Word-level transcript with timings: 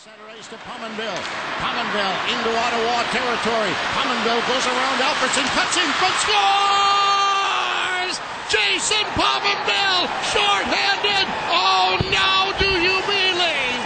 Center 0.00 0.32
ice 0.32 0.48
to 0.48 0.56
Pominville. 0.64 1.22
Pominville 1.60 2.16
into 2.32 2.50
Ottawa 2.64 3.04
territory. 3.12 3.72
Pominville 3.92 4.40
goes 4.48 4.66
around 4.72 4.96
Alfredson, 5.08 5.44
cuts 5.56 5.76
in 5.76 5.90
front, 6.00 6.16
scores! 6.24 8.14
Jason 8.48 9.04
Pominville, 9.20 10.04
shorthanded. 10.32 11.26
Oh, 11.52 12.00
now 12.10 12.40
do 12.62 12.70
you 12.86 12.96
believe? 13.12 13.80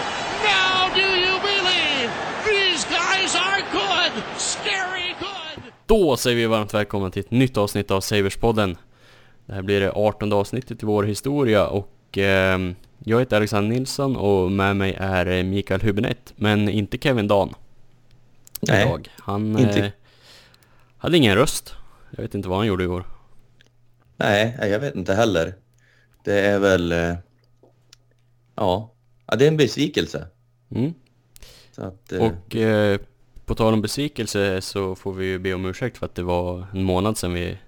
Now 0.55 0.89
do 0.95 1.09
you 1.25 1.35
believe? 1.51 2.09
These 2.47 2.85
guys 2.85 3.35
are 3.35 3.61
good, 3.73 4.13
scary 4.39 5.17
good. 5.19 5.73
Då 5.87 6.17
säger 6.17 6.37
vi 6.37 6.47
varmt 6.47 6.75
välkommen 6.75 7.11
till 7.11 7.21
ett 7.21 7.31
nytt 7.31 7.57
avsnitt 7.57 7.91
av 7.91 8.01
Saverspodden. 8.01 8.77
Det 9.47 9.55
här 9.55 9.63
blir 9.63 9.81
det 9.81 9.91
18 9.91 10.33
avsnittet 10.33 10.83
i 10.83 10.87
vår 10.87 11.03
historia 11.03 11.67
och 11.67 12.19
eh, 12.19 12.59
jag 13.05 13.19
heter 13.19 13.37
Alexander 13.37 13.71
Nilsson 13.77 14.17
och 14.17 14.53
med 14.53 14.77
mig 14.77 14.95
är 14.99 15.27
eh, 15.27 15.45
Mikael 15.45 15.81
Hübinette, 15.81 16.33
men 16.37 16.69
inte 16.69 16.99
Kevin 16.99 17.29
Dan. 17.29 17.55
Nej, 18.61 18.83
Idag. 18.87 19.09
Han 19.19 19.59
inte. 19.59 19.81
eh, 19.85 19.91
hade 20.99 21.17
ingen 21.17 21.35
röst. 21.37 21.75
Jag 22.11 22.23
vet 22.23 22.35
inte 22.35 22.49
vad 22.49 22.59
han 22.59 22.67
gjorde 22.67 22.85
igår. 22.85 23.05
Nej, 24.17 24.57
jag 24.61 24.81
vet 24.81 24.95
inte 24.95 25.15
heller. 25.15 25.55
Det 26.25 26.41
är 26.41 26.59
väl... 26.59 26.93
eh, 26.93 27.15
Ja, 28.57 28.93
ja 29.27 29.37
det 29.37 29.45
är 29.45 29.49
en 29.49 29.57
besvikelse. 29.57 30.27
Mm. 30.71 30.95
Att, 31.77 32.13
eh, 32.13 32.21
Och 32.23 32.57
på 33.45 33.55
tal 33.55 33.73
om 33.75 33.83
besvikelse 33.83 34.61
så 34.61 34.95
får 34.95 35.13
vi 35.13 35.27
ju 35.27 35.39
be 35.39 35.55
om 35.55 35.65
ursäkt 35.65 35.99
för 35.99 36.07
att 36.07 36.15
det 36.15 36.23
var 36.23 36.67
en 36.73 36.83
månad 36.83 37.19
sedan 37.19 37.33
vi 37.33 37.59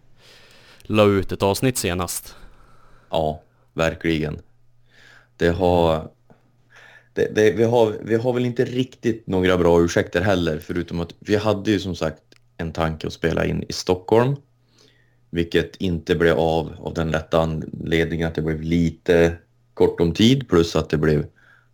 la 0.82 1.04
ut 1.04 1.32
ett 1.32 1.42
avsnitt 1.42 1.78
senast. 1.78 2.34
Ja, 3.10 3.42
verkligen. 3.72 4.38
Det 5.36 5.48
har... 5.48 6.10
Det, 7.12 7.34
det, 7.34 7.50
vi, 7.50 7.64
har 7.64 7.94
vi 8.02 8.14
har 8.16 8.32
väl 8.32 8.46
inte 8.46 8.64
riktigt 8.64 9.26
några 9.26 9.56
bra 9.58 9.80
ursäkter 9.84 10.20
heller, 10.20 10.58
förutom 10.58 11.00
att 11.00 11.14
vi 11.20 11.36
hade 11.36 11.70
ju 11.70 11.78
som 11.80 11.96
sagt 11.96 12.22
en 12.56 12.72
tanke 12.72 13.06
att 13.06 13.12
spela 13.12 13.44
in 13.46 13.62
i 13.68 13.72
Stockholm, 13.72 14.36
vilket 15.30 15.76
inte 15.76 16.14
blev 16.14 16.38
av 16.38 16.72
av 16.78 16.94
den 16.94 17.12
rätta 17.12 17.40
anledningen 17.40 18.28
att 18.28 18.34
det 18.34 18.42
blev 18.42 18.62
lite 18.62 19.36
kort 19.74 20.00
om 20.00 20.12
tid, 20.12 20.48
plus 20.48 20.76
att 20.76 20.90
det 20.90 20.96
blev 20.96 21.26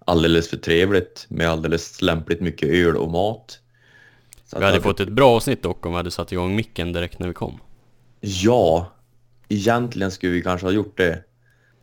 alldeles 0.04 0.48
för 0.50 0.56
trevligt 0.56 1.26
med 1.28 1.48
alldeles 1.48 2.02
lämpligt 2.02 2.40
mycket 2.40 2.68
öl 2.68 2.96
och 2.96 3.10
mat. 3.10 3.58
Så 4.46 4.56
Vi 4.58 4.64
att 4.64 4.64
hade 4.64 4.76
det- 4.78 4.82
fått 4.82 5.00
ett 5.00 5.08
bra 5.12 5.30
avsnitt 5.36 5.62
dock 5.62 5.86
om 5.86 5.92
vi 5.92 5.96
hade 5.96 6.10
satt 6.10 6.32
igång 6.32 6.56
micken 6.56 6.92
direkt 6.92 7.18
när 7.18 7.28
vi 7.28 7.34
kom. 7.34 7.58
Ja, 8.20 8.92
egentligen 9.48 10.10
skulle 10.10 10.32
vi 10.32 10.42
kanske 10.42 10.66
ha 10.66 10.72
gjort 10.72 10.96
det. 10.96 11.24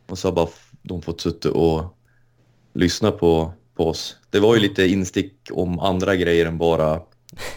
Och 0.08 0.18
så 0.18 0.32
bara 0.32 0.48
de 0.82 1.02
fått 1.02 1.20
suttit 1.20 1.44
och 1.44 1.96
lyssna 2.72 3.10
på, 3.12 3.52
på 3.74 3.88
oss. 3.88 4.16
Det 4.30 4.40
var 4.40 4.54
ju 4.54 4.60
lite 4.60 4.86
instick 4.86 5.34
om 5.52 5.78
andra 5.78 6.16
grejer 6.16 6.46
än 6.46 6.58
bara, 6.58 7.02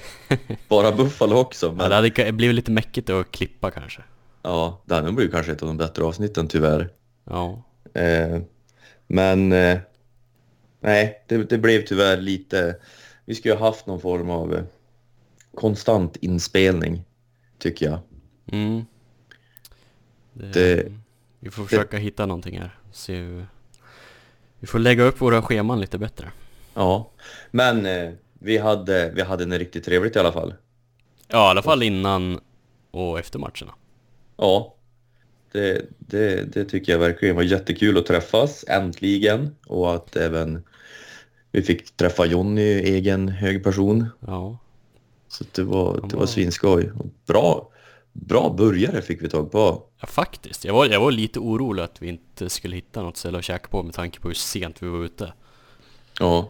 bara 0.67 0.91
Buffalo 0.91 1.35
också. 1.35 1.65
Ja, 1.65 1.71
Men 1.71 1.89
det 1.89 1.95
hade 1.95 2.31
blivit 2.31 2.55
lite 2.55 2.71
mäckigt 2.71 3.09
att 3.09 3.31
klippa 3.31 3.71
kanske. 3.71 4.02
ja, 4.41 4.81
det 4.85 4.95
här 4.95 5.11
blir 5.11 5.27
kanske 5.30 5.52
ett 5.52 5.61
av 5.61 5.67
de 5.67 5.77
bättre 5.77 6.03
avsnitten 6.03 6.47
tyvärr. 6.47 6.89
Ja. 7.23 7.63
Eh, 7.93 8.39
men 9.07 9.52
eh, 9.52 9.80
nej, 10.80 11.23
det, 11.27 11.37
det 11.49 11.58
blev 11.58 11.85
tyvärr 11.85 12.17
lite... 12.21 12.75
Vi 13.25 13.35
skulle 13.35 13.53
ha 13.55 13.65
haft 13.67 13.87
någon 13.87 14.02
form 14.02 14.30
av 14.30 14.53
eh, 14.55 14.63
konstant 15.55 16.15
inspelning, 16.15 17.03
tycker 17.59 17.85
jag. 17.85 17.99
Mm. 18.52 18.85
Det, 20.33 20.47
Det- 20.53 20.91
vi 21.39 21.49
får 21.52 21.63
försöka 21.65 21.97
hitta 21.97 22.25
någonting 22.25 22.59
här. 22.59 22.77
Se 22.94 23.16
hur... 23.16 23.45
Vi 24.59 24.67
får 24.67 24.80
lägga 24.80 25.03
upp 25.03 25.22
våra 25.22 25.41
scheman 25.41 25.81
lite 25.81 25.97
bättre. 25.97 26.31
Ja, 26.73 27.11
men 27.52 27.86
eh, 27.86 28.11
vi, 28.39 28.58
hade, 28.58 29.11
vi 29.16 29.22
hade 29.22 29.44
en 29.44 29.59
riktigt 29.59 29.86
trevligt 29.86 30.16
i 30.16 30.19
alla 30.19 30.31
fall. 30.31 30.53
Ja, 31.27 31.47
i 31.47 31.49
alla 31.49 31.61
fall 31.61 31.83
innan 31.83 32.39
och 32.91 33.19
efter 33.19 33.39
matcherna. 33.39 33.73
Ja, 34.38 34.75
det, 35.52 35.86
det, 35.99 36.54
det 36.54 36.65
tycker 36.65 36.92
jag 36.92 36.99
verkligen 36.99 37.36
var 37.36 37.43
jättekul 37.43 37.98
att 37.98 38.05
träffas, 38.05 38.65
äntligen. 38.67 39.55
Och 39.67 39.95
att 39.95 40.15
även 40.15 40.64
vi 41.52 41.61
fick 41.61 41.95
träffa 41.98 42.25
Jonny, 42.25 42.73
egen 42.73 43.30
hög 43.30 43.64
person. 43.64 44.10
Ja. 44.20 44.58
Så 45.27 45.43
det 45.52 45.64
var, 45.64 46.08
det 46.10 46.15
var- 46.15 46.25
svinskoj. 46.25 46.92
Bra, 47.27 47.70
bra 48.13 48.49
burgare 48.57 49.01
fick 49.01 49.21
vi 49.21 49.29
tag 49.29 49.51
på. 49.51 49.83
ja, 49.99 50.07
faktiskt. 50.07 50.65
Jag 50.65 50.73
var, 50.73 50.85
jag 50.85 50.99
var 50.99 51.11
lite 51.11 51.39
orolig 51.39 51.83
att 51.83 52.01
vi 52.01 52.07
inte 52.07 52.49
skulle 52.49 52.75
hitta 52.75 53.01
något 53.01 53.17
ställe 53.17 53.37
att 53.37 53.43
käka 53.43 53.67
på 53.67 53.83
med 53.83 53.93
tanke 53.93 54.19
på 54.19 54.27
hur 54.27 54.35
sent 54.35 54.83
vi 54.83 54.87
var 54.87 55.03
ute. 55.05 55.33
Ja, 56.19 56.49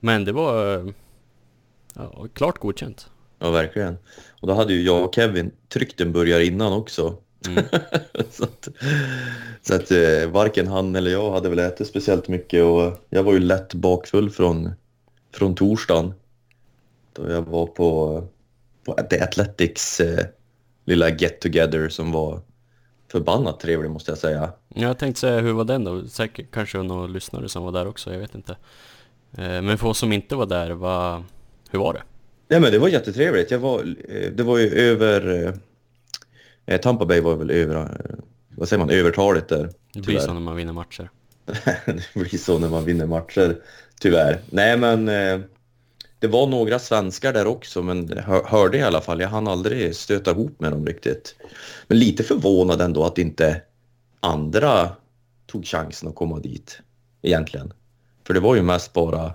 Men 0.00 0.24
det 0.24 0.32
var 0.32 0.92
ja, 1.94 2.26
klart 2.34 2.58
godkänt. 2.58 3.10
ja 3.38 3.50
verkligen. 3.50 3.96
Och 4.40 4.48
då 4.48 4.54
hade 4.54 4.72
ju 4.72 4.82
jag 4.82 5.04
och 5.04 5.14
Kevin 5.14 5.50
tryckt 5.68 6.00
en 6.00 6.12
burgare 6.12 6.44
innan 6.44 6.72
också. 6.72 7.16
Mm. 7.48 7.64
så 8.30 8.44
att, 8.44 8.68
så 9.62 9.74
att 9.74 9.90
eh, 9.90 10.30
varken 10.30 10.66
han 10.66 10.96
eller 10.96 11.10
jag 11.10 11.30
hade 11.32 11.48
väl 11.48 11.58
ätit 11.58 11.86
speciellt 11.86 12.28
mycket 12.28 12.64
och 12.64 13.06
jag 13.10 13.22
var 13.22 13.32
ju 13.32 13.38
lätt 13.38 13.74
bakfull 13.74 14.30
från, 14.30 14.70
från 15.34 15.54
torsdagen. 15.54 16.14
Då 17.12 17.30
jag 17.30 17.42
var 17.42 17.66
på, 17.66 18.22
på 18.84 18.94
The 19.10 19.20
Athletics 19.20 20.00
eh, 20.00 20.26
lilla 20.84 21.08
get 21.08 21.40
together 21.40 21.88
som 21.88 22.12
var 22.12 22.40
förbannat 23.12 23.60
trevlig 23.60 23.90
måste 23.90 24.10
jag 24.10 24.18
säga. 24.18 24.52
Jag 24.74 24.98
tänkte 24.98 25.20
säga, 25.20 25.40
hur 25.40 25.52
var 25.52 25.64
den 25.64 25.84
då? 25.84 26.06
Säkert 26.08 26.50
kanske 26.50 26.78
några 26.78 27.06
lyssnare 27.06 27.48
som 27.48 27.64
var 27.64 27.72
där 27.72 27.86
också, 27.88 28.12
jag 28.12 28.18
vet 28.18 28.34
inte. 28.34 28.52
Eh, 29.32 29.62
Men 29.62 29.78
för 29.78 29.88
oss 29.88 29.98
som 29.98 30.12
inte 30.12 30.36
var 30.36 30.46
där, 30.46 30.70
vad, 30.70 31.24
hur 31.70 31.78
var 31.78 31.92
det? 31.94 32.02
Nej 32.48 32.60
men 32.60 32.72
det 32.72 32.78
var 32.78 32.88
jättetrevligt. 32.88 33.50
Jag 33.50 33.58
var, 33.58 33.78
eh, 34.08 34.30
det 34.32 34.42
var 34.42 34.58
ju 34.58 34.68
över... 34.70 35.52
Eh, 36.66 36.80
Tampa 36.80 37.06
Bay 37.06 37.20
var 37.20 37.34
väl 37.36 37.50
över... 37.50 38.06
Vad 38.56 38.68
säger 38.68 38.78
man? 38.78 38.90
Övertaligt 38.90 39.48
där. 39.48 39.70
Det 39.92 40.00
blir 40.00 40.02
tyvärr. 40.02 40.20
så 40.20 40.32
när 40.32 40.40
man 40.40 40.56
vinner 40.56 40.72
matcher. 40.72 41.10
det 41.86 42.14
blir 42.14 42.38
så 42.38 42.58
när 42.58 42.68
man 42.68 42.84
vinner 42.84 43.06
matcher, 43.06 43.56
tyvärr. 44.00 44.38
Nej, 44.50 44.76
men 44.76 45.08
det 46.22 46.28
var 46.28 46.46
några 46.46 46.78
svenskar 46.78 47.32
där 47.32 47.46
också, 47.46 47.82
men 47.82 48.18
hör, 48.18 48.44
hörde 48.44 48.78
i 48.78 48.82
alla 48.82 49.00
fall. 49.00 49.20
Jag 49.20 49.28
hann 49.28 49.48
aldrig 49.48 49.96
stöta 49.96 50.30
ihop 50.30 50.60
med 50.60 50.72
dem 50.72 50.86
riktigt. 50.86 51.34
Men 51.86 51.98
lite 51.98 52.22
förvånad 52.22 52.80
ändå 52.80 53.04
att 53.04 53.18
inte 53.18 53.62
andra 54.20 54.90
tog 55.46 55.66
chansen 55.66 56.08
att 56.08 56.14
komma 56.14 56.38
dit, 56.38 56.80
egentligen. 57.22 57.72
För 58.26 58.34
det 58.34 58.40
var 58.40 58.54
ju 58.54 58.62
mest 58.62 58.92
bara, 58.92 59.34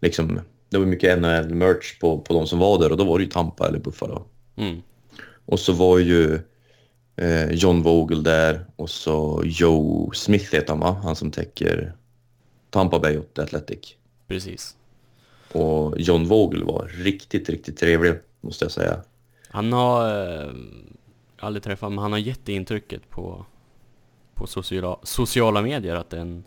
liksom, 0.00 0.40
det 0.68 0.78
var 0.78 0.86
mycket 0.86 1.18
NHL-merch 1.18 2.00
på, 2.00 2.20
på 2.20 2.34
de 2.34 2.46
som 2.46 2.58
var 2.58 2.78
där 2.78 2.90
och 2.90 2.96
då 2.96 3.04
var 3.04 3.18
det 3.18 3.24
ju 3.24 3.30
Tampa 3.30 3.68
eller 3.68 3.78
Buffalo. 3.78 4.26
Mm. 4.56 4.82
Och 5.46 5.60
så 5.60 5.72
var 5.72 5.98
ju 5.98 6.40
eh, 7.16 7.50
John 7.50 7.82
Vogel 7.82 8.22
där 8.22 8.66
och 8.76 8.90
så 8.90 9.42
Joe 9.44 10.10
Smith 10.14 10.54
heter 10.54 10.68
han 10.68 10.80
va? 10.80 11.00
Han 11.02 11.16
som 11.16 11.30
täcker 11.30 11.94
Tampa 12.70 12.98
Bay 12.98 13.18
åt 13.18 13.38
Athletic. 13.38 13.96
Precis. 14.28 14.76
Och 15.52 16.00
John 16.00 16.24
Vogel 16.24 16.64
var 16.64 16.90
riktigt, 16.94 17.48
riktigt 17.48 17.76
trevlig 17.78 18.14
måste 18.40 18.64
jag 18.64 18.72
säga. 18.72 18.96
Han 19.48 19.72
har, 19.72 20.26
eh, 20.44 20.50
aldrig 21.38 21.62
träffat 21.62 21.92
men 21.92 21.98
han 21.98 22.12
har 22.12 22.18
gett 22.18 22.48
intrycket 22.48 23.10
på, 23.10 23.46
på 24.34 24.46
sociala, 24.46 24.98
sociala 25.02 25.62
medier 25.62 25.94
att 25.94 26.10
det 26.10 26.16
är 26.16 26.20
en, 26.20 26.44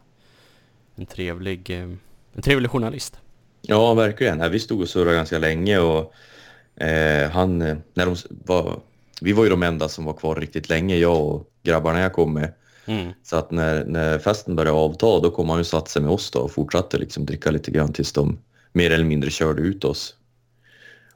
en 0.96 1.06
trevlig, 1.06 1.70
eh, 1.70 1.90
en 2.34 2.42
trevlig 2.42 2.72
journalist. 2.72 3.20
Ja, 3.62 3.94
verkligen. 3.94 4.52
Vi 4.52 4.60
stod 4.60 4.82
och 4.82 4.90
surrade 4.90 5.16
ganska 5.16 5.40
länge 5.40 5.80
och 5.80 6.14
eh, 6.84 7.30
han, 7.30 7.62
eh, 7.62 7.78
när 7.94 8.06
de 8.06 8.16
var, 8.46 8.80
vi 9.22 9.34
var 9.34 9.44
ju 9.44 9.50
de 9.50 9.64
enda 9.64 9.90
som 9.90 10.06
var 10.06 10.14
kvar 10.14 10.36
riktigt 10.36 10.70
länge, 10.70 10.96
jag 10.96 11.22
och 11.22 11.50
grabbarna 11.64 12.00
jag 12.00 12.14
kom 12.14 12.34
med. 12.34 12.54
Mm. 12.86 13.12
Så 13.24 13.36
att 13.38 13.52
när, 13.52 13.86
när 13.86 14.20
festen 14.20 14.56
började 14.56 14.78
avta, 14.78 15.20
då 15.20 15.32
kom 15.32 15.50
han 15.50 15.60
och 15.60 15.68
satte 15.68 15.92
sig 15.92 16.02
med 16.02 16.12
oss 16.12 16.32
då 16.32 16.40
och 16.40 16.52
fortsatte 16.52 16.98
liksom 16.98 17.26
dricka 17.26 17.52
lite 17.52 17.72
grann 17.72 17.94
tills 17.94 18.14
de 18.14 18.38
mer 18.76 18.92
eller 18.92 19.06
mindre 19.06 19.30
körde 19.30 19.62
ut 19.62 19.84
oss. 19.84 20.16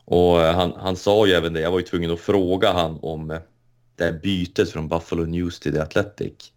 Och 0.06 0.41
eh, 0.41 0.56
han, 0.56 0.73
han 0.77 0.95
sa 0.95 1.27
ju 1.27 1.33
även 1.33 1.53
det, 1.53 1.59
jag 1.59 1.71
var 1.71 1.79
ju 1.79 1.85
tvungen 1.85 2.11
att 2.11 2.19
fråga 2.19 2.73
han 2.73 3.00
om 3.01 3.31
eh, 3.31 3.39
det 3.95 4.03
här 4.03 4.19
bytet 4.23 4.71
från 4.71 4.88
Buffalo 4.88 5.25
News 5.25 5.59
till 5.59 5.73
The 5.73 5.79
Athletic. 5.79 6.51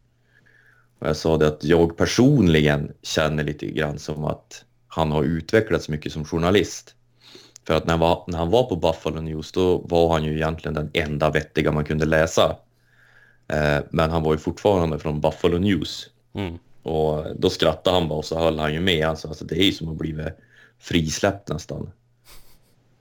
Och 0.98 1.08
jag 1.08 1.16
sa 1.16 1.36
det 1.36 1.48
att 1.48 1.64
jag 1.64 1.96
personligen 1.96 2.92
känner 3.02 3.44
lite 3.44 3.66
grann 3.66 3.98
som 3.98 4.24
att 4.24 4.64
han 4.88 5.12
har 5.12 5.24
utvecklats 5.24 5.88
mycket 5.88 6.12
som 6.12 6.24
journalist. 6.24 6.94
För 7.66 7.74
att 7.74 7.86
när 7.86 7.92
han 7.92 8.00
var, 8.00 8.24
när 8.26 8.38
han 8.38 8.50
var 8.50 8.62
på 8.62 8.76
Buffalo 8.76 9.20
News 9.20 9.52
då 9.52 9.78
var 9.78 10.12
han 10.12 10.24
ju 10.24 10.34
egentligen 10.34 10.74
den 10.74 10.90
enda 10.94 11.30
vettiga 11.30 11.72
man 11.72 11.84
kunde 11.84 12.04
läsa. 12.04 12.56
Eh, 13.48 13.78
men 13.90 14.10
han 14.10 14.22
var 14.22 14.32
ju 14.32 14.38
fortfarande 14.38 14.98
från 14.98 15.20
Buffalo 15.20 15.58
News. 15.58 16.10
Mm. 16.34 16.58
Och 16.82 17.26
då 17.36 17.50
skrattade 17.50 17.96
han 17.96 18.08
bara 18.08 18.18
och 18.18 18.24
så 18.24 18.38
höll 18.38 18.58
han 18.58 18.74
ju 18.74 18.80
med. 18.80 19.06
Alltså, 19.06 19.28
alltså 19.28 19.44
det 19.44 19.54
är 19.54 19.64
ju 19.64 19.72
som 19.72 19.88
att 19.88 19.98
bli 19.98 20.12
frisläppt 20.82 21.48
nästan. 21.48 21.90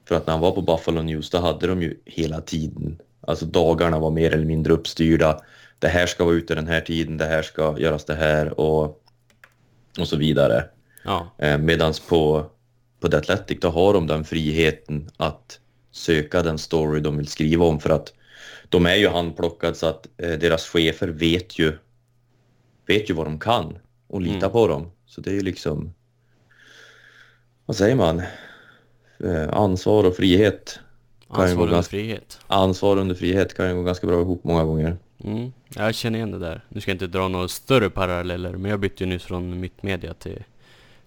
För 0.08 0.16
att 0.16 0.28
när 0.28 0.34
han 0.34 0.42
var 0.42 0.52
på 0.52 0.62
Buffalo 0.62 1.02
News 1.02 1.30
då 1.30 1.38
hade 1.38 1.68
de 1.68 1.82
ju 1.82 1.98
hela 2.06 2.42
tiden, 2.42 3.00
alltså 3.22 3.46
dagarna 3.46 4.00
var 4.00 4.12
mer 4.12 4.32
eller 4.32 4.46
mindre 4.46 4.74
uppstyrda. 4.74 5.40
Det 5.80 5.88
här 5.88 6.06
ska 6.06 6.26
vara 6.26 6.36
ute 6.36 6.56
den 6.56 6.68
här 6.68 6.82
tiden, 6.82 7.18
det 7.18 7.26
här 7.26 7.42
ska 7.42 7.80
göras 7.80 8.06
det 8.06 8.16
här 8.16 8.60
och, 8.60 8.84
och 10.00 10.08
så 10.08 10.18
vidare. 10.18 10.64
Ja, 11.04 11.36
Eh, 11.38 11.58
medans 11.58 12.00
på, 12.00 12.46
på 13.00 13.08
The 13.10 13.18
Athletic, 13.18 13.58
då 13.62 13.70
har 13.70 13.94
de 13.94 14.08
den 14.08 14.24
friheten 14.24 15.10
att 15.18 15.60
söka 15.92 16.44
den 16.44 16.58
story 16.58 17.00
de 17.00 17.18
vill 17.18 17.28
skriva 17.28 17.66
om 17.66 17.80
för 17.80 17.90
att 17.90 18.14
de 18.70 18.86
är 18.86 18.96
ju 18.96 19.08
handplockade 19.08 19.76
så 19.76 19.88
att 19.88 20.08
eh, 20.18 20.30
deras 20.40 20.68
chefer 20.68 21.08
vet 21.08 21.60
ju, 21.60 21.78
vet 22.88 23.10
ju 23.10 23.14
vad 23.14 23.28
de 23.28 23.40
kan 23.40 23.78
och 24.08 24.22
litar 24.22 24.38
Mm. 24.38 24.52
på 24.52 24.68
dem. 24.68 24.92
Så 25.06 25.22
det 25.22 25.30
är 25.30 25.34
ju 25.34 25.42
liksom, 25.42 25.94
vad 27.72 27.76
säger 27.76 27.96
man, 27.96 28.20
eh, 29.20 29.50
ansvar 29.54 30.04
och 30.04 30.16
frihet. 30.16 30.80
Ansvar 31.28 31.62
under 31.64 31.76
ganska- 31.76 31.90
frihet. 31.90 32.40
Ansvar 32.48 32.98
under 32.98 33.16
frihet 33.16 33.54
kan 33.58 33.70
ju 33.70 33.76
gå 33.76 33.84
ganska 33.84 34.08
bra 34.08 34.22
ihop 34.22 34.44
många 34.44 34.64
gånger. 34.64 34.98
Mm. 35.24 35.52
Jag 35.76 35.96
känner 35.96 36.18
igen 36.20 36.32
det 36.32 36.40
där. 36.40 36.66
Nu 36.70 36.82
ska 36.82 36.92
jag 36.92 36.96
inte 36.96 37.08
dra 37.08 37.28
några 37.28 37.48
större 37.48 37.90
paralleller, 37.90 38.52
men 38.52 38.72
jag 38.72 38.80
bytte 38.80 39.04
ju 39.04 39.10
nyss 39.10 39.24
från 39.24 39.60
Mittmedia 39.60 40.14
till, 40.14 40.44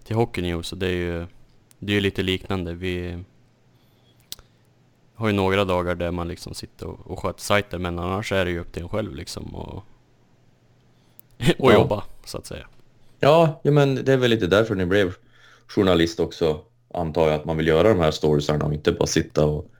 till 0.03 0.15
Hockey 0.15 0.41
News 0.41 0.71
och 0.71 0.77
det 0.77 0.87
är 0.87 0.91
ju 0.91 1.25
det 1.79 1.91
är 1.91 1.95
ju 1.95 2.01
lite 2.01 2.23
liknande. 2.23 2.73
Vi 2.73 3.23
har 5.15 5.27
ju 5.27 5.33
några 5.33 5.65
dagar 5.65 5.95
där 5.95 6.11
man 6.11 6.27
liksom 6.27 6.53
sitter 6.53 6.87
och, 6.87 7.11
och 7.11 7.19
sköter 7.19 7.41
sajter, 7.41 7.77
men 7.77 7.99
annars 7.99 8.31
är 8.31 8.45
det 8.45 8.51
ju 8.51 8.59
upp 8.59 8.71
till 8.73 8.83
en 8.83 8.89
själv 8.89 9.15
liksom 9.15 9.55
och, 9.55 9.75
och 11.59 11.71
Ja. 11.71 11.73
jobba, 11.73 12.03
så 12.25 12.37
att 12.37 12.45
säga. 12.45 12.67
Ja, 13.19 13.59
ja, 13.63 13.71
men 13.71 13.95
det 13.95 14.13
är 14.13 14.17
väl 14.17 14.29
lite 14.29 14.47
därför 14.47 14.75
ni 14.75 14.85
blev 14.85 15.15
journalist 15.67 16.19
också, 16.19 16.61
antar 16.93 17.27
jag, 17.27 17.35
att 17.35 17.45
man 17.45 17.57
vill 17.57 17.67
göra 17.67 17.89
de 17.89 17.99
här 17.99 18.11
storiesarna 18.11 18.65
och 18.65 18.73
inte 18.73 18.91
bara 18.91 19.07
sitta 19.07 19.45
och... 19.45 19.71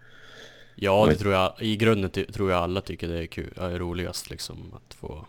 Ja, 0.75 1.05
det 1.05 1.15
tror 1.15 1.33
jag. 1.33 1.53
I 1.59 1.75
grunden 1.77 2.09
tror 2.09 2.51
jag 2.51 2.63
alla 2.63 2.81
tycker 2.81 3.07
det 3.07 3.21
är 3.23 3.25
kul, 3.25 3.53
är 3.57 3.79
roligast 3.79 4.29
liksom 4.29 4.73
att 4.73 4.93
få... 4.93 5.25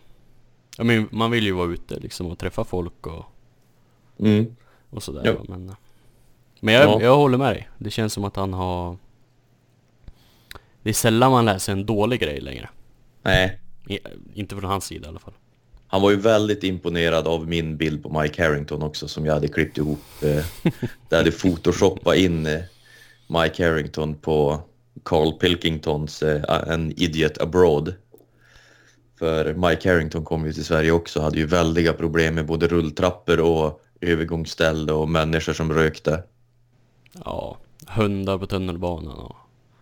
Jag 0.76 0.86
menar, 0.86 1.06
man 1.10 1.30
vill 1.30 1.44
ju 1.44 1.52
vara 1.52 1.72
ute 1.72 1.98
liksom 2.00 2.26
och 2.26 2.38
träffa 2.38 2.64
folk 2.64 3.06
och, 3.06 3.24
Mm. 4.18 4.56
och 4.90 5.02
sådär 5.02 5.22
Ja. 5.24 5.34
men... 5.48 5.74
Men 6.60 6.74
jag, 6.74 6.84
Ja. 6.84 7.02
jag 7.02 7.16
håller 7.16 7.38
med 7.38 7.52
dig. 7.54 7.68
Det 7.78 7.90
känns 7.90 8.12
som 8.12 8.24
att 8.24 8.36
han 8.36 8.52
har... 8.52 8.96
Det 10.82 10.88
är 10.90 10.94
sällan 10.94 11.30
man 11.30 11.44
läser 11.44 11.72
en 11.72 11.86
dålig 11.86 12.20
grej 12.20 12.40
längre. 12.40 12.68
Nej, 13.22 13.60
I, 13.88 13.98
inte 14.34 14.56
från 14.56 14.70
hans 14.70 14.84
sida 14.84 15.06
i 15.06 15.08
alla 15.08 15.18
fall. 15.18 15.32
Han 15.88 16.02
var 16.02 16.10
ju 16.10 16.16
väldigt 16.16 16.64
imponerad 16.64 17.26
av 17.26 17.48
min 17.48 17.76
bild 17.76 18.02
på 18.02 18.20
Mike 18.20 18.44
Harrington 18.44 18.82
också 18.82 19.08
som 19.08 19.26
jag 19.26 19.34
hade 19.34 19.48
klippt 19.48 19.78
ihop. 19.78 20.02
Eh, 20.22 20.44
där 21.08 21.16
hade 21.16 21.30
photoshoppat 21.30 22.16
in 22.16 22.46
eh, 22.46 22.60
Mike 23.26 23.64
Harrington 23.66 24.14
på 24.14 24.60
Carl 25.02 25.32
Pilkingtons 25.32 26.22
eh, 26.22 26.72
En 26.72 26.92
Idiot 26.92 27.38
Abroad. 27.38 27.94
För 29.18 29.54
Mike 29.54 29.90
Harrington 29.90 30.24
kom 30.24 30.46
ju 30.46 30.52
till 30.52 30.64
Sverige 30.64 30.92
också 30.92 31.20
hade 31.20 31.38
ju 31.38 31.46
väldiga 31.46 31.92
problem 31.92 32.34
med 32.34 32.46
både 32.46 32.68
rulltrappor 32.68 33.40
och 33.40 33.80
övergångsställ 34.00 34.90
och 34.90 35.08
människor 35.08 35.52
som 35.52 35.72
rökte. 35.72 36.22
Ja, 37.24 37.58
hundar 37.86 38.38
på 38.38 38.46
tunnelbanan 38.46 39.18
och... 39.18 39.36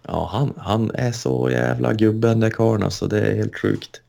Ja, 0.06 0.28
han, 0.32 0.54
han 0.56 0.90
är 0.94 1.12
så 1.12 1.50
jävla 1.50 1.92
gubben 1.92 2.40
där 2.40 2.50
karln 2.50 2.82
alltså, 2.82 3.06
det 3.06 3.20
är 3.20 3.36
helt 3.36 3.58
sjukt. 3.58 4.00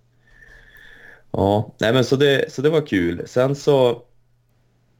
Ja, 1.37 1.73
nej 1.79 1.93
men 1.93 2.03
så 2.05 2.15
det, 2.15 2.51
så 2.53 2.61
det 2.61 2.69
var 2.69 2.87
kul. 2.87 3.21
Sen 3.25 3.55
så 3.55 3.89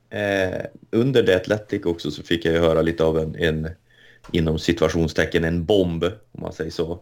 eh, 0.10 0.62
under 0.92 1.24
The 1.24 1.34
Athletic 1.36 1.86
också 1.86 2.12
så 2.12 2.24
fick 2.24 2.46
jag 2.46 2.54
ju 2.54 2.60
höra 2.60 2.82
lite 2.82 3.04
av 3.04 3.20
en, 3.20 3.36
en 3.36 3.70
inom 4.32 4.60
situationstecken 4.60 5.44
en 5.44 5.66
bomb, 5.66 6.04
om 6.04 6.42
man 6.42 6.54
säger 6.54 6.72
så. 6.72 7.00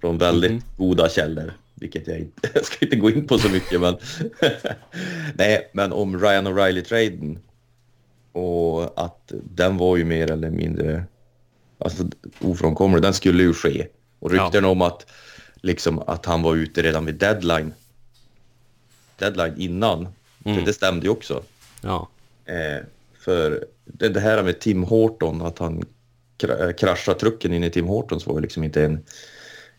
Från 0.00 0.18
väldigt 0.18 0.50
Mhm. 0.50 0.62
goda 0.76 1.08
källor, 1.08 1.52
vilket 1.74 2.06
jag 2.08 2.18
inte, 2.18 2.50
jag 2.54 2.64
ska 2.64 2.84
inte 2.84 2.96
gå 2.96 3.10
in 3.10 3.26
på 3.26 3.38
så 3.38 3.48
mycket 3.48 3.80
men 3.80 3.96
nej, 5.34 5.70
men 5.72 5.92
om 5.92 6.20
Ryan 6.20 6.46
O'Reilly-traden 6.46 7.38
och 8.32 9.04
att 9.04 9.32
den 9.54 9.76
var 9.76 9.96
ju 9.96 10.04
mer 10.04 10.30
eller 10.30 10.50
mindre 10.50 11.04
alltså, 11.78 12.04
ofrånkomlig. 12.40 13.02
Den 13.02 13.14
skulle 13.14 13.42
ju 13.42 13.54
ske. 13.54 13.86
Och 14.18 14.30
rykten 14.30 14.64
om 14.64 14.82
att, 14.82 15.06
liksom, 15.56 15.98
att 15.98 16.26
han 16.26 16.42
var 16.42 16.56
ute 16.56 16.82
redan 16.82 17.04
vid 17.06 17.14
deadline, 17.14 17.72
deadline 19.18 19.54
innan, 19.58 20.08
Mm. 20.46 20.58
det, 20.58 20.64
det 20.64 20.72
stämde 20.72 21.06
ju 21.06 21.10
också. 21.12 21.42
Ja. 21.82 22.08
Eh, 22.44 22.84
för 23.18 23.64
det, 23.84 24.08
det 24.08 24.20
här 24.20 24.42
med 24.42 24.60
Tim 24.60 24.82
Horton, 24.82 25.42
att 25.42 25.58
han 25.58 25.84
kra- 26.38 26.66
eh, 26.66 26.72
kraschade 26.72 27.18
trucken 27.20 27.52
in 27.52 27.64
i 27.64 27.70
Tim 27.70 27.86
Hortons 27.86 28.26
var 28.26 28.34
ju 28.34 28.40
liksom 28.40 28.64
inte 28.64 28.84
en 28.84 29.04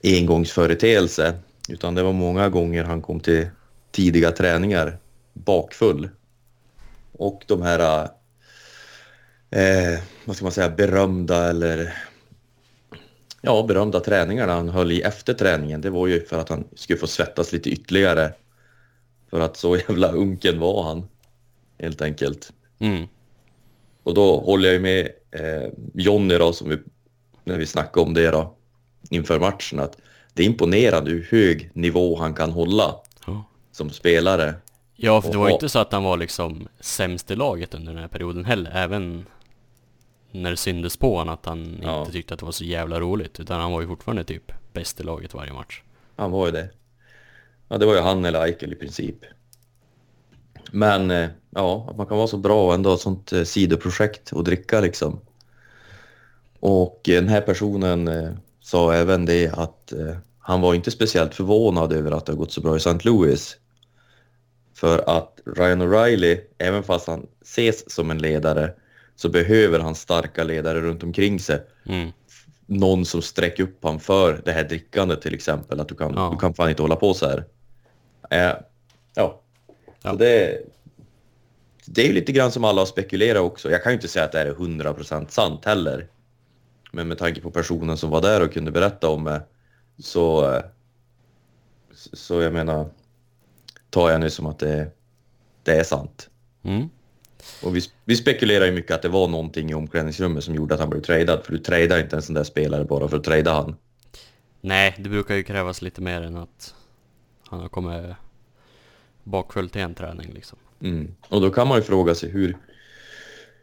engångsföreteelse. 0.03 1.33
Utan 1.69 1.95
det 1.95 2.03
var 2.03 2.13
många 2.13 2.49
gånger 2.49 2.83
han 2.83 3.01
kom 3.01 3.19
till 3.19 3.47
tidiga 3.91 4.31
träningar 4.31 4.97
bakfull. 5.33 6.09
Och 7.11 7.43
de 7.47 7.61
här, 7.61 8.03
eh, 9.51 9.99
vad 10.25 10.35
ska 10.35 10.45
man 10.45 10.51
säga, 10.51 10.69
berömda 10.69 11.49
eller 11.49 11.93
ja, 13.41 13.65
berömda 13.67 13.99
träningarna 13.99 14.53
han 14.53 14.69
höll 14.69 14.91
i 14.91 15.01
efter 15.01 15.33
träningen, 15.33 15.81
det 15.81 15.89
var 15.89 16.07
ju 16.07 16.25
för 16.25 16.39
att 16.39 16.49
han 16.49 16.63
skulle 16.75 16.99
få 16.99 17.07
svettas 17.07 17.51
lite 17.51 17.69
ytterligare. 17.69 18.33
För 19.35 19.41
att 19.41 19.57
så 19.57 19.77
jävla 19.77 20.11
unken 20.11 20.59
var 20.59 20.83
han, 20.83 21.07
helt 21.79 22.01
enkelt. 22.01 22.53
Mm. 22.79 23.07
Och 24.03 24.13
då 24.13 24.39
håller 24.39 24.65
jag 24.69 24.73
ju 24.73 24.79
med 24.79 25.09
eh, 25.31 25.69
Jonny 25.93 26.37
då, 26.37 26.53
som 26.53 26.69
vi, 26.69 26.77
när 27.43 27.57
vi 27.57 27.65
snackade 27.65 28.05
om 28.05 28.13
det 28.13 28.31
då, 28.31 28.53
inför 29.09 29.39
matchen, 29.39 29.79
att 29.79 29.97
det 30.33 30.43
är 30.43 30.47
imponerande 30.47 31.11
hur 31.11 31.27
hög 31.31 31.69
nivå 31.73 32.15
han 32.15 32.33
kan 32.33 32.51
hålla 32.51 32.95
Ja. 33.27 33.43
som 33.71 33.89
spelare. 33.89 34.53
Ja, 34.95 35.21
för 35.21 35.31
det 35.31 35.37
var 35.37 35.47
ju 35.47 35.53
inte 35.53 35.69
så 35.69 35.79
att 35.79 35.91
han 35.91 36.03
var 36.03 36.17
liksom 36.17 36.67
sämst 36.79 37.31
i 37.31 37.35
laget 37.35 37.73
under 37.73 37.93
den 37.93 38.01
här 38.01 38.07
perioden 38.09 38.45
heller, 38.45 38.71
även 38.75 39.25
när 40.31 40.49
det 40.51 40.57
syndes 40.57 40.97
på 40.97 41.17
honom 41.17 41.33
att 41.33 41.45
han 41.45 41.79
Ja. 41.83 41.99
inte 41.99 42.11
tyckte 42.11 42.33
att 42.33 42.39
det 42.39 42.45
var 42.45 42.51
så 42.53 42.63
jävla 42.65 42.99
roligt, 42.99 43.39
utan 43.39 43.61
han 43.61 43.71
var 43.71 43.81
ju 43.81 43.87
fortfarande 43.87 44.23
typ 44.23 44.51
bäst 44.73 44.99
i 44.99 45.03
laget 45.03 45.33
varje 45.33 45.53
match. 45.53 45.81
Han 46.15 46.31
var 46.31 46.45
ju 46.45 46.51
det. 46.51 46.69
Ja, 47.67 47.77
det 47.77 47.85
var 47.85 47.94
ju 47.95 48.00
han 48.01 48.25
eller 48.25 48.41
Eichel 48.45 48.73
i 48.73 48.75
princip. 48.75 49.15
Men 50.71 51.12
eh, 51.12 51.29
ja, 51.50 51.88
att 51.89 51.97
man 51.97 52.06
kan 52.07 52.17
vara 52.17 52.27
så 52.27 52.38
bra 52.38 52.67
och 52.67 52.73
ändå 52.73 52.89
ha 52.89 52.95
ett 52.95 53.01
sånt 53.01 53.33
eh, 53.33 53.44
sidoprojekt 53.44 54.31
och 54.31 54.44
dricka 54.44 54.79
liksom. 54.81 55.19
Och 56.59 57.01
den 57.06 57.27
här 57.27 57.41
personen 57.41 58.07
eh, 58.07 58.31
sa 58.62 58.94
även 58.94 59.25
det 59.25 59.47
att 59.57 59.94
han 60.39 60.62
var 60.62 60.73
inte 60.73 60.91
speciellt 60.91 61.35
förvånad 61.35 61.94
över 61.94 62.12
att 62.12 62.25
det 62.25 62.31
har 62.31 62.38
gått 62.38 62.51
så 62.51 62.62
bra 62.62 62.73
i 62.75 62.77
St. 62.77 62.97
Louis. 63.09 63.57
För 64.75 65.18
att 65.18 65.39
Ryan 65.57 65.81
O'Reilly, 65.81 66.39
även 66.57 66.83
fast 66.83 67.07
han 67.07 67.27
ses 67.41 67.91
som 67.91 68.11
en 68.11 68.18
ledare, 68.18 68.73
så 69.15 69.29
behöver 69.29 69.79
han 69.79 69.95
starka 69.95 70.44
ledare 70.44 70.81
runt 70.81 71.03
omkring 71.03 71.39
sig 71.39 71.59
Mm. 71.85 72.11
någon 72.66 73.06
som 73.06 73.21
sträcker 73.21 73.63
upp 73.63 73.80
han 73.83 73.99
för 73.99 74.42
det 74.45 74.51
här 74.51 74.63
drickandet 74.63 75.21
till 75.21 75.33
exempel. 75.33 75.80
Att 75.80 75.87
du 75.90 75.95
kan, 75.95 76.13
Ja. 76.16 76.30
du 76.33 76.37
kan 76.40 76.54
fan 76.54 76.69
inte 76.69 76.81
hålla 76.81 76.95
på 76.95 77.13
så 77.13 77.25
här. 77.28 77.45
Eh, 78.29 78.53
ja, 79.13 79.41
Ja. 80.03 80.11
så 80.11 80.15
det, 80.15 80.61
det 81.85 82.01
är 82.01 82.07
ju 82.07 82.13
lite 82.13 82.31
grann 82.31 82.51
som 82.51 82.63
alla 82.63 82.81
har 82.81 82.85
spekulerat 82.85 83.41
också. 83.41 83.71
Jag 83.71 83.83
kan 83.83 83.91
ju 83.91 83.95
inte 83.95 84.07
säga 84.07 84.25
att 84.25 84.31
det 84.31 84.37
här 84.37 84.45
är 84.45 84.53
100% 84.53 85.27
sant 85.29 85.65
heller. 85.65 86.07
Men 86.91 87.07
med 87.07 87.17
tanke 87.17 87.41
på 87.41 87.51
personen 87.51 87.97
som 87.97 88.09
var 88.09 88.21
där 88.21 88.41
och 88.44 88.53
kunde 88.53 88.71
berätta 88.71 89.09
om 89.09 89.23
det 89.23 89.41
så, 89.99 90.61
så 91.94 92.41
jag 92.41 92.53
menar, 92.53 92.89
tar 93.89 94.09
jag 94.09 94.19
nu 94.19 94.29
som 94.29 94.45
att 94.45 94.59
det, 94.59 94.91
det 95.63 95.71
är 95.79 95.83
sant. 95.83 96.29
Mm. 96.63 96.89
Och 97.63 97.75
vi, 97.75 97.81
vi 98.05 98.15
spekulerar 98.15 98.65
ju 98.65 98.71
mycket 98.71 98.91
att 98.91 99.01
det 99.01 99.09
var 99.09 99.27
någonting 99.27 99.71
i 99.71 99.73
omklädningsrummet 99.73 100.44
som 100.44 100.55
gjorde 100.55 100.73
att 100.73 100.79
han 100.79 100.89
blev 100.89 101.01
tradad. 101.01 101.45
För 101.45 101.51
du 101.51 101.57
tradar 101.57 101.99
inte 101.99 102.15
en 102.15 102.21
sån 102.21 102.35
där 102.35 102.44
spelare 102.44 102.83
bara 102.83 103.07
för 103.07 103.17
att 103.17 103.23
trada 103.23 103.53
han. 103.53 103.75
Nej, 104.61 104.95
det 104.97 105.09
brukar 105.09 105.35
ju 105.35 105.44
krävas 105.44 105.81
lite 105.81 106.01
mer 106.01 106.21
än 106.21 106.37
att 106.37 106.75
han 107.56 107.62
har 107.62 107.69
kommit 107.69 108.16
bakfull 109.24 109.69
till 109.69 109.81
en 109.81 109.95
träning 109.95 110.33
liksom. 110.33 110.57
Mm. 110.80 111.16
Och 111.30 111.42
då 111.42 111.50
kan 111.50 111.68
man 111.68 111.78
ju 111.78 111.83
fråga 111.83 112.16
sig 112.16 112.30
hur, 112.30 112.57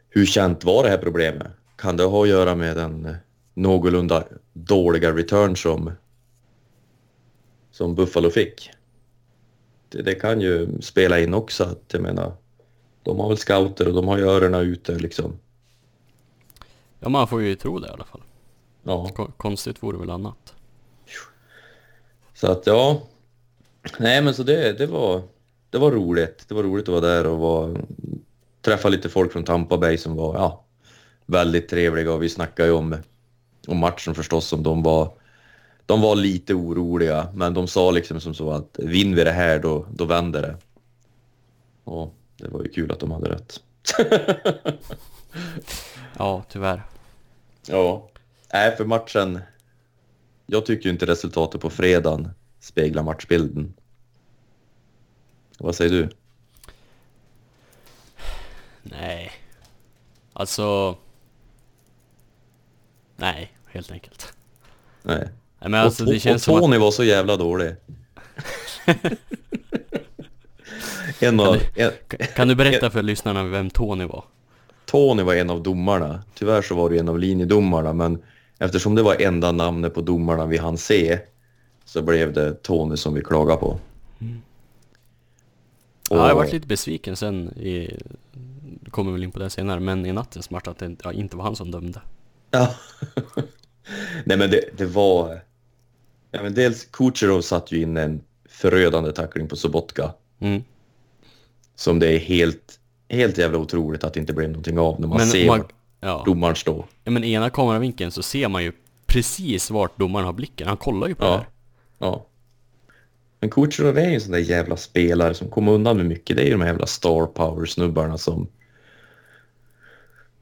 hur 0.09 0.27
känt 0.27 0.65
var 0.65 0.83
det 0.83 0.91
här 0.91 0.99
problemet? 0.99 1.47
Kan 1.77 1.97
det 1.97 2.05
ha 2.05 2.23
att 2.23 2.29
göra 2.29 2.55
med 2.55 2.77
den 2.77 3.07
eh, 3.07 3.15
någorlunda 3.55 4.25
dåliga 4.53 5.13
return 5.13 5.57
som, 5.57 5.93
som 7.71 7.95
Buffalo 7.95 8.31
fick? 8.31 8.71
Det, 9.89 10.03
det 10.03 10.15
kan 10.15 10.41
ju 10.41 10.83
spela 10.83 11.21
in 11.21 11.35
också 11.35 11.65
att 11.65 11.85
jag 11.93 12.03
menar, 12.03 12.33
de 13.03 13.19
har 13.19 13.29
väl 13.29 13.39
scouter 13.39 13.89
och 13.89 13.95
de 13.95 14.09
har 14.09 14.19
ju 14.19 14.25
öronen 14.25 14.61
ute 14.61 14.95
liksom. 14.95 15.39
Ja, 17.01 17.09
man 17.09 17.29
får 17.29 17.43
ju 17.43 17.55
tro 17.55 17.79
det 17.79 17.89
i 17.89 17.91
alla 17.91 18.05
fall. 18.05 18.23
Ja. 18.83 19.09
Ko- 19.09 19.33
konstigt 19.37 19.83
vore 19.83 19.99
väl 19.99 20.11
annat. 20.11 20.55
Så 22.35 22.53
att 22.53 22.67
ja, 22.67 23.03
nej 23.99 24.23
men 24.23 24.35
så 24.35 24.43
det, 24.43 24.73
det 24.73 24.87
var 24.87 25.23
det 25.71 25.79
var 25.79 25.91
roligt. 25.91 26.45
Det 26.49 26.55
var 26.55 26.63
roligt 26.63 26.89
att 26.89 27.03
vara 27.03 27.15
där 27.15 27.27
och 27.27 27.39
vara, 27.39 27.77
träffa 28.61 28.89
lite 28.89 29.09
folk 29.09 29.33
från 29.33 29.45
Tampa 29.45 29.79
Bay 29.79 29.99
som 29.99 30.17
var 30.17 30.35
ja, 30.35 30.65
väldigt 31.27 31.69
trevliga 31.69 32.13
och 32.13 32.23
vi 32.23 32.29
snackade 32.29 32.69
ju 32.69 32.75
om, 32.75 32.97
om 33.67 33.79
matchen 33.79 34.15
förstås 34.15 34.47
som 34.47 34.63
de 34.63 34.83
var 34.83 35.15
de 35.87 36.01
var 36.01 36.17
lite 36.17 36.55
oroliga 36.55 37.29
men 37.35 37.55
de 37.55 37.69
sa 37.69 37.91
liksom 37.91 38.21
som 38.21 38.35
så 38.35 38.51
att 38.51 38.79
vinner 38.79 39.17
vi 39.17 39.25
det 39.25 39.33
här 39.33 39.59
då, 39.59 39.87
då 39.91 40.05
vänder 40.05 40.43
det. 40.43 40.57
Och 41.85 42.15
det 42.37 42.49
var 42.49 42.63
ju 42.63 42.69
kul 42.69 42.93
att 42.93 43.01
de 43.01 43.11
hade 43.11 43.31
rätt. 43.31 43.61
Ja, 46.19 46.45
tyvärr. 46.49 46.83
Ja. 47.67 48.09
Nej, 48.53 48.77
för 48.77 48.85
matchen... 48.85 49.41
Jag 50.47 50.67
tycker 50.67 50.85
ju 50.85 50.91
inte 50.91 51.07
resultatet 51.07 51.61
på 51.61 51.71
fredagen 51.71 52.29
speglar 52.63 53.03
matchbilden. 53.03 53.75
Vad 55.59 55.77
säger 55.77 55.91
du? 55.91 56.09
Nej. 58.83 59.33
Alltså... 60.33 60.97
Nej, 63.17 63.53
helt 63.67 63.91
enkelt. 63.91 64.33
Nej. 65.03 65.29
Nej, 65.59 65.71
men 65.71 65.75
alltså 65.75 66.05
och, 66.05 66.13
det 66.13 66.21
känns 66.21 66.35
och 66.35 66.45
som 66.45 66.55
att... 66.55 66.61
Tony 66.61 66.79
var 66.79 66.91
så 66.91 67.05
jävla 67.05 67.37
dålig. 67.37 67.75
en 71.21 71.41
av, 71.41 71.57
en, 71.75 71.91
Kan 72.37 72.49
du 72.49 72.55
berätta 72.55 72.91
för 72.91 73.03
lyssnarna 73.03 73.45
vem 73.45 73.71
Tony 73.71 74.05
var? 74.05 74.25
Tony 74.87 75.23
var 75.23 75.35
en 75.35 75.51
av 75.51 75.63
domarna. 75.63 76.23
Tyvärr 76.35 76.63
så 76.63 76.75
var 76.75 76.91
det 76.91 76.99
en 76.99 77.09
av 77.09 77.19
linjedomarna, 77.19 77.93
men 77.93 78.23
eftersom 78.59 78.95
det 78.95 79.03
var 79.03 79.23
enda 79.23 79.53
namnet 79.53 79.95
på 79.95 80.01
domarna 80.01 80.47
vi 80.47 80.59
hann 80.59 80.79
se 80.79 81.19
så 81.93 82.03
blev 82.03 82.33
det 82.33 82.63
Tony 82.63 82.97
som 82.97 83.15
vi 83.15 83.23
klagade 83.23 83.59
på. 83.61 83.79
Ja, 84.19 86.17
jag 86.17 86.31
Och- 86.31 86.37
varit 86.37 86.53
lite 86.53 86.67
besviken 86.67 87.17
sen 87.17 87.49
i... 87.59 87.97
Kommer 88.91 89.13
väl 89.13 89.23
in 89.23 89.31
på 89.33 89.39
det 89.39 89.51
senare, 89.51 89.81
men 89.81 90.07
i 90.07 90.13
nattens 90.13 90.51
match 90.51 90.69
att 90.69 90.79
det 90.79 90.97
ja, 91.05 91.13
inte 91.13 91.37
var 91.37 91.45
han 91.45 91.57
som 91.57 91.71
dömde. 91.71 92.01
Ja. 92.51 92.75
Nej 94.25 94.37
men 94.39 94.51
det, 94.51 94.61
det 94.77 94.87
var... 94.87 95.41
Ja, 96.31 96.43
men 96.43 96.55
dels 96.55 96.85
Kucherov 96.85 97.41
satt 97.41 97.73
ju 97.73 97.83
in 97.83 97.97
en 97.97 98.21
förödande 98.49 99.13
tackling 99.13 99.49
på 99.49 99.57
Sobotka. 99.57 100.13
Mm. 100.41 100.63
Som 101.75 101.99
det 101.99 102.13
är 102.13 102.19
helt, 102.19 102.81
helt 103.09 103.39
jävla 103.39 103.59
otroligt 103.59 104.05
att 104.05 104.15
det 104.15 104.21
inte 104.21 104.33
blev 104.33 104.49
någonting 104.49 104.79
av 104.79 105.01
när 105.01 105.09
man 105.09 105.19
Men 105.19 105.27
ser 105.27 105.47
man- 105.47 105.65
Ja. 106.01 106.23
domaren 106.27 106.57
står. 106.57 106.85
ja, 107.05 107.11
men 107.11 107.25
i 107.25 107.33
ena 107.33 107.51
kameravinkeln 107.51 108.11
så 108.11 108.23
ser 108.23 108.49
man 108.49 108.63
ju 108.65 108.73
precis 109.07 109.71
vart 109.71 109.99
domaren 109.99 110.27
har 110.27 110.33
blicken. 110.33 110.69
Han 110.69 110.77
kollar 110.77 111.09
ju 111.09 111.15
på 111.15 111.25
det 111.25 111.31
Ja. 111.31 111.37
här. 111.37 111.47
Ja. 112.03 112.27
Men 113.41 113.51
Kucherov 113.51 113.99
är 113.99 114.09
ju 114.09 114.15
en 114.15 114.21
sån 114.21 114.33
där 114.33 114.39
jävla 114.39 114.77
spelare 114.77 115.35
som 115.35 115.49
kommer 115.51 115.73
undan 115.73 115.97
med 115.97 116.07
mycket. 116.07 116.37
Det 116.37 116.43
är 116.43 116.47
ju 116.47 116.53
de 116.53 116.61
här 116.61 116.69
jävla 116.69 116.87
star 116.87 117.27
power-snubbarna 117.27 118.19
som 118.19 118.49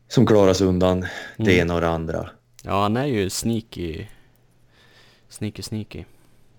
som 0.09 0.26
klarar 0.26 0.52
sig 0.52 0.67
undan 0.67 1.00
det 1.37 1.52
Mm. 1.52 1.59
ena 1.61 1.75
och 1.75 1.81
det 1.81 1.88
andra. 1.88 2.31
Ja, 2.62 2.83
han 2.83 2.97
är 2.97 3.07
ju 3.07 3.31
sneaky. 3.31 4.07
Sneaky, 5.29 5.62
sneaky. 5.62 6.05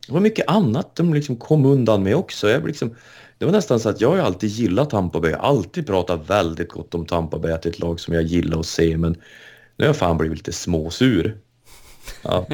Det 0.07 0.13
var 0.13 0.19
mycket 0.19 0.47
annat 0.47 0.95
de 0.95 1.13
liksom 1.13 1.35
kom 1.35 1.65
undan 1.65 2.03
med 2.03 2.15
också. 2.15 2.49
Jag 2.49 2.67
liksom, 2.67 2.95
det 3.37 3.45
var 3.45 3.51
nästan 3.51 3.79
så 3.79 3.89
att 3.89 4.01
jag 4.01 4.09
har 4.09 4.17
alltid 4.17 4.49
gillat 4.49 4.89
Tampa 4.89 5.19
Bay. 5.19 5.31
Jag 5.31 5.37
har 5.39 5.47
alltid 5.47 5.87
pratat 5.87 6.29
väldigt 6.29 6.69
gott 6.69 6.95
om 6.95 7.05
Tampa 7.05 7.39
Bay, 7.39 7.51
att 7.51 7.61
det 7.61 7.69
är 7.69 7.73
ett 7.73 7.79
lag 7.79 7.99
som 7.99 8.13
jag 8.13 8.23
gillar 8.23 8.59
att 8.59 8.65
se, 8.65 8.97
men 8.97 9.11
nu 9.75 9.85
har 9.85 9.85
jag 9.85 9.97
fan 9.97 10.17
blivit 10.17 10.37
lite 10.37 10.51
småsur. 10.53 11.37
Ja. 12.23 12.47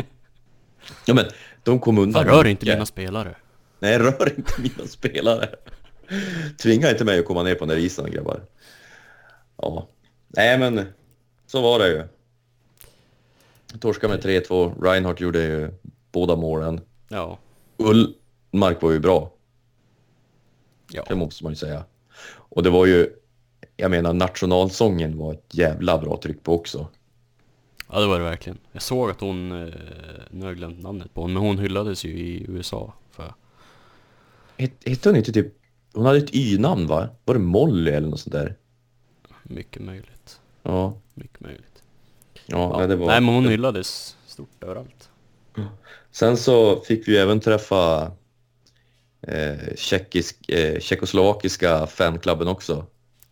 ja 1.05 1.13
men 1.13 1.25
de 1.71 1.79
kom 1.79 1.97
undan. 1.97 2.23
Fan, 2.25 2.33
rör 2.33 2.47
inte 2.47 2.65
mina 2.65 2.85
spelare. 2.85 3.35
Nej, 3.79 3.97
rör 3.99 4.33
inte 4.37 4.61
mina 4.61 4.87
spelare. 4.87 5.49
Tvinga 6.61 6.89
inte 6.91 7.05
mig 7.05 7.19
att 7.19 7.25
komma 7.25 7.43
ner 7.43 7.55
på 7.55 7.65
den 7.65 7.75
där 7.77 7.83
isen, 7.85 8.11
grabbar. 8.11 8.41
Ja. 9.57 9.87
Nej, 10.27 10.57
men 10.59 10.85
så 11.47 11.61
var 11.61 11.79
det 11.79 11.87
ju. 11.87 12.03
Torska 13.79 14.07
med 14.07 14.23
3-2. 14.23 14.81
Reinhardt 14.83 15.19
gjorde 15.21 15.43
ju 15.43 15.71
båda 16.11 16.35
målen. 16.35 16.81
Ja. 17.09 17.37
Ullmark 17.77 18.81
var 18.81 18.91
ju 18.91 18.99
bra, 18.99 19.33
Ja. 20.91 21.05
det 21.07 21.15
måste 21.15 21.43
man 21.43 21.51
ju 21.51 21.55
säga. 21.55 21.83
Och 22.33 22.63
det 22.63 22.69
var 22.69 22.85
ju, 22.85 23.09
jag 23.75 23.91
menar 23.91 24.13
nationalsången 24.13 25.17
var 25.17 25.33
ett 25.33 25.53
jävla 25.53 25.97
bra 25.97 26.19
tryck 26.23 26.43
på 26.43 26.55
också. 26.55 26.87
Ja, 27.91 27.99
det 27.99 28.07
var 28.07 28.19
det 28.19 28.25
verkligen. 28.25 28.57
Jag 28.71 28.81
såg 28.81 29.09
att 29.09 29.21
hon, 29.21 29.51
eh, 29.51 29.73
nu 30.31 30.41
har 30.41 30.47
jag 30.47 30.57
glömt 30.57 30.81
namnet 30.83 31.13
på 31.13 31.21
hon, 31.21 31.33
men 31.33 31.41
hon 31.43 31.59
hyllades 31.59 32.05
ju 32.05 32.09
i 32.09 32.45
USA 32.49 32.93
för... 33.11 33.33
Het- 34.57 34.83
Hette 34.89 35.09
hon 35.09 35.15
inte 35.15 35.31
typ, 35.31 35.53
hon 35.93 36.05
hade 36.05 36.17
ett 36.17 36.35
Y-namn 36.35 36.87
va? 36.87 37.09
Var 37.25 37.33
det 37.35 37.39
Molly 37.41 37.91
eller 37.91 38.07
något 38.07 38.19
sånt 38.19 38.33
där? 38.33 38.55
Mycket 39.43 39.81
möjligt. 39.81 40.39
Ja, 40.63 40.97
Mycket 41.13 41.39
möjligt. 41.39 41.83
ja, 42.33 42.41
Ja. 42.71 42.77
Nej, 42.77 42.87
det 42.87 42.95
var... 42.95 43.07
Nej, 43.07 43.21
men 43.21 43.33
hon 43.35 43.47
hyllades 43.47 44.17
stort 44.27 44.63
överallt. 44.63 45.09
Sen 46.11 46.37
så 46.37 46.79
fick 46.81 47.07
vi 47.07 47.17
även 47.17 47.39
träffa 47.39 48.11
eh, 49.21 49.75
tjeckisk, 49.75 50.49
eh, 50.49 50.79
tjeckoslovakiska 50.79 51.87
fanklubben 51.87 52.47
också. 52.47 52.85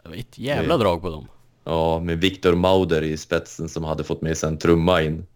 Det 0.04 0.10
var 0.10 0.16
ett 0.16 0.38
jävla 0.38 0.78
drag 0.78 1.02
på 1.02 1.10
dem. 1.10 1.28
Ja, 1.68 2.00
med 2.00 2.18
Viktor 2.22 2.56
Mauder 2.56 3.02
i 3.02 3.18
spetsen 3.18 3.70
som 3.70 3.84
hade 3.84 4.04
fått 4.04 4.22
med 4.22 4.38
sig 4.38 4.50
en 4.50 4.58
trumma 4.58 5.02
in. 5.02 5.28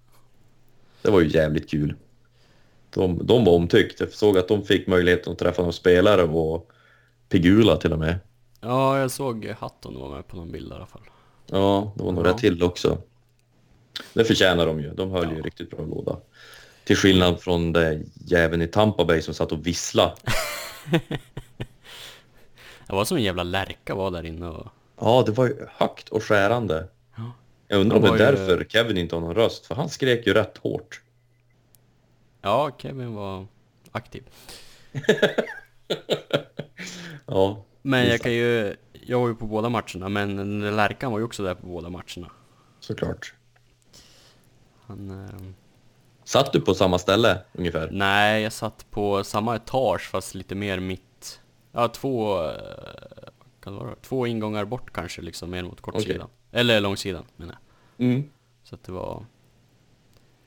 Det 1.02 1.12
var 1.12 1.20
ju 1.22 1.28
jävligt 1.28 1.70
kul. 1.70 1.96
De, 2.94 3.26
de 3.28 3.46
var 3.46 3.54
omtyckt. 3.54 4.00
Jag 4.00 4.14
såg 4.14 4.38
att 4.38 4.48
de 4.48 4.64
fick 4.66 4.88
möjligheten 4.88 5.34
att 5.34 5.40
träffa 5.40 5.62
några 5.62 5.72
spelare 5.72 6.24
och 6.24 6.72
Pigula 7.30 7.78
till 7.78 7.94
och 7.94 8.00
med. 8.00 8.20
Ja, 8.62 9.00
jag 9.00 9.12
såg 9.12 9.46
Hatton 9.60 10.00
var 10.00 10.10
med 10.16 10.28
på 10.28 10.36
någon 10.36 10.52
bild 10.52 10.72
i 10.72 10.76
alla 10.76 10.86
fall. 10.86 11.02
Ja, 11.48 11.92
det 11.96 12.04
var 12.04 12.12
några 12.12 12.30
Ja. 12.30 12.38
till 12.38 12.64
också. 12.64 12.98
Det 14.14 14.26
förtjänar 14.26 14.66
de 14.66 14.80
ju. 14.82 14.94
De 14.94 15.12
höll 15.12 15.32
ju 15.32 15.38
Ja. 15.38 15.44
riktigt 15.44 15.70
bra 15.70 15.86
låda. 15.86 16.18
Till 16.86 16.96
skillnad 16.98 17.42
från 17.42 17.74
det 17.74 18.02
jäveln 18.26 18.62
i 18.62 18.68
Tampa 18.68 19.06
Bay 19.06 19.22
som 19.22 19.34
satt 19.34 19.52
och 19.52 19.68
vissla. 19.68 20.14
Det 22.88 22.96
var 22.96 23.06
som 23.06 23.18
en 23.18 23.24
jävla 23.24 23.44
lärka 23.44 23.96
var 23.96 24.12
där 24.12 24.26
inne 24.26 24.48
och... 24.48 24.68
Ja, 25.00 25.24
det 25.25 25.32
var 25.32 25.46
ju 25.46 25.68
högt 25.72 26.10
och 26.10 26.24
skärande. 26.24 26.88
Ja. 27.18 27.32
Jag 27.68 27.82
undrar 27.82 27.96
om 27.98 28.01
det 28.03 28.10
är 28.10 28.12
ju- 28.13 28.18
därför 28.18 28.63
Kevin 28.63 28.98
inte 28.98 29.15
har 29.15 29.22
någon 29.22 29.36
röst, 29.36 29.65
för 29.65 29.75
han 29.75 29.89
skrek 29.89 30.27
ju 30.27 30.34
rätt 30.34 30.58
hårt. 30.58 31.01
Ja, 32.41 32.72
Kevin 32.77 33.13
var 33.15 33.46
aktiv. 33.91 34.24
Ja, 37.25 37.63
Men 37.82 38.06
jag 38.08 38.22
kan 38.22 38.32
ju... 38.34 38.75
Jag 38.94 39.20
var 39.20 39.27
ju 39.27 39.36
på 39.36 39.46
båda 39.46 39.70
matcherna, 39.70 40.10
men 40.10 40.75
lärkan 40.75 41.12
var 41.12 41.20
ju 41.20 41.25
också 41.25 41.44
där 41.44 41.56
på 41.56 41.68
båda 41.68 41.89
matcherna. 41.89 42.32
såklart. 42.79 43.34
Han... 44.86 45.25
Eh, 45.25 45.41
Satt 46.24 46.53
du 46.53 46.62
på 46.62 46.74
samma 46.74 47.00
ställe 47.00 47.41
ungefär? 47.53 47.89
nej, 47.91 48.44
jag 48.44 48.53
satt 48.53 48.86
på 48.91 49.24
samma 49.24 49.56
etage 49.56 50.10
fast 50.10 50.36
lite 50.36 50.56
mer 50.56 50.79
mitt... 50.79 51.41
Ja, 51.72 51.88
två... 51.88 52.38
Kan 53.62 53.74
det 53.74 53.80
vara? 53.80 53.96
Två 54.01 54.28
ingångar 54.28 54.66
bort 54.66 54.94
kanske 54.94 55.22
liksom, 55.22 55.50
mer 55.50 55.63
mot 55.63 55.82
kortsidan. 55.82 56.30
Eller 56.51 56.80
långsidan 56.82 57.25
menar 57.36 57.56
jag. 57.98 58.06
Mm. 58.08 58.24
Så 58.63 58.75
att 58.75 58.84
det 58.84 58.92
var... 58.92 59.25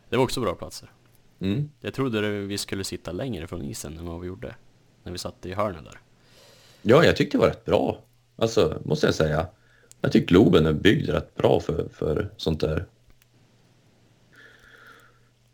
Det 0.09 0.16
var 0.16 0.25
också 0.25 0.40
bra 0.40 0.54
platser. 0.54 0.92
Mm. 1.40 1.71
Jag 1.81 1.95
trodde 1.95 2.31
vi 2.31 2.59
skulle 2.59 2.85
sitta 2.85 3.12
längre 3.12 3.47
från 3.47 3.62
isen 3.62 3.99
än 3.99 4.07
vad 4.07 4.21
vi 4.21 4.26
gjorde. 4.26 4.54
När 5.02 5.12
vi 5.12 5.19
satt 5.19 5.47
i 5.47 5.54
hörnet 5.54 5.85
där. 5.85 6.00
Ja, 6.83 7.04
jag 7.04 7.16
tyckte 7.16 7.37
det 7.37 7.40
var 7.40 7.49
rätt 7.49 7.64
bra. 7.64 7.99
Alltså, 8.37 8.83
måste 8.85 9.07
jag 9.07 9.14
säga. 9.14 9.47
Jag 10.00 10.12
tycker 10.12 10.26
Globen 10.26 10.66
är 10.66 10.73
byggd 10.73 11.09
rätt 11.09 11.35
bra 11.35 11.61
för, 11.61 11.88
för 11.92 12.31
sånt 12.37 12.61
där. 12.61 12.87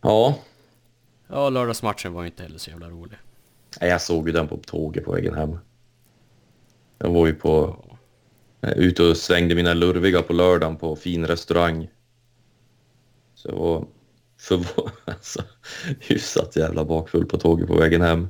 Ja, 0.00 0.38
Ja, 1.28 1.50
lördagsmatchen 1.50 2.12
var 2.12 2.24
inte 2.24 2.42
heller 2.42 2.58
så 2.58 2.70
jävla 2.70 2.88
rolig. 2.88 3.18
nej, 3.80 3.90
jag 3.90 4.02
såg 4.02 4.26
ju 4.26 4.32
den 4.32 4.48
på 4.48 4.56
tåget 4.56 5.04
på 5.04 5.12
vägen 5.12 5.34
hem. 5.34 5.58
Jag 6.98 7.10
var 7.10 7.26
ju 7.26 7.34
på, 7.34 7.84
eh, 8.60 8.70
ute 8.72 9.02
och 9.02 9.16
svängde 9.16 9.54
mina 9.54 9.74
lurviga 9.74 10.22
på 10.22 10.32
lördagen 10.32 10.76
på 10.76 10.96
fin 10.96 11.26
restaurang. 11.26 11.88
Så 13.34 13.48
jag 13.48 13.56
var 13.56 13.86
förvå- 14.40 14.90
alltså, 15.04 15.42
hyfsat 16.00 16.56
jävla 16.56 16.84
bakfull 16.84 17.26
på 17.26 17.38
tåget 17.38 17.66
på 17.68 17.74
vägen 17.76 18.00
hem. 18.02 18.28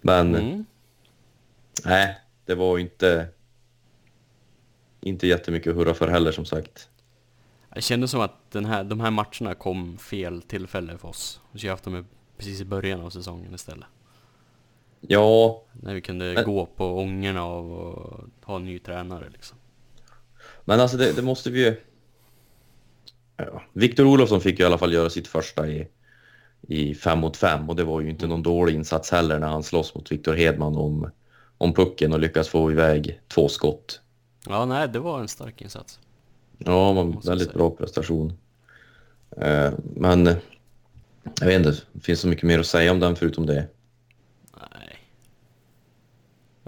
Men 0.00 0.34
Mm. 0.34 0.64
nej, 1.84 2.18
det 2.44 2.54
var 2.54 2.78
inte, 2.78 3.28
inte 5.00 5.26
jättemycket 5.26 5.74
hurra 5.74 5.94
för 5.94 6.08
heller 6.08 6.32
som 6.32 6.44
sagt. 6.44 6.88
Det 7.74 7.80
kändes 7.82 8.10
som 8.10 8.20
att 8.20 8.50
den 8.50 8.64
här, 8.64 8.84
de 8.84 9.00
här 9.00 9.10
matcherna 9.10 9.54
kom 9.54 9.98
fel 9.98 10.42
tillfälle 10.42 10.98
för 10.98 11.08
oss. 11.08 11.40
Vi 11.52 11.58
skulle 11.58 11.72
haft 11.72 11.84
dem 11.84 12.06
precis 12.36 12.60
i 12.60 12.64
början 12.64 13.00
av 13.00 13.10
säsongen 13.10 13.54
istället. 13.54 13.86
Ja, 15.08 15.62
När 15.72 15.94
vi 15.94 16.00
kunde 16.00 16.32
Men- 16.34 16.44
gå 16.44 16.66
på 16.66 16.98
ångorna 16.98 17.44
av 17.44 17.72
att 18.40 18.44
ha 18.46 18.56
en 18.56 18.64
ny 18.64 18.78
tränare 18.78 19.24
liksom. 19.32 19.58
men 20.64 20.80
alltså 20.80 20.96
det, 20.96 21.12
det 21.12 21.22
måste 21.22 21.50
vi 21.50 21.64
ju... 21.64 21.76
Ja. 23.36 23.62
Viktor 23.72 24.06
Olofsson 24.06 24.40
fick 24.40 24.58
ju 24.58 24.62
i 24.62 24.66
alla 24.66 24.78
fall 24.78 24.92
göra 24.92 25.10
sitt 25.10 25.28
första 25.28 25.68
i, 25.68 25.88
i 26.68 26.94
fem 26.94 27.18
mot 27.18 27.36
fem 27.36 27.68
och 27.70 27.76
det 27.76 27.84
var 27.84 28.00
ju 28.00 28.10
inte 28.10 28.26
någon 28.26 28.42
dålig 28.42 28.74
insats 28.74 29.10
heller 29.10 29.38
när 29.38 29.48
han 29.48 29.62
slåss 29.62 29.94
mot 29.94 30.12
Viktor 30.12 30.34
Hedman 30.34 30.76
om, 30.76 31.10
om 31.58 31.72
pucken 31.72 32.12
och 32.12 32.20
lyckas 32.20 32.48
få 32.48 32.70
iväg 32.72 33.20
två 33.28 33.48
skott. 33.48 34.00
Ja, 34.48 34.64
nej, 34.64 34.88
det 34.88 34.98
var 34.98 35.20
en 35.20 35.28
stark 35.28 35.62
insats. 35.62 36.00
Ja, 36.58 36.94
jag 36.96 37.24
väldigt 37.24 37.48
säga. 37.48 37.58
bra 37.58 37.70
prestation. 37.70 38.32
Eh, 39.36 39.72
men 39.94 40.26
jag 41.40 41.46
vet 41.46 41.66
inte, 41.66 41.76
det 41.92 42.00
finns 42.00 42.20
så 42.20 42.28
mycket 42.28 42.44
mer 42.44 42.58
att 42.58 42.66
säga 42.66 42.90
om 42.92 43.00
den 43.00 43.16
förutom 43.16 43.46
det. 43.46 43.68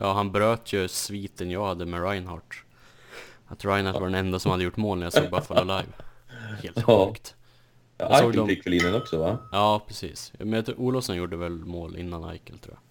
Ja, 0.00 0.12
han 0.12 0.33
bröt 0.33 0.73
ju 0.73 0.88
sviten 0.88 1.50
jag 1.50 1.67
hade 1.67 1.87
med 1.87 2.02
Reinhardt. 2.02 2.55
Att 3.47 3.64
Reinhardt 3.64 3.99
var 4.00 4.07
den 4.07 4.14
enda 4.14 4.38
som 4.38 4.50
hade 4.50 4.64
gjort 4.64 4.76
mål 4.76 4.99
när 4.99 5.07
jag 5.07 5.12
såg 5.12 5.31
Buffalo 5.31 5.61
live. 5.64 5.93
Helt 6.62 6.83
sjukt. 6.85 7.35
Ja, 7.97 8.05
Jag 8.05 8.12
Eichel 8.12 8.33
dem. 8.37 8.49
fick 8.49 8.67
väl 8.67 8.75
in 8.75 8.83
den 8.83 8.95
också 8.95 9.19
va? 9.19 9.38
Ja, 9.52 9.85
precis. 9.87 10.33
Men 10.38 10.64
Olofsson 10.76 11.17
gjorde 11.17 11.37
väl 11.37 11.52
mål 11.52 11.97
innan 11.97 12.25
Eichel 12.25 12.59
tror 12.59 12.75
jag. 12.75 12.83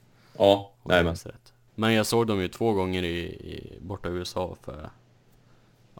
Ja, 0.48 0.72
nej 0.84 1.04
men. 1.04 1.16
rätt. 1.16 1.54
Men 1.76 1.94
jag 1.94 2.06
såg 2.06 2.28
dem 2.28 2.40
ju 2.42 2.48
två 2.48 2.74
gånger 2.74 3.04
i, 3.04 3.18
i 3.28 3.78
borta 3.82 4.10
i 4.10 4.12
USA 4.12 4.56
för, 4.62 4.90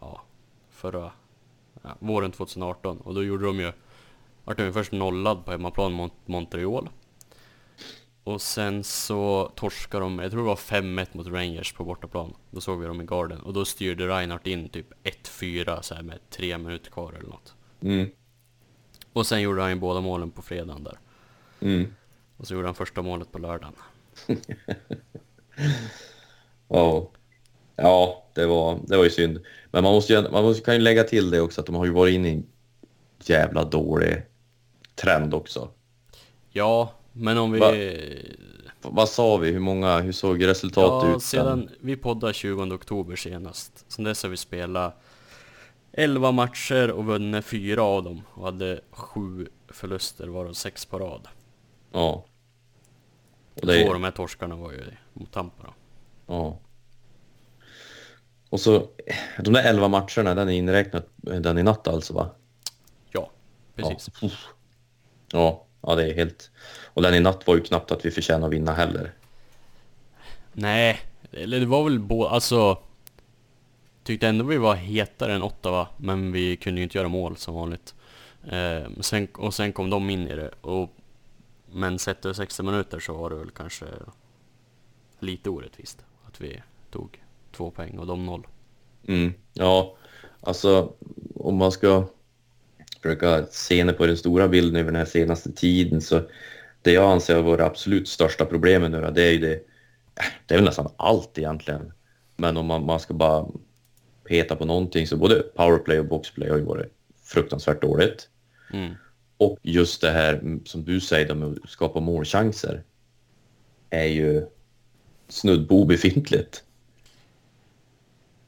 ja, 0.00 0.20
förra, 0.70 1.10
ja, 1.82 1.90
våren 1.98 2.32
2018. 2.32 2.98
Och 3.00 3.14
då 3.14 3.24
gjorde 3.24 3.46
de 3.46 3.60
ju, 3.60 3.72
vart 4.44 4.56
de 4.56 4.62
ju 4.64 4.72
först 4.72 4.92
nollad 4.92 5.44
på 5.44 5.50
hemmaplan 5.50 5.92
mot 5.92 6.12
Montreal. 6.26 6.88
Och 8.28 8.42
sen 8.42 8.84
så 8.84 9.52
torskade 9.54 10.04
de, 10.04 10.18
jag 10.18 10.30
tror 10.30 10.40
det 10.40 10.46
var 10.46 10.56
5-1 10.56 11.06
mot 11.12 11.26
Rangers 11.26 11.72
på 11.72 11.84
bortaplan. 11.84 12.34
Då 12.50 12.60
såg 12.60 12.80
vi 12.80 12.86
dem 12.86 13.00
i 13.00 13.04
Garden. 13.04 13.40
Och 13.40 13.52
då 13.52 13.64
styrde 13.64 14.08
Reinhardt 14.08 14.46
in 14.46 14.68
typ 14.68 14.86
1-4 15.04 15.80
så 15.80 15.94
här 15.94 16.02
med 16.02 16.18
tre 16.30 16.58
minuter 16.58 16.90
kvar 16.90 17.12
eller 17.12 17.28
något. 17.28 17.54
Mm, 17.80 18.10
Och 19.12 19.26
sen 19.26 19.40
gjorde 19.40 19.60
han 19.60 19.70
ju 19.70 19.76
båda 19.76 20.00
målen 20.00 20.30
på 20.30 20.42
fredagen 20.42 20.84
där. 20.84 20.98
mm. 21.60 21.94
Och 22.36 22.46
så 22.46 22.54
gjorde 22.54 22.66
han 22.68 22.74
första 22.74 23.02
målet 23.02 23.32
på 23.32 23.38
lördagen. 23.38 23.74
Ja. 26.68 27.10
Ja, 27.76 28.26
det 28.34 28.46
var, 28.46 28.78
det 28.86 28.96
var 28.96 29.04
ju 29.04 29.10
synd. 29.10 29.40
Men 29.70 29.84
man, 29.84 29.92
måste 29.92 30.12
ju, 30.12 30.30
man 30.30 30.44
måste, 30.44 30.64
kan 30.64 30.74
ju 30.74 30.80
lägga 30.80 31.04
till 31.04 31.30
det 31.30 31.40
också 31.40 31.60
att 31.60 31.66
de 31.66 31.74
har 31.74 31.84
ju 31.84 31.92
varit 31.92 32.14
inne 32.14 32.28
i 32.28 32.32
en 32.32 32.46
jävla 33.24 33.64
dålig 33.64 34.22
trend 34.94 35.34
också. 35.34 35.70
Ja, 36.50 36.92
men 37.18 37.38
om 37.38 37.52
vi... 37.52 37.58
Va? 37.60 38.90
Vad 38.90 39.08
sa 39.08 39.36
vi? 39.36 39.50
Hur 39.50 39.58
många? 39.60 39.98
Hur 40.00 40.12
såg 40.12 40.46
resultatet 40.46 41.08
Ja, 41.08 41.16
ut? 41.16 41.22
sedan 41.22 41.70
vi 41.80 41.96
poddade 41.96 42.32
20 42.34 42.74
oktober 42.74 43.16
senast. 43.16 43.84
Sen 43.88 44.04
dess 44.04 44.22
har 44.22 44.30
vi 44.30 44.36
spelat 44.36 45.02
11 45.92 46.32
matcher 46.32 46.90
och 46.90 47.04
vunnit 47.04 47.44
fyra 47.44 47.82
av 47.82 48.02
dem. 48.04 48.22
Och 48.34 48.44
hade 48.44 48.80
sju 48.90 49.48
förluster, 49.68 50.28
varav 50.28 50.52
sex 50.52 50.86
på 50.86 50.98
rad. 50.98 51.28
Ja. 51.92 52.24
Och 53.54 53.60
Två 53.60 53.66
det, 53.66 53.86
av 53.86 53.92
de 53.92 54.04
här 54.04 54.10
torskarna 54.10 54.56
var 54.56 54.72
ju 54.72 54.80
mot 55.12 55.32
Tampa 55.32 55.62
då. 55.62 55.74
ja. 56.34 56.58
Och 58.50 58.60
så, 58.60 58.88
de 59.44 59.54
där 59.54 59.64
11 59.64 59.88
matcherna, 59.88 60.34
den 60.34 60.48
är 60.48 60.52
inräknat 60.52 61.06
den 61.16 61.58
i 61.58 61.62
natt 61.62 61.88
alltså 61.88 62.14
va? 62.14 62.30
Ja, 63.10 63.30
precis. 63.76 64.10
Ja. 64.20 64.30
Ja, 65.32 65.66
ja 65.82 65.94
det 65.94 66.06
är 66.10 66.14
helt... 66.14 66.50
Och 66.98 67.02
den 67.02 67.14
i 67.14 67.20
natt 67.20 67.46
var 67.46 67.54
ju 67.54 67.60
knappt 67.60 67.92
att 67.92 68.04
vi 68.04 68.10
förtjänade 68.10 68.46
att 68.46 68.52
vinna 68.52 68.72
heller. 68.72 69.12
Nej, 70.52 71.00
eller 71.32 71.60
det 71.60 71.66
var 71.66 71.84
väl 71.84 71.98
båda, 71.98 72.30
alltså... 72.30 72.78
Tyckte 74.04 74.28
ändå 74.28 74.44
vi 74.44 74.56
var 74.56 74.74
hetare 74.74 75.34
än 75.34 75.42
Ottawa, 75.42 75.88
men 75.96 76.32
vi 76.32 76.56
kunde 76.56 76.80
ju 76.80 76.82
inte 76.82 76.98
göra 76.98 77.08
mål 77.08 77.36
som 77.36 77.54
vanligt. 77.54 77.94
Eh, 78.50 78.90
sen, 79.00 79.28
och 79.34 79.54
sen 79.54 79.72
kom 79.72 79.90
de 79.90 80.10
in 80.10 80.28
i 80.28 80.36
det, 80.36 80.50
och... 80.60 80.94
Men 81.72 81.98
sett 81.98 82.24
över 82.24 82.34
60 82.34 82.62
minuter 82.62 83.00
så 83.00 83.12
var 83.12 83.30
det 83.30 83.36
väl 83.36 83.50
kanske 83.50 83.86
lite 85.20 85.50
orättvist 85.50 86.04
att 86.26 86.40
vi 86.40 86.62
tog 86.90 87.22
två 87.52 87.70
poäng 87.70 87.98
och 87.98 88.06
de 88.06 88.26
noll. 88.26 88.46
Mm, 89.06 89.32
ja, 89.52 89.96
alltså 90.40 90.92
om 91.34 91.56
man 91.56 91.72
ska 91.72 92.04
försöka 93.02 93.46
se 93.46 93.92
på 93.92 94.06
den 94.06 94.16
stora 94.16 94.48
bilden 94.48 94.76
över 94.76 94.92
den 94.92 94.98
här 94.98 95.04
senaste 95.04 95.52
tiden 95.52 96.00
så 96.00 96.22
det 96.88 96.94
jag 96.94 97.12
anser 97.12 97.42
vara 97.42 97.56
det 97.56 97.66
absolut 97.66 98.08
största 98.08 98.44
problemet 98.44 98.90
nu 98.90 99.10
det 99.14 99.22
är 99.22 99.32
ju 99.32 99.38
det, 99.38 99.60
det 100.46 100.54
är 100.54 100.58
väl 100.58 100.64
nästan 100.64 100.88
allt 100.96 101.38
egentligen. 101.38 101.92
Men 102.36 102.56
om 102.56 102.66
man, 102.66 102.86
man 102.86 103.00
ska 103.00 103.14
bara 103.14 103.46
peta 104.24 104.56
på 104.56 104.64
någonting 104.64 105.06
så 105.06 105.16
både 105.16 105.42
powerplay 105.42 105.98
och 105.98 106.06
boxplay 106.06 106.50
har 106.50 106.56
ju 106.56 106.64
varit 106.64 106.92
fruktansvärt 107.24 107.82
dåligt. 107.82 108.28
Mm. 108.72 108.94
Och 109.36 109.58
just 109.62 110.00
det 110.00 110.10
här 110.10 110.34
mm, 110.34 110.64
som 110.64 110.84
du 110.84 111.00
säger 111.00 111.34
med 111.34 111.58
att 111.64 111.70
skapa 111.70 112.00
målchanser 112.00 112.82
är 113.90 114.06
ju 114.06 114.46
snudd 115.28 115.68
på 115.68 115.74
obefintligt. 115.74 116.64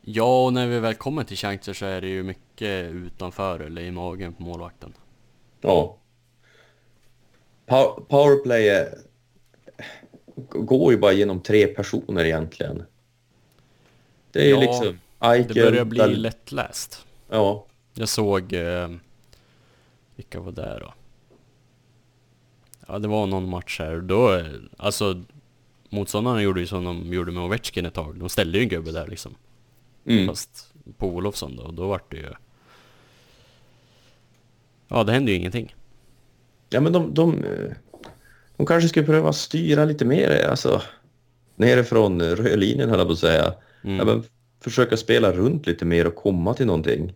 Ja, 0.03 0.45
och 0.45 0.53
när 0.53 0.67
vi 0.67 0.79
väl 0.79 0.95
kommer 0.95 1.25
till 1.25 1.37
chanser 1.37 1.73
så 1.73 1.87
är 1.87 2.01
det 2.01 2.09
ju 2.09 2.23
mycket 2.23 2.93
utanför 2.93 3.61
eller 3.61 3.83
i 3.83 3.91
magen 3.91 4.33
på 4.33 4.43
målvakten. 4.43 4.93
Ja. 5.61 6.00
Pow- 7.71 8.05
Powerplay 8.09 8.89
går 10.51 10.93
ju 10.93 10.99
bara 10.99 11.13
genom 11.13 11.41
tre 11.41 11.67
personer 11.67 12.25
egentligen. 12.25 12.83
Det 14.33 14.41
är 14.41 14.45
ju 14.45 14.51
Ja, 14.51 14.61
liksom 14.61 14.99
Det 15.19 15.27
Eichel... 15.27 15.55
börjar 15.55 15.85
bli 15.85 16.01
Dal- 16.01 16.17
lättläst. 16.17 17.07
Ja, 17.29 17.67
Jag 17.95 18.09
såg... 18.09 18.53
Eh, 18.53 18.89
vilka 20.17 20.41
var 20.41 20.53
där 20.53 20.81
då? 20.81 20.95
Ja, 22.89 22.99
det 22.99 23.09
var 23.09 23.27
någon 23.27 23.49
match 23.49 23.79
här. 23.79 23.97
Då, 24.01 24.45
alltså... 24.77 25.23
Motståndarna 25.93 26.43
gjorde 26.43 26.61
ju 26.61 26.67
som 26.67 26.85
de 26.85 27.13
gjorde 27.13 27.33
med 27.33 27.43
Ovechkin 27.43 27.87
ett 27.87 27.95
tag. 27.95 28.17
De 28.19 28.29
ställde 28.29 28.59
ju 28.59 28.63
en 28.63 28.69
gubbe 28.69 28.93
där 28.93 29.07
liksom. 29.07 29.35
mm. 30.05 30.27
Fast 30.27 30.75
på 30.97 31.07
Olofsson 31.09 31.57
då. 31.57 31.63
Och 31.63 31.75
då 31.75 31.89
vart 31.89 32.11
det 32.11 32.17
ju... 32.17 32.33
Ja, 34.89 35.05
det 35.05 35.13
hände 35.13 35.31
ju 35.31 35.37
ingenting. 35.37 35.75
Ja 36.71 36.81
men 36.81 36.93
de, 36.93 37.15
de, 37.15 37.45
eh, 37.45 37.73
de 38.57 38.67
kanske 38.67 38.89
skulle 38.89 39.07
pröva 39.07 39.33
styra 39.33 39.85
lite 39.85 40.05
mer, 40.05 40.47
alltså 40.51 40.83
nerifrån 41.57 42.23
rödlinjen 42.23 42.89
höll 42.91 42.99
jag 42.99 43.09
på 43.09 43.13
att 43.13 43.19
säga. 43.19 43.55
Mm. 43.85 43.97
Ja, 43.97 44.05
men 44.05 44.23
försöka 44.61 44.97
spela 44.97 45.33
runt 45.33 45.67
lite 45.67 45.85
mer 45.85 46.07
och 46.07 46.15
komma 46.17 46.55
till 46.55 46.67
någonting. 46.67 47.13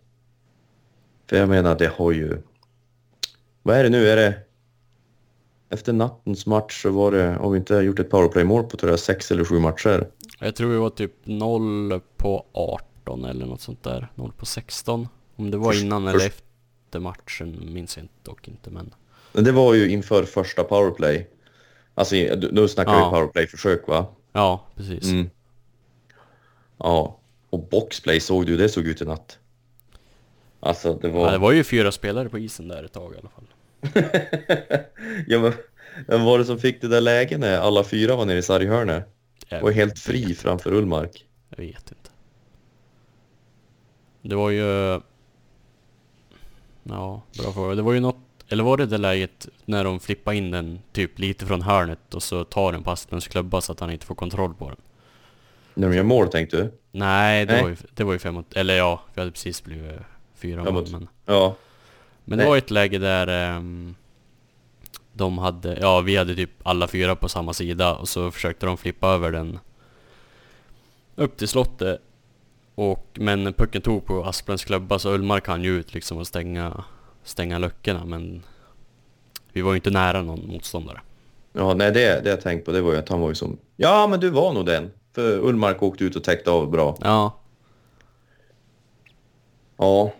För 1.29 1.37
jag 1.37 1.49
menar, 1.49 1.75
det 1.77 1.87
har 1.87 2.11
ju... 2.11 2.37
Vad 3.63 3.77
är 3.77 3.83
det 3.83 3.89
nu? 3.89 4.07
Är 4.09 4.15
det... 4.15 4.35
Efter 5.69 5.93
nattens 5.93 6.45
match 6.45 6.81
så 6.81 6.89
var 6.91 7.11
det, 7.11 7.37
om 7.37 7.51
vi 7.51 7.57
inte 7.57 7.75
har 7.75 7.81
gjort 7.81 7.99
ett 7.99 8.09
powerplay-mål 8.09 8.63
på 8.63 8.77
tror 8.77 8.89
jag, 8.91 8.99
sex 8.99 9.31
eller 9.31 9.43
sju 9.45 9.59
matcher. 9.59 10.07
Jag 10.39 10.55
tror 10.55 10.69
vi 10.71 10.77
var 10.77 10.89
typ 10.89 11.11
0 11.23 12.01
på 12.17 12.45
18 12.53 13.25
eller 13.25 13.45
något 13.45 13.61
sånt 13.61 13.83
där. 13.83 14.07
0 14.15 14.31
på 14.37 14.45
16. 14.45 15.07
Om 15.35 15.51
det 15.51 15.57
var 15.57 15.71
Först- 15.71 15.83
innan 15.83 16.07
eller 16.07 16.19
först- 16.19 16.43
efter 16.87 16.99
matchen 16.99 17.73
minns 17.73 17.97
jag 17.97 18.03
inte, 18.03 18.13
dock 18.23 18.47
inte 18.47 18.69
men... 18.69 18.93
Men 19.35 19.43
det 19.43 19.51
var 19.51 19.73
ju 19.73 19.89
inför 19.89 20.23
första 20.23 20.63
powerplay. 20.63 21.29
Alltså, 21.95 22.15
nu 22.51 22.67
snackar 22.67 22.93
Ja. 22.93 23.09
vi 23.09 23.15
powerplay-försök 23.15 23.87
va? 23.87 24.05
Ja, 24.33 24.65
precis. 24.75 25.03
Mm. 25.11 25.29
Ja, 26.77 27.19
och 27.49 27.59
boxplay 27.67 28.19
såg 28.19 28.45
du 28.45 28.57
det 28.57 28.69
såg 28.69 28.87
ut 28.87 29.01
i 29.01 29.05
natt? 29.05 29.39
Alltså 30.59 30.93
det 30.93 31.09
var... 31.09 31.25
Ja, 31.25 31.31
det 31.31 31.37
var 31.37 31.51
ju 31.51 31.63
fyra 31.63 31.91
spelare 31.91 32.29
på 32.29 32.39
isen 32.39 32.67
där 32.67 32.83
ett 32.83 32.93
tag 32.93 33.13
i 33.13 33.17
alla 33.17 33.29
fall. 33.29 33.47
ja, 35.27 35.39
men 35.39 35.53
vem 36.07 36.23
var 36.23 36.39
det 36.39 36.45
som 36.45 36.59
fick 36.59 36.81
det 36.81 36.87
där 36.87 37.01
läget 37.01 37.39
när 37.39 37.57
alla 37.57 37.83
fyra 37.83 38.15
var 38.15 38.25
nere 38.25 38.37
i 38.37 38.41
sarghörnet? 38.41 39.07
Var 39.61 39.71
helt 39.71 39.99
fri 39.99 40.35
framför 40.35 40.73
Ullmark. 40.73 41.25
Jag 41.49 41.57
vet 41.57 41.91
inte. 41.91 42.09
Det 44.21 44.35
var 44.35 44.49
ju... 44.49 45.01
Ja, 46.83 47.21
bra 47.37 47.51
fråga. 47.53 47.75
Det 47.75 47.81
var 47.81 47.93
ju 47.93 47.99
något... 47.99 48.17
Eller 48.49 48.63
var 48.63 48.77
det 48.77 48.85
det 48.85 48.97
läget 48.97 49.47
när 49.65 49.83
de 49.83 49.99
flippade 49.99 50.37
in 50.37 50.51
den 50.51 50.79
typ 50.91 51.19
lite 51.19 51.45
från 51.45 51.61
hörnet 51.61 52.13
och 52.13 52.23
så 52.23 52.43
tar 52.43 52.71
den 52.71 52.83
på 52.83 52.91
Asplunds 52.91 53.27
klubba 53.27 53.61
så 53.61 53.71
att 53.71 53.79
han 53.79 53.91
inte 53.91 54.05
får 54.05 54.15
kontroll 54.15 54.53
på 54.53 54.67
den? 54.67 54.77
När 55.73 55.89
de 55.89 55.95
gör 55.95 56.03
mål 56.03 56.27
tänkte 56.27 56.57
du? 56.57 56.71
Nej, 56.91 57.45
det, 57.45 57.53
Nej. 57.53 57.61
Var, 57.61 57.69
ju, 57.69 57.75
det 57.93 58.03
var 58.03 58.13
ju 58.13 58.19
fem 58.19 58.33
mot... 58.33 58.53
Eller 58.53 58.77
ja, 58.77 59.01
vi 59.13 59.21
hade 59.21 59.31
precis 59.31 59.63
blivit 59.63 59.99
fyra 60.35 60.61
Ja, 60.65 60.71
mål 60.71 60.87
men... 60.91 61.07
Ja. 61.25 61.55
Men 62.25 62.37
det 62.37 62.45
var 62.45 62.57
ett 62.57 62.71
läge 62.71 62.97
där 62.97 63.27
ehm, 63.27 63.95
de 65.13 65.37
hade, 65.37 65.77
ja 65.79 66.01
vi 66.01 66.15
hade 66.15 66.35
typ 66.35 66.49
alla 66.63 66.87
fyra 66.87 67.15
på 67.15 67.29
samma 67.29 67.53
sida 67.53 67.95
och 67.95 68.09
så 68.09 68.31
försökte 68.31 68.65
de 68.65 68.77
flippa 68.77 69.07
över 69.07 69.31
den 69.31 69.59
upp 71.15 71.37
till 71.37 71.47
slottet. 71.47 72.01
Och, 72.75 73.07
men 73.13 73.53
pucken 73.53 73.81
tog 73.81 74.05
på 74.05 74.25
Asplunds 74.25 74.65
klubba 74.65 74.99
så 74.99 75.13
Ullmark 75.13 75.43
kan 75.45 75.63
ju 75.63 75.79
ut 75.79 75.93
liksom 75.93 76.17
och 76.17 76.27
stänga, 76.27 76.83
stänga 77.25 77.59
luckorna 77.59 78.05
men 78.05 78.43
vi 79.53 79.61
var 79.61 79.71
ju 79.71 79.75
inte 79.75 79.89
nära 79.89 80.21
någon 80.21 80.47
motståndare. 80.47 81.01
Ja, 81.53 81.73
nej 81.73 81.91
det, 81.91 82.21
det 82.23 82.29
jag 82.29 82.41
tänkt 82.41 82.65
på 82.65 82.71
det 82.71 82.81
var 82.81 82.91
ju 82.91 82.99
att 82.99 83.09
han 83.09 83.19
var 83.19 83.29
ju 83.29 83.35
som... 83.35 83.57
Ja, 83.75 84.07
men 84.07 84.19
du 84.19 84.29
var 84.29 84.53
nog 84.53 84.65
den. 84.65 84.91
För 85.15 85.37
Ullmark 85.37 85.83
åkte 85.83 86.03
ut 86.03 86.15
och 86.15 86.23
täckte 86.23 86.51
av 86.51 86.71
bra. 86.71 86.97
Ja, 87.01 87.39
Ja. 89.77 90.13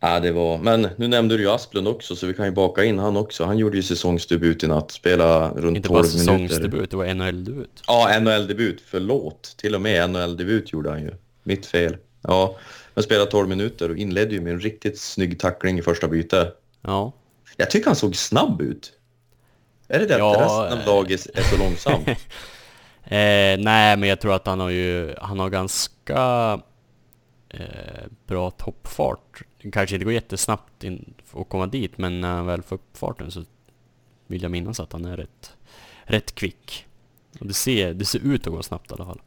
Ja, 0.00 0.20
det 0.20 0.32
var... 0.32 0.58
Men 0.58 0.88
nu 0.96 1.08
nämnde 1.08 1.36
du 1.36 1.42
ju 1.42 1.50
Asplund 1.50 1.88
också, 1.88 2.16
så 2.16 2.26
vi 2.26 2.34
kan 2.34 2.46
ju 2.46 2.52
baka 2.52 2.84
in 2.84 2.98
han 2.98 3.16
också. 3.16 3.44
Han 3.44 3.58
gjorde 3.58 3.76
ju 3.76 3.82
säsongsdebut 3.82 4.64
i 4.64 4.66
natt. 4.66 4.90
Spela 4.90 5.50
runt 5.50 5.76
inte 5.76 5.88
12 5.88 6.02
bara 6.02 6.02
minuter. 6.02 6.18
säsongsdebut, 6.18 6.90
det 6.90 6.96
var 6.96 7.14
NHL-debut. 7.14 7.82
Ja, 7.86 8.18
NHL-debut. 8.20 8.82
Förlåt. 8.86 9.54
Till 9.58 9.74
och 9.74 9.80
med 9.80 10.10
NHL-debut 10.10 10.72
gjorde 10.72 10.90
han 10.90 11.02
ju. 11.02 11.10
Mitt 11.42 11.66
fel. 11.66 11.96
Ja, 12.22 12.56
men 12.96 13.02
spelade 13.02 13.30
12 13.30 13.48
minuter 13.48 13.90
och 13.90 13.96
inledde 13.96 14.34
ju 14.34 14.40
med 14.40 14.52
en 14.52 14.60
riktigt 14.60 15.00
snygg 15.00 15.40
tackling 15.40 15.78
i 15.78 15.82
första 15.82 16.08
bytet. 16.08 16.54
Ja. 16.80 17.12
Jag 17.56 17.70
tycker 17.70 17.86
han 17.86 17.96
såg 17.96 18.16
snabb 18.16 18.60
ut. 18.62 18.92
Är 19.88 19.98
det 19.98 20.06
det 20.06 20.18
Ja, 20.18 20.34
att 20.34 20.40
resten 20.40 20.78
av 20.78 20.78
eh. 20.78 20.86
laget 20.86 21.26
är 21.34 21.42
så 21.42 21.56
långsam? 21.58 22.00
Eh, 23.08 23.58
nej, 23.58 23.96
men 23.96 24.02
jag 24.02 24.20
tror 24.20 24.34
att 24.34 24.46
han 24.46 24.60
har 24.60 24.70
ju, 24.70 25.14
han 25.20 25.38
har 25.38 25.50
ganska... 25.50 26.60
eh, 27.48 28.04
bra 28.26 28.50
toppfart. 28.50 29.42
Kanske 29.72 29.96
inte 29.96 30.04
går 30.04 30.12
jättesnabbt 30.14 30.84
in 30.84 31.14
att 31.32 31.48
komma 31.48 31.66
dit, 31.66 31.98
men 31.98 32.20
när 32.20 32.28
han 32.34 32.46
väl 32.46 32.62
får 32.62 32.76
upp 32.76 32.96
farten 32.96 33.30
så 33.30 33.44
vill 34.26 34.42
jag 34.42 34.50
minnas 34.50 34.80
att 34.80 34.92
han 34.92 35.04
är 35.04 35.16
rätt, 35.16 35.56
rätt 36.04 36.34
kvick. 36.34 36.86
Och 37.40 37.46
det 37.46 37.54
ser, 37.54 37.94
det 37.94 38.04
ser 38.04 38.18
ut 38.18 38.46
att 38.46 38.52
gå 38.52 38.62
snabbt 38.62 38.90
i 38.90 38.94
alla 38.94 39.04
fall. 39.04 39.20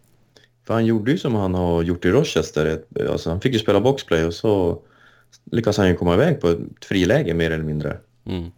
För 0.70 0.74
han 0.74 0.86
gjorde 0.86 1.12
ju 1.12 1.18
som 1.18 1.36
han 1.36 1.54
har 1.54 1.84
gjort 1.84 2.06
i 2.06 2.12
Rochester. 2.12 2.82
Alltså 3.10 3.30
han 3.30 3.42
fick 3.42 3.54
ju 3.54 3.60
spela 3.60 3.82
boxplay 3.82 4.24
och 4.26 4.34
så 4.34 4.82
lyckas 5.52 5.78
han 5.78 5.88
ju 5.88 5.96
komma 5.96 6.14
iväg 6.14 6.42
på 6.42 6.48
ett 6.50 6.60
friläge 6.82 7.34
mer 7.34 7.52
eller 7.52 7.64
mindre. 7.64 7.98
Mm. 8.26 8.52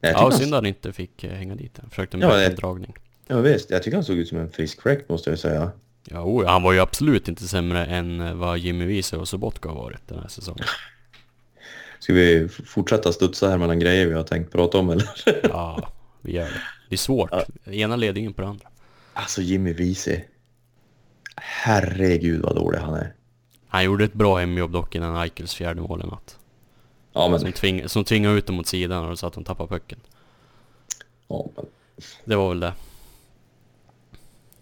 Ja, 0.00 0.12
och 0.14 0.20
han- 0.20 0.32
synd 0.32 0.54
att 0.54 0.58
han 0.58 0.66
inte 0.66 0.92
fick 0.92 1.24
eh, 1.24 1.30
hänga 1.30 1.54
dit. 1.54 1.78
Han 1.80 1.90
försökte 1.90 2.16
med 2.16 2.28
Ja, 2.28 2.40
ja, 2.42 2.50
en 2.50 2.54
dragning. 2.56 2.94
Ja 3.26 3.40
visst, 3.40 3.70
jag 3.70 3.82
tycker 3.82 3.96
han 3.96 4.04
såg 4.04 4.16
ut 4.16 4.28
som 4.28 4.38
en 4.38 4.50
frisk 4.50 4.84
wreck 4.86 5.08
måste 5.08 5.30
jag 5.30 5.38
säga. 5.38 5.70
Ja, 6.04 6.22
oj, 6.26 6.46
han 6.46 6.62
var 6.62 6.72
ju 6.72 6.80
absolut 6.80 7.28
inte 7.28 7.48
sämre 7.48 7.86
än 7.86 8.20
eh, 8.20 8.34
vad 8.34 8.58
Jimmy 8.58 8.84
Wiese 8.86 9.16
och 9.16 9.28
Sobotka 9.28 9.68
har 9.68 9.76
varit 9.76 10.08
den 10.08 10.18
här 10.18 10.28
säsongen. 10.28 10.64
Ska 12.00 12.12
vi 12.12 12.48
fortsätta 12.48 13.12
studsa 13.12 13.48
här 13.50 13.58
mellan 13.58 13.78
grejer 13.78 14.06
vi 14.06 14.14
har 14.14 14.22
tänkt 14.22 14.52
prata 14.52 14.78
om 14.78 14.90
eller? 14.90 15.10
Ja, 15.42 15.92
vi 16.20 16.32
gör 16.32 16.44
det. 16.44 16.50
Det 16.88 16.94
är 16.94 16.98
svårt. 16.98 17.30
Ena 17.66 17.96
leder 17.96 18.20
in 18.20 18.32
på 18.32 18.42
det 18.42 18.48
andra. 18.48 18.68
Alltså 19.14 19.42
Jimmy 19.42 19.72
Wiese. 19.72 20.20
Herregud 21.36 22.42
vad 22.42 22.56
dålig 22.56 22.78
han 22.78 22.94
är. 22.94 23.14
Han 23.68 23.84
gjorde 23.84 24.04
ett 24.04 24.12
bra 24.14 24.38
hemjobb 24.38 24.72
dock 24.72 24.94
innan 24.94 25.16
Eichels 25.16 25.54
fjärde 25.54 25.80
mål 25.80 26.02
i 26.04 26.06
natt. 26.06 26.38
Ja 27.12 27.28
men, 27.28 27.40
Som, 27.40 27.52
tving, 27.52 27.88
som 27.88 28.04
tvingade 28.04 28.38
ut 28.38 28.46
dem 28.46 28.56
mot 28.56 28.66
sidan 28.66 29.08
och 29.10 29.18
så 29.18 29.26
att 29.26 29.32
de 29.32 29.44
tappade 29.44 29.68
pucken. 29.68 29.98
ja, 31.28 31.46
men 31.56 31.64
Det 32.24 32.36
var 32.36 32.48
väl 32.48 32.60
det. 32.60 32.72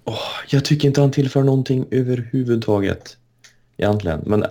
åh, 0.05 0.19
jag 0.49 0.65
tycker 0.65 0.89
inte 0.89 1.01
han 1.01 1.11
tillför 1.11 1.43
någonting 1.43 1.87
överhuvudtaget. 1.91 3.17
Egentligen, 3.77 4.23
men... 4.27 4.45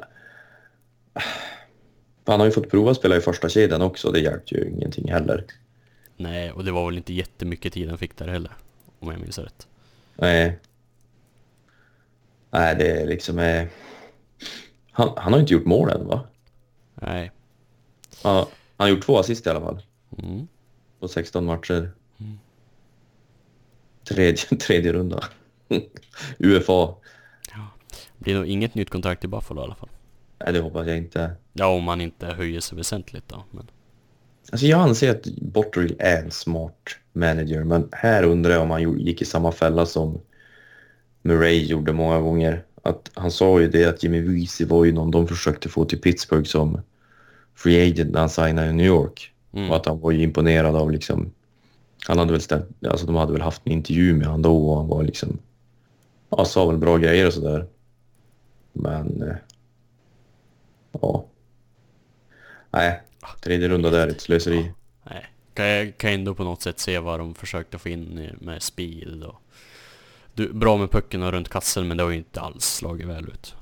Han 2.26 2.40
har 2.40 2.46
ju 2.48 2.52
fått 2.52 2.70
prova 2.72 2.94
spela 2.96 3.18
i 3.18 3.22
första 3.22 3.50
kedjan 3.50 3.82
också, 3.82 4.12
det 4.12 4.20
hjälpte 4.20 4.56
ju 4.56 4.70
ingenting 4.70 5.12
heller. 5.12 5.46
Nej, 6.18 6.52
och 6.52 6.66
det 6.66 6.72
var 6.72 6.86
väl 6.86 6.98
inte 6.98 7.14
jättemycket 7.14 7.74
tid 7.74 7.90
han 7.90 7.98
fick 7.98 8.18
där 8.18 8.28
heller. 8.28 8.52
Om 9.00 9.12
jag 9.12 9.20
minns 9.22 9.38
rätt. 9.40 9.68
Nej. 10.16 10.60
Nej, 12.52 12.76
det 12.76 13.02
är 13.02 13.08
liksom... 13.08 13.40
Eh... 13.40 13.68
Han, 14.92 15.10
han 15.18 15.34
har 15.34 15.40
inte 15.40 15.54
gjort 15.54 15.66
mål 15.66 15.90
än 15.90 16.08
va? 16.08 16.28
Nej. 16.96 17.32
Ja, 18.24 18.50
han 18.78 18.88
har 18.88 18.96
gjort 18.96 19.06
två 19.06 19.18
assist 19.18 19.48
i 19.48 19.50
alla 19.50 19.62
fall. 19.62 19.82
Mm. 20.18 20.48
På 21.00 21.08
16 21.08 21.46
matcher. 21.46 21.92
Tredje, 24.10 24.36
tredje 24.60 24.94
runda. 24.94 25.24
UFA. 26.40 26.96
Blir 28.18 28.36
nog 28.36 28.48
inget 28.48 28.76
nytt 28.76 28.90
kontrakt 28.90 29.24
i 29.24 29.28
Buffalo 29.28 29.62
i 29.62 29.64
alla 29.64 29.76
fall. 29.76 29.90
Nej, 30.44 30.54
det 30.54 30.60
hoppas 30.60 30.88
jag 30.88 30.98
inte. 30.98 31.32
Ja, 31.54 31.68
om 31.68 31.84
man 31.84 32.02
inte 32.02 32.26
höjer 32.26 32.60
sig 32.60 32.78
väsentligt 32.78 33.28
då. 33.28 33.44
Men 33.52 33.72
Alltså 34.52 34.66
jag 34.66 34.80
anser 34.80 35.12
att 35.12 35.26
Botterill 35.26 35.96
är 36.00 36.24
en 36.24 36.32
smart 36.32 36.98
manager, 37.14 37.64
men 37.64 37.90
här 37.92 38.24
undrar 38.24 38.54
jag 38.54 38.62
om 38.62 38.72
han 38.72 39.00
gick 39.00 39.22
i 39.22 39.26
samma 39.26 39.52
fälla 39.52 39.86
som 39.86 40.22
Murray 41.34 41.66
gjorde 41.66 41.94
många 41.94 42.20
gånger. 42.20 42.64
Att 42.84 43.12
han 43.14 43.32
sa 43.32 43.60
ju 43.60 43.70
det 43.70 43.86
att 43.86 44.04
Jimmy 44.04 44.22
Vesey 44.22 44.68
var 44.68 44.86
ju 44.86 44.92
någon 44.92 45.12
de 45.12 45.28
försökte 45.28 45.70
få 45.70 45.86
till 45.86 46.02
Pittsburgh 46.02 46.44
som 46.50 46.82
free 47.56 47.92
agent 47.92 48.12
när 48.12 48.20
han 48.20 48.30
signade 48.30 48.70
i 48.70 48.74
New 48.74 48.86
York. 48.86 49.34
Mm. 49.54 49.70
Och 49.70 49.76
att 49.76 49.86
han 49.86 50.00
var 50.00 50.12
ju 50.12 50.24
imponerad 50.24 50.76
av 50.76 50.92
liksom... 50.92 51.32
Han 52.08 52.18
hade 52.18 52.32
väl 52.32 52.42
ställt, 52.42 52.86
alltså 52.86 53.06
de 53.06 53.16
hade 53.16 53.34
väl 53.34 53.42
haft 53.42 53.62
en 53.66 53.72
intervju 53.72 54.14
med 54.14 54.28
honom 54.28 54.42
då 54.42 54.70
och 54.70 54.78
han 54.78 54.88
var 54.88 55.04
liksom... 55.04 55.40
Ja, 56.30 56.46
sa 56.46 56.66
väl 56.66 56.78
bra 56.78 56.98
grejer 56.98 57.28
och 57.28 57.34
sådär. 57.34 57.66
Men... 58.74 59.22
eh, 59.22 59.36
Ja. 60.92 61.26
Nej, 62.72 63.02
tredje 63.42 63.70
runda 63.70 63.90
där 63.90 64.08
är 64.08 64.12
ett 64.12 64.22
slöseri. 64.22 64.72
nej. 65.04 65.26
Kan 65.54 65.68
jag 65.68 65.98
kan 65.98 66.12
ändå 66.12 66.36
på 66.36 66.44
något 66.44 66.62
sätt 66.62 66.80
se 66.80 67.00
vad 67.00 67.20
de 67.20 67.36
försökte 67.36 67.78
få 67.78 67.90
in 67.90 68.30
med 68.42 68.64
speed 68.64 69.24
och... 69.24 69.42
Du, 70.40 70.54
bra 70.54 70.78
med 70.78 70.92
pucken 70.92 71.24
och 71.24 71.32
runt 71.32 71.50
kassen 71.50 71.88
men 71.88 71.98
det 71.98 72.04
har 72.04 72.10
ju 72.10 72.18
inte 72.18 72.42
alls 72.42 72.66
slagit 72.66 73.08
väl 73.08 73.24
ut. 73.24 73.56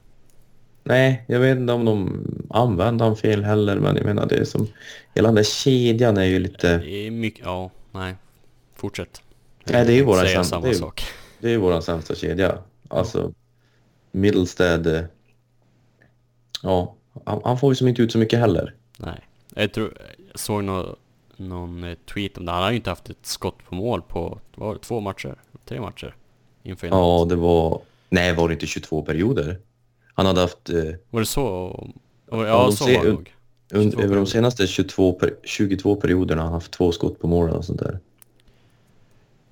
Nej, 0.84 1.26
jag 1.28 1.40
vet 1.40 1.58
inte 1.58 1.74
om 1.74 1.86
de 1.86 2.26
använder 2.50 3.06
han 3.06 3.16
fel 3.18 3.44
heller, 3.44 3.80
men 3.80 3.96
jag 3.96 4.06
menar 4.06 4.26
det 4.26 4.36
är 4.36 4.46
som... 4.46 4.68
Hela 5.16 5.28
den 5.28 5.36
där 5.36 5.44
kedjan 5.44 6.18
är 6.18 6.24
ju 6.24 6.40
lite... 6.40 6.78
Det 6.78 7.08
är 7.08 7.12
mycket, 7.12 7.46
ja, 7.46 7.72
nej. 7.92 8.16
Fortsätt. 8.76 9.22
Nej, 9.66 9.86
det 9.86 9.94
är 9.94 9.96
ju 9.96 10.04
våran 10.04 10.26
känsla. 10.26 10.44
samma 10.44 10.66
Det 10.66 10.70
är 10.70 10.74
sak. 10.74 11.04
Det 11.40 11.54
är 11.54 11.58
våran 11.58 11.82
sämsta 11.82 12.16
kedja. 12.16 12.58
Alltså, 12.88 13.34
Middlestead... 14.12 14.88
eh, 14.88 15.04
Ja, 16.64 16.96
han, 17.26 17.42
han 17.44 17.60
får 17.60 17.72
ju 17.72 17.76
som 17.76 17.88
inte 17.88 18.02
ut 18.02 18.12
så 18.12 18.18
mycket 18.18 18.40
heller. 18.40 18.76
Nej. 18.98 19.28
Jag 19.56 19.74
tror, 19.74 19.98
jag 20.32 20.40
såg 20.40 20.64
nå, 20.64 20.96
någon 21.36 21.84
eh, 21.84 21.98
tweet 22.14 22.38
om 22.38 22.46
det. 22.46 22.52
Han 22.52 22.64
har 22.64 22.70
ju 22.70 22.76
inte 22.76 22.90
haft 22.90 23.10
ett 23.10 23.26
skott 23.26 23.58
på 23.70 23.76
mål 23.76 24.02
på, 24.02 24.40
vad 24.56 24.68
var 24.68 24.74
det, 24.74 24.82
två 24.82 25.00
matcher? 25.00 25.36
Tre 25.66 25.82
matcher? 25.82 26.16
Inför 26.68 26.88
Ja, 26.88 27.26
det 27.30 27.36
var... 27.36 27.82
Nej, 28.10 28.34
var 28.36 28.48
det 28.48 28.54
inte 28.54 28.66
22 28.68 29.02
perioder? 29.02 29.60
Han 30.14 30.26
hade 30.26 30.42
haft... 30.42 30.70
Eh, 30.70 30.84
Var 31.10 31.20
det 31.20 31.26
så? 31.26 31.88
Ja, 32.32 32.64
de 32.66 32.72
så 32.72 32.84
var 32.86 32.92
det 33.06 33.12
nog. 33.12 33.34
und, 33.74 33.92
22 33.92 34.02
över 34.02 34.16
de 34.16 34.26
senaste 34.26 34.68
22, 34.68 35.14
per, 35.14 35.34
22 35.44 35.96
perioderna 35.96 36.42
har 36.42 36.46
han 36.48 36.54
haft 36.54 36.72
två 36.72 36.92
skott 36.92 37.20
på 37.20 37.28
målen 37.28 37.56
och 37.56 37.66
sånt 37.66 37.80
där. 37.80 38.00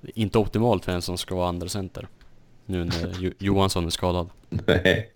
Inte 0.02 0.38
optimalt 0.40 0.86
för 0.86 0.92
en 0.92 1.02
som 1.02 1.18
ska 1.18 1.36
vara 1.36 1.48
andra 1.48 1.70
center. 1.70 2.08
Nu 2.66 2.84
när 2.84 3.16
Jo- 3.20 3.32
Johansson 3.40 3.86
är 3.86 3.90
skadad. 3.90 4.30
Nej, 4.50 5.10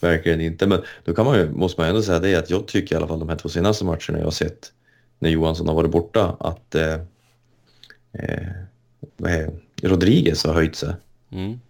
verkligen 0.00 0.40
inte. 0.40 0.66
Men 0.66 0.82
då 1.04 1.14
kan 1.14 1.24
man 1.26 1.38
ju, 1.38 1.50
måste 1.50 1.80
man 1.80 1.88
ändå 1.88 2.02
säga 2.02 2.18
det 2.18 2.34
att 2.34 2.50
jag 2.50 2.66
tycker 2.66 2.94
i 2.94 2.96
alla 2.98 3.08
fall 3.08 3.18
de 3.18 3.28
här 3.28 3.36
två 3.36 3.48
senaste 3.48 3.84
matcherna 3.84 4.18
jag 4.18 4.24
har 4.24 4.30
sett 4.30 4.72
när 5.18 5.30
Johansson 5.30 5.68
har 5.68 5.74
varit 5.74 5.90
borta 5.90 6.36
att 6.40 6.74
eh, 6.74 6.94
eh, 8.12 9.48
Rodriguez 9.82 10.44
har 10.44 10.54
höjt 10.54 10.76
sig. 10.76 10.94
Mm. 11.30 11.60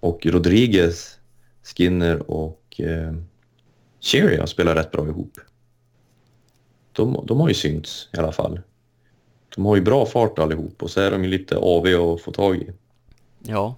Och 0.00 0.26
Rodriguez, 0.26 1.18
Skinner 1.62 2.30
och 2.30 2.80
eh, 2.80 3.14
Cherry 4.00 4.36
har 4.36 4.46
spelat 4.46 4.76
rätt 4.76 4.90
bra 4.90 5.06
ihop. 5.06 5.38
De, 6.92 7.24
de 7.26 7.40
har 7.40 7.48
ju 7.48 7.54
synts 7.54 8.08
i 8.12 8.16
alla 8.18 8.32
fall. 8.32 8.60
De 9.54 9.64
har 9.64 9.76
ju 9.76 9.82
bra 9.82 10.06
fart 10.06 10.38
allihop 10.38 10.82
och 10.82 10.90
så 10.90 11.00
är 11.00 11.10
de 11.10 11.24
ju 11.24 11.30
lite 11.30 11.56
AV 11.56 11.86
att 11.86 12.20
få 12.20 12.32
tag 12.32 12.56
i. 12.56 12.72
Ja. 13.38 13.74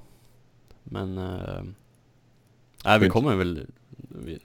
Men... 0.85 1.19
Eh, 1.19 1.63
nej, 2.85 2.99
vi 2.99 3.09
kommer 3.09 3.37
väl... 3.37 3.67
Vi, 3.97 4.39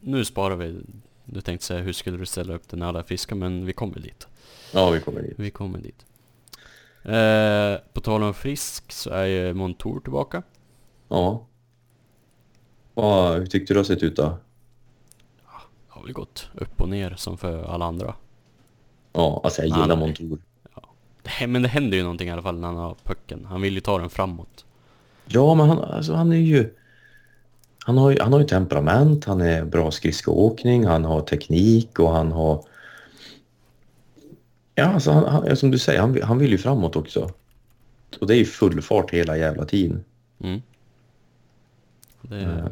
nu 0.00 0.24
sparar 0.24 0.56
vi... 0.56 0.80
Du 1.24 1.40
tänkte 1.40 1.66
säga 1.66 1.80
hur 1.80 1.92
skulle 1.92 2.16
du 2.18 2.26
ställa 2.26 2.54
upp 2.54 2.68
det 2.68 2.76
när 2.76 2.86
alla 2.86 2.98
är 2.98 3.02
friska, 3.02 3.34
men 3.34 3.66
vi 3.66 3.72
kommer 3.72 4.00
dit. 4.00 4.26
Ja, 4.72 4.90
vi 4.90 5.00
kommer 5.00 5.22
dit. 5.22 5.34
Vi 5.36 5.50
kommer 5.50 5.78
dit. 5.78 6.06
Eh, 7.08 7.78
på 7.92 8.00
tal 8.00 8.22
om 8.22 8.34
frisk 8.34 8.92
så 8.92 9.10
är 9.10 9.24
ju 9.24 9.54
Montour 9.54 10.00
tillbaka. 10.00 10.42
Ja. 11.08 11.46
ja. 12.94 13.34
Hur 13.34 13.46
tyckte 13.46 13.72
du 13.72 13.74
det 13.74 13.80
har 13.80 13.84
sett 13.84 14.02
ut 14.02 14.16
då? 14.16 14.38
Har 15.88 16.02
väl 16.02 16.12
gått 16.12 16.48
upp 16.54 16.80
och 16.80 16.88
ner 16.88 17.14
som 17.16 17.38
för 17.38 17.64
alla 17.64 17.84
andra. 17.84 18.14
Ja, 19.12 19.40
alltså 19.44 19.62
jag 19.62 19.80
gillar 19.80 19.96
Montour. 19.96 20.38
Det, 21.22 21.46
men 21.46 21.62
det 21.62 21.68
händer 21.68 21.96
ju 21.96 22.02
någonting 22.02 22.28
i 22.28 22.30
alla 22.30 22.42
fall 22.42 22.58
när 22.58 22.68
han 22.68 22.76
har 22.76 22.96
pucken. 23.02 23.44
Han 23.44 23.60
vill 23.60 23.74
ju 23.74 23.80
ta 23.80 23.98
den 23.98 24.10
framåt. 24.10 24.64
Ja, 25.26 25.54
men 25.54 25.68
han, 25.68 25.78
alltså, 25.78 26.14
han 26.14 26.32
är 26.32 26.36
ju... 26.36 26.74
Han 27.78 27.98
har, 27.98 28.10
ju, 28.10 28.20
han 28.20 28.32
har 28.32 28.40
ju 28.40 28.46
temperament, 28.46 29.24
han 29.24 29.40
är 29.40 29.64
bra 29.64 29.90
skridskoåkning, 29.90 30.86
han 30.86 31.04
har 31.04 31.20
teknik 31.20 31.98
och 31.98 32.10
han 32.10 32.32
har... 32.32 32.64
Ja, 34.78 34.84
alltså 34.84 35.10
han, 35.10 35.24
han, 35.24 35.56
som 35.56 35.70
du 35.70 35.78
säger, 35.78 36.00
han, 36.00 36.12
vill- 36.12 36.22
han 36.22 36.38
vill 36.38 36.50
ju 36.50 36.58
framåt 36.58 36.96
också. 36.96 37.30
Och 38.20 38.26
det 38.26 38.34
är 38.34 38.38
ju 38.38 38.44
full 38.44 38.82
fart 38.82 39.10
hela 39.10 39.36
jävla 39.36 39.64
tiden. 39.64 40.04
Mm. 40.40 40.62
Det, 42.22 42.40
Eh. 42.40 42.66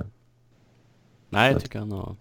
nej, 1.31 1.53
jag 1.53 1.63
tycker 1.63 1.79
han 1.79 1.93
har... 1.93 2.17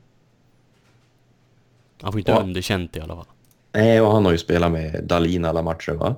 Han 2.01 2.11
får 2.11 2.19
inte 2.19 2.31
Ja. 2.31 2.41
underkänt 2.41 2.95
i 2.95 2.99
alla 2.99 3.15
fall. 3.15 3.25
Nej, 3.71 4.01
och 4.01 4.11
han 4.11 4.25
har 4.25 4.31
ju 4.31 4.37
spelat 4.37 4.71
med 4.71 5.03
Dalin 5.03 5.45
alla 5.45 5.61
matcher, 5.61 5.91
va? 5.91 6.15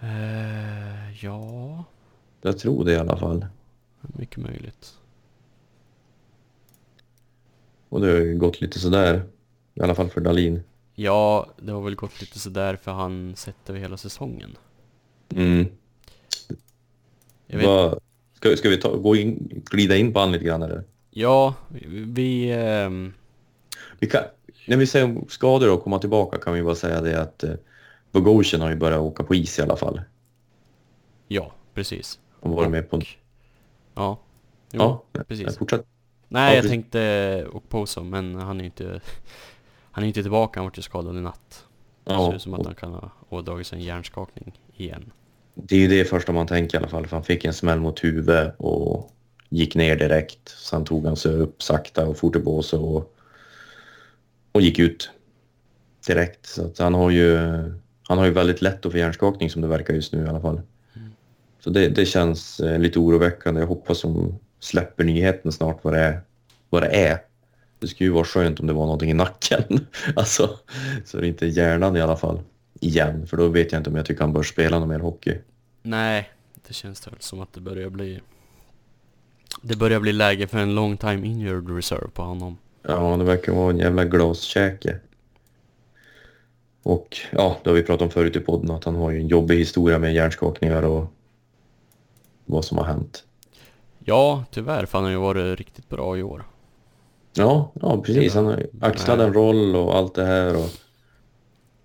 Eh, 0.00 1.24
ja, 1.24 1.84
Jag 2.42 2.58
tror 2.58 2.84
det 2.84 2.92
i 2.92 2.96
alla 2.96 3.16
fall. 3.16 3.46
mycket 4.00 4.36
möjligt. 4.38 4.94
Och 7.88 8.00
det 8.00 8.06
har 8.06 8.18
ju 8.18 8.36
gått 8.38 8.60
lite 8.60 8.78
sådär. 8.78 9.24
I 9.74 9.80
alla 9.80 9.94
fall 9.94 10.08
för 10.08 10.20
Dalin. 10.20 10.62
Ja, 10.96 11.46
det 11.56 11.72
har 11.72 11.82
väl 11.82 11.94
gått 11.94 12.20
lite 12.20 12.38
sådär 12.38 12.76
för 12.76 12.92
han 12.92 13.36
sett 13.36 13.70
över 13.70 13.80
hela 13.80 13.96
säsongen. 13.96 14.56
Mm. 15.30 15.66
Jag 17.46 17.58
vet, 17.58 17.66
Vad- 17.66 18.00
Ska, 18.34 18.56
ska 18.56 18.68
vi 18.68 18.76
ta, 18.76 18.96
gå 18.96 19.16
in, 19.16 19.62
glida 19.70 19.96
in 19.96 20.12
på 20.12 20.20
han 20.20 20.32
lite 20.32 20.44
grann 20.44 20.62
eller? 20.62 20.84
ja, 21.10 21.54
vi... 22.06 22.50
ehm, 22.52 23.12
Vi 23.98 24.06
kan, 24.06 24.22
när 24.66 24.76
vi 24.76 24.86
säger 24.86 25.04
om 25.04 25.24
skador 25.28 25.72
och 25.72 25.82
komma 25.84 25.98
tillbaka 25.98 26.38
kan 26.38 26.54
vi 26.54 26.62
bara 26.62 26.74
säga 26.74 27.00
det 27.00 27.20
att 27.22 27.44
eh, 27.44 27.54
Bogosian 28.12 28.60
har 28.60 28.70
ju 28.70 28.76
börjat 28.76 29.00
åka 29.00 29.22
på 29.24 29.34
is 29.34 29.58
i 29.58 29.62
alla 29.62 29.76
fall. 29.76 30.00
ja, 31.28 31.52
precis. 31.74 32.18
Han 32.42 32.52
var 32.52 32.68
med 32.68 32.90
på... 32.90 33.00
Ja, 33.94 34.18
jo, 34.72 34.80
Ja, 35.12 35.24
precis. 35.28 35.46
nej, 35.46 35.56
fortsätt. 35.56 35.86
Nej, 36.28 36.42
Ja, 36.50 36.54
jag 36.54 36.62
precis. 36.62 36.70
tänkte 36.70 37.46
Okposo, 37.52 38.02
men 38.02 38.34
han 38.34 38.60
är 38.60 38.64
inte... 38.64 39.00
Han 39.96 40.04
är 40.04 40.08
inte 40.08 40.22
tillbaka, 40.22 40.60
han 40.60 40.64
vart 40.64 40.78
ju 40.78 40.82
skadad 40.82 41.16
i 41.16 41.20
natt. 41.20 41.64
Det 42.04 42.10
ser 42.10 42.34
ut 42.34 42.42
som 42.42 42.54
att 42.54 42.66
han 42.66 42.74
kan 42.74 42.92
ha 42.92 43.10
ådragit 43.28 43.66
sig 43.66 43.78
en 43.78 43.84
hjärnskakning 43.84 44.60
igen. 44.76 45.12
det 45.54 45.76
är 45.76 45.78
ju 45.78 45.88
det 45.88 46.04
första 46.04 46.32
man 46.32 46.46
tänker 46.46 46.76
i 46.76 46.78
alla 46.78 46.88
fall. 46.88 47.06
För 47.06 47.16
han 47.16 47.24
fick 47.24 47.44
en 47.44 47.54
smäll 47.54 47.80
mot 47.80 48.04
huvudet 48.04 48.54
och 48.58 49.10
gick 49.48 49.74
ner 49.74 49.96
direkt. 49.96 50.48
Sen 50.48 50.84
tog 50.84 51.06
han 51.06 51.16
sig 51.16 51.32
upp 51.32 51.62
sakta 51.62 52.06
och 52.06 52.16
for 52.16 52.30
till 52.30 52.42
båset 52.44 52.80
och, 52.80 53.16
och 54.52 54.60
gick 54.60 54.78
ut 54.78 55.10
direkt. 56.06 56.46
Så 56.46 56.82
han 56.82 56.94
har 56.94 57.10
ju 57.10 57.38
han 58.02 58.18
har 58.18 58.24
ju 58.24 58.30
väldigt 58.30 58.62
lätt 58.62 58.86
att 58.86 58.92
få 58.92 58.98
hjärnskakning 58.98 59.50
som 59.50 59.62
det 59.62 59.68
verkar 59.68 59.94
just 59.94 60.12
nu 60.12 60.24
i 60.24 60.28
alla 60.28 60.40
fall. 60.40 60.60
Så 61.60 61.70
det, 61.70 61.88
det 61.88 62.06
känns 62.06 62.60
eh, 62.60 62.78
lite 62.78 62.98
oroväckande. 62.98 63.60
Jag 63.60 63.68
hoppas 63.68 64.02
de 64.02 64.38
släpper 64.60 65.04
nyheten 65.04 65.52
snart 65.52 65.84
vad 65.84 65.94
det. 65.94 66.20
Vad 66.70 66.82
det 66.82 66.88
är. 66.88 67.18
Det 67.78 67.86
skulle 67.86 68.08
ju 68.08 68.14
vara 68.14 68.24
skönt 68.24 68.60
om 68.60 68.66
det 68.66 68.72
var 68.72 68.84
någonting 68.84 69.10
i 69.10 69.14
nacken. 69.14 69.86
alltså, 70.16 70.58
så 71.04 71.16
det 71.16 71.28
inte 71.28 71.46
är 71.46 71.48
hjärnan 71.48 71.96
i 71.96 72.00
alla 72.00 72.16
fall. 72.16 72.40
Igen, 72.80 73.26
för 73.26 73.36
då 73.36 73.48
vet 73.48 73.72
jag 73.72 73.80
inte 73.80 73.90
om 73.90 73.96
jag 73.96 74.06
tycker 74.06 74.20
han 74.20 74.32
bör 74.32 74.42
spela 74.42 74.78
någon 74.78 74.88
mer 74.88 74.98
hockey. 74.98 75.38
Nej, 75.82 76.30
det 76.68 76.74
känns 76.74 77.06
väl 77.06 77.14
som 77.18 77.40
att 77.40 77.52
det 77.52 77.60
börjar 77.60 77.90
bli... 77.90 78.20
Det 79.62 79.76
börjar 79.76 80.00
bli 80.00 80.12
läge 80.12 80.46
för 80.46 80.58
en 80.58 80.74
long 80.74 80.96
time 80.96 81.26
injured 81.26 81.76
reserve 81.76 82.08
på 82.08 82.22
honom. 82.22 82.58
Ja, 82.82 83.16
det 83.16 83.24
verkar 83.24 83.52
vara 83.52 83.70
en 83.70 83.78
jävla 83.78 84.04
glaskäke. 84.04 85.00
Och 86.82 87.16
ja, 87.32 87.56
det 87.62 87.70
har 87.70 87.74
vi 87.74 87.82
pratat 87.82 88.02
om 88.02 88.10
förut 88.10 88.36
i 88.36 88.40
podden 88.40 88.70
att 88.70 88.84
han 88.84 88.96
har 88.96 89.10
ju 89.10 89.20
en 89.20 89.28
jobbig 89.28 89.58
historia 89.58 89.98
med 89.98 90.14
hjärnskakningar 90.14 90.82
och 90.82 91.12
vad 92.44 92.64
som 92.64 92.78
har 92.78 92.84
hänt. 92.84 93.24
Ja, 94.04 94.44
tyvärr, 94.50 94.86
för 94.86 94.98
han 94.98 95.04
har 95.04 95.10
ju 95.10 95.16
varit 95.16 95.58
riktigt 95.58 95.88
bra 95.88 96.18
i 96.18 96.22
år. 96.22 96.44
Ja, 97.36 97.72
ja 97.80 98.02
precis. 98.02 98.34
Han 98.34 98.46
har 98.46 98.66
axlat 98.80 99.20
en 99.20 99.34
roll 99.34 99.76
och 99.76 99.96
allt 99.96 100.14
det 100.14 100.24
här. 100.24 100.56
Och 100.56 100.70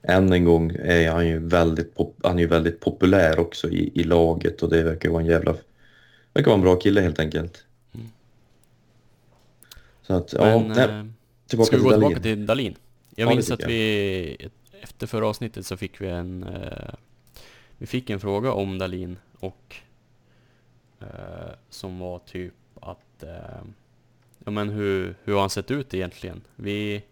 än 0.01 0.33
en 0.33 0.45
gång 0.45 0.71
är 0.71 1.11
han 1.11 1.27
ju 1.27 1.39
väldigt, 1.39 1.95
pop, 1.95 2.15
han 2.23 2.37
är 2.37 2.41
ju 2.41 2.47
väldigt 2.47 2.79
populär 2.79 3.39
också 3.39 3.69
i, 3.69 3.91
i 3.95 4.03
laget 4.03 4.63
och 4.63 4.69
det 4.69 4.83
verkar 4.83 5.09
vara 5.09 5.21
en 5.21 5.27
jävla... 5.27 5.55
verkar 6.33 6.51
vara 6.51 6.55
en 6.55 6.61
bra 6.61 6.75
kille 6.75 7.01
helt 7.01 7.19
enkelt. 7.19 7.65
Mm. 7.93 8.07
Så 10.01 10.13
att, 10.13 10.33
ja, 10.33 10.45
Men, 10.45 10.67
nej, 10.67 10.89
eh, 10.89 11.05
tillbaka 11.47 11.67
ska 11.67 11.77
vi 11.77 11.83
gå 11.83 11.91
tillbaka 11.91 12.19
till 12.19 12.45
Dalin? 12.45 12.75
Jag 13.15 13.25
Ja, 13.25 13.29
minns 13.29 13.51
att 13.51 13.67
vi... 13.67 14.49
Efter 14.81 15.07
förra 15.07 15.27
avsnittet 15.27 15.65
så 15.65 15.77
fick 15.77 16.01
vi 16.01 16.07
en... 16.07 16.43
Eh, 16.43 16.93
vi 17.77 17.85
fick 17.85 18.09
en 18.09 18.19
fråga 18.19 18.51
om 18.53 18.77
Dalin 18.77 19.17
och... 19.39 19.75
Eh, 20.99 21.07
som 21.69 21.99
var 21.99 22.19
typ 22.19 22.53
att... 22.81 23.23
Eh, 23.23 23.61
ja 24.45 24.51
men 24.51 24.69
hur, 24.69 25.15
hur 25.23 25.33
har 25.33 25.39
han 25.39 25.49
sett 25.49 25.71
ut 25.71 25.93
egentligen? 25.93 26.41
Vi... 26.55 27.03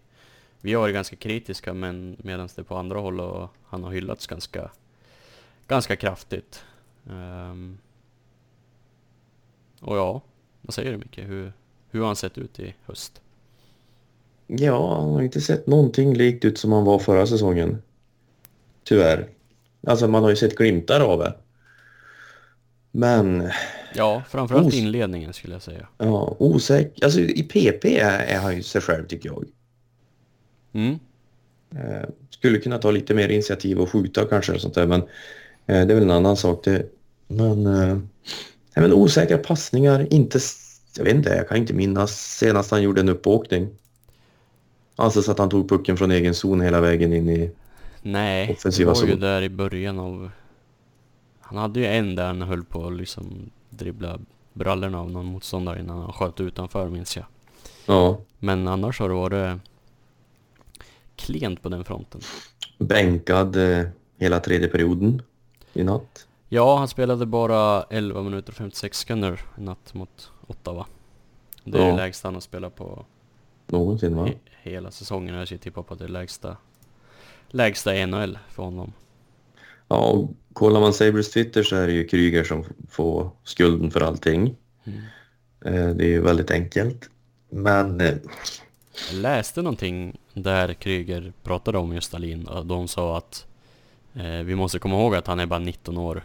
Vi 0.62 0.72
har 0.72 0.80
varit 0.80 0.94
ganska 0.94 1.16
kritiska 1.16 1.74
men 1.74 2.16
medan 2.18 2.48
det 2.56 2.64
på 2.64 2.76
andra 2.76 2.98
håll 2.98 3.20
och 3.20 3.48
han 3.64 3.84
har 3.84 3.90
hyllats 3.90 4.26
ganska... 4.26 4.70
Ganska 5.68 5.96
kraftigt. 5.96 6.64
Um, 7.04 7.78
och 9.80 9.96
ja, 9.96 10.20
vad 10.60 10.74
säger 10.74 10.92
du 10.92 10.98
Micke? 10.98 11.18
Hur, 11.18 11.52
hur 11.90 12.00
har 12.00 12.06
han 12.06 12.16
sett 12.16 12.38
ut 12.38 12.60
i 12.60 12.74
höst? 12.84 13.20
Ja, 14.46 14.94
han 15.00 15.12
har 15.12 15.22
inte 15.22 15.40
sett 15.40 15.66
någonting 15.66 16.14
likt 16.14 16.44
ut 16.44 16.58
som 16.58 16.72
han 16.72 16.84
var 16.84 16.98
förra 16.98 17.26
säsongen. 17.26 17.82
Tyvärr. 18.84 19.28
Alltså 19.86 20.08
man 20.08 20.22
har 20.22 20.30
ju 20.30 20.36
sett 20.36 20.56
glimtar 20.56 21.00
av 21.00 21.18
det. 21.18 21.34
Men 22.90 23.50
Ja, 23.94 24.22
framförallt 24.28 24.66
Os- 24.66 24.74
inledningen 24.74 25.32
skulle 25.32 25.54
jag 25.54 25.62
säga. 25.62 25.86
ja, 25.98 26.36
osäker. 26.38 27.04
Alltså 27.04 27.20
i 27.20 27.42
PP 27.42 27.84
är, 27.98 28.18
är 28.18 28.38
han 28.38 28.56
ju 28.56 28.62
sig 28.62 28.80
själv 28.80 29.06
tycker 29.06 29.28
jag. 29.28 29.44
Mm. 30.72 30.98
Eh, 31.74 32.08
skulle 32.30 32.58
kunna 32.58 32.78
ta 32.78 32.90
lite 32.90 33.14
mer 33.14 33.28
initiativ 33.28 33.80
och 33.80 33.90
skjuta 33.90 34.24
kanske 34.24 34.52
och 34.52 34.60
sånt 34.60 34.74
där 34.74 34.86
men 34.86 35.00
eh, 35.00 35.06
det 35.66 35.92
är 35.92 35.94
väl 35.94 36.02
en 36.02 36.10
annan 36.10 36.36
sak. 36.36 36.64
Det, 36.64 36.86
men, 37.28 37.66
eh, 37.66 37.98
men 38.74 38.92
osäkra 38.92 39.38
passningar, 39.38 40.06
inte... 40.10 40.38
Jag 40.96 41.04
vet 41.04 41.14
inte, 41.14 41.30
jag 41.30 41.48
kan 41.48 41.56
inte 41.56 41.74
minnas 41.74 42.36
senast 42.38 42.70
han 42.70 42.82
gjorde 42.82 43.00
en 43.00 43.08
uppåkning. 43.08 43.68
Alltså 44.96 45.22
så 45.22 45.30
att 45.30 45.38
han 45.38 45.50
tog 45.50 45.68
pucken 45.68 45.96
från 45.96 46.10
egen 46.10 46.34
zon 46.34 46.60
hela 46.60 46.80
vägen 46.80 47.12
in 47.12 47.28
i... 47.28 47.50
Nej, 48.02 48.50
Offensiva 48.52 48.92
det 48.92 49.00
var 49.00 49.06
ju 49.06 49.12
zon. 49.12 49.20
där 49.20 49.42
i 49.42 49.48
början 49.48 49.98
av... 49.98 50.30
Han 51.50 51.58
hade 51.58 51.80
ju 51.80 51.86
en 51.86 52.14
där 52.14 52.26
han 52.26 52.42
höll 52.42 52.64
på 52.64 52.86
att 52.86 52.92
liksom 52.92 53.50
dribbla 53.70 54.18
brallorna 54.52 55.00
av 55.00 55.10
någon 55.10 55.26
motståndare 55.26 55.80
innan 55.80 55.98
han 56.00 56.12
sköt 56.12 56.40
utanför 56.40 56.88
minns 56.88 57.16
jag. 57.16 57.26
Ja, 57.86 58.18
Men 58.38 58.68
annars 58.68 59.00
har 59.00 59.08
det 59.08 59.14
varit 59.14 59.60
klent 61.16 61.62
på 61.62 61.68
den 61.68 61.84
fronten. 61.84 62.20
bänkad 62.78 63.56
eh, 63.56 63.86
hela 64.18 64.40
tredje 64.40 64.68
perioden 64.68 65.22
i 65.72 65.84
natt. 65.84 66.26
Ja, 66.48 66.78
han 66.78 66.88
spelade 66.88 67.26
bara 67.26 67.82
11 67.82 68.22
minuter 68.22 68.52
och 68.52 68.56
56 68.56 68.98
sekunder 68.98 69.40
i 69.58 69.60
natt 69.60 69.94
mot 69.94 70.30
Ottawa. 70.46 70.86
Det 71.64 71.78
är 71.78 71.82
Ja. 71.82 71.90
det 71.90 71.96
lägsta 71.96 72.28
han 72.28 72.34
har 72.34 72.40
spelat 72.40 72.74
på 72.76 73.04
Någonsin 73.66 74.16
va? 74.16 74.24
he 74.26 74.34
hela 74.70 74.90
säsongen. 74.90 75.34
Jag 75.34 75.48
skulle 75.48 75.58
tippa 75.58 75.82
på 75.82 75.92
att 75.94 75.98
det 75.98 76.04
är 76.04 76.08
lägsta, 76.08 76.56
lägsta 77.48 77.96
i 77.96 78.06
NHL 78.06 78.38
för 78.48 78.62
honom. 78.62 78.92
Ja, 79.90 79.96
och 79.96 80.30
kollar 80.52 80.80
man 80.80 80.92
Sabres 80.92 81.30
Twitter 81.30 81.62
så 81.62 81.76
är 81.76 81.86
det 81.86 81.92
ju 81.92 82.06
Kryger 82.06 82.44
som 82.44 82.64
får 82.90 83.30
skulden 83.44 83.90
för 83.90 84.00
allting. 84.00 84.56
Mm. 84.84 85.00
Eh, 85.64 85.94
Det 85.96 86.04
är 86.04 86.08
ju 86.08 86.20
väldigt 86.20 86.50
enkelt. 86.50 87.10
Men 87.50 88.00
eh, 88.00 88.14
Jag 89.10 89.20
läste 89.20 89.62
någonting 89.62 90.18
där 90.34 90.74
Kryger 90.74 91.32
pratade 91.42 91.78
om 91.78 91.94
just 91.94 92.12
Dahlin 92.12 92.46
och 92.48 92.66
de 92.66 92.88
sa 92.88 93.16
att 93.18 93.46
eh, 94.14 94.24
vi 94.44 94.54
måste 94.54 94.78
komma 94.78 94.94
ihåg 94.94 95.14
att 95.14 95.26
han 95.26 95.40
är 95.40 95.46
bara 95.46 95.58
19 95.58 95.98
år 95.98 96.22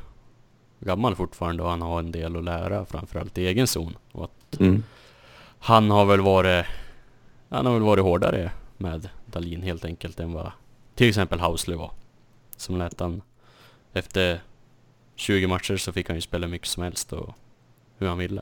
gammal 0.79 1.15
fortfarande 1.15 1.63
och 1.63 1.69
han 1.69 1.81
har 1.81 1.99
en 1.99 2.11
del 2.11 2.35
att 2.35 2.43
lära 2.43 2.85
framförallt 2.85 3.37
i 3.37 3.47
egen 3.47 3.67
zon. 3.67 3.97
Och 4.11 4.23
att 4.23 4.59
mm, 4.59 4.83
han 5.59 5.91
har 5.91 6.05
väl 6.05 6.21
varit 6.21 6.65
han 7.49 7.65
har 7.65 7.73
väl 7.73 7.83
varit 7.83 8.03
hårdare 8.03 8.51
med 8.77 9.09
Dahlin 9.25 9.61
helt 9.61 9.85
enkelt 9.85 10.19
än 10.19 10.33
vad 10.33 10.51
till 10.95 11.09
exempel 11.09 11.39
Hausley 11.39 11.77
var. 11.77 11.91
Som 12.57 12.77
lät 12.77 12.99
han 12.99 13.21
efter 13.95 14.41
20 15.15 15.47
matcher 15.47 15.77
så 15.77 15.91
fick 15.93 16.07
han 16.07 16.17
ju 16.17 16.21
spela 16.21 16.47
mycket 16.47 16.67
som 16.67 16.83
helst 16.83 17.13
och 17.13 17.33
hur 17.97 18.07
han 18.07 18.17
ville. 18.17 18.41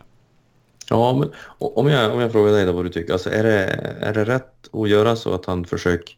ja, 0.89 1.13
men 1.18 1.32
om 1.58 1.88
jag, 1.88 2.13
om 2.13 2.20
jag 2.20 2.32
frågar 2.32 2.52
dig 2.54 2.66
då 2.66 2.72
vad 2.72 2.86
du 2.86 2.89
tycker. 2.89 3.13
Alltså 3.13 3.30
är, 3.30 3.44
det, 3.44 3.66
är 4.02 4.13
det 4.13 4.26
rätt 4.26 4.70
att 4.74 4.89
göra 4.89 5.16
så 5.16 5.34
att 5.34 5.46
han 5.46 5.66
försöker 5.66 6.16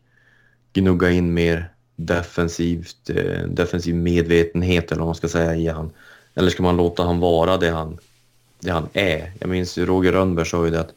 gnugga 0.73 1.11
in 1.11 1.33
mer 1.33 1.69
defensivt, 1.95 3.09
eh, 3.09 3.41
defensiv 3.47 3.95
medvetenhet 3.95 4.91
eller 4.91 4.99
vad 4.99 5.07
man 5.07 5.15
ska 5.15 5.27
säga 5.27 5.55
i 5.55 5.67
han? 5.67 5.91
Eller 6.35 6.49
ska 6.49 6.63
man 6.63 6.77
låta 6.77 7.03
han 7.03 7.19
vara 7.19 7.57
det 7.57 7.69
han, 7.69 7.97
det 8.59 8.71
han 8.71 8.89
är? 8.93 9.31
Jag 9.39 9.49
minns 9.49 9.77
ju 9.77 9.85
Roger 9.85 10.11
Rönnberg 10.11 10.45
sa 10.45 10.65
ju 10.65 10.71
det 10.71 10.79
att 10.79 10.93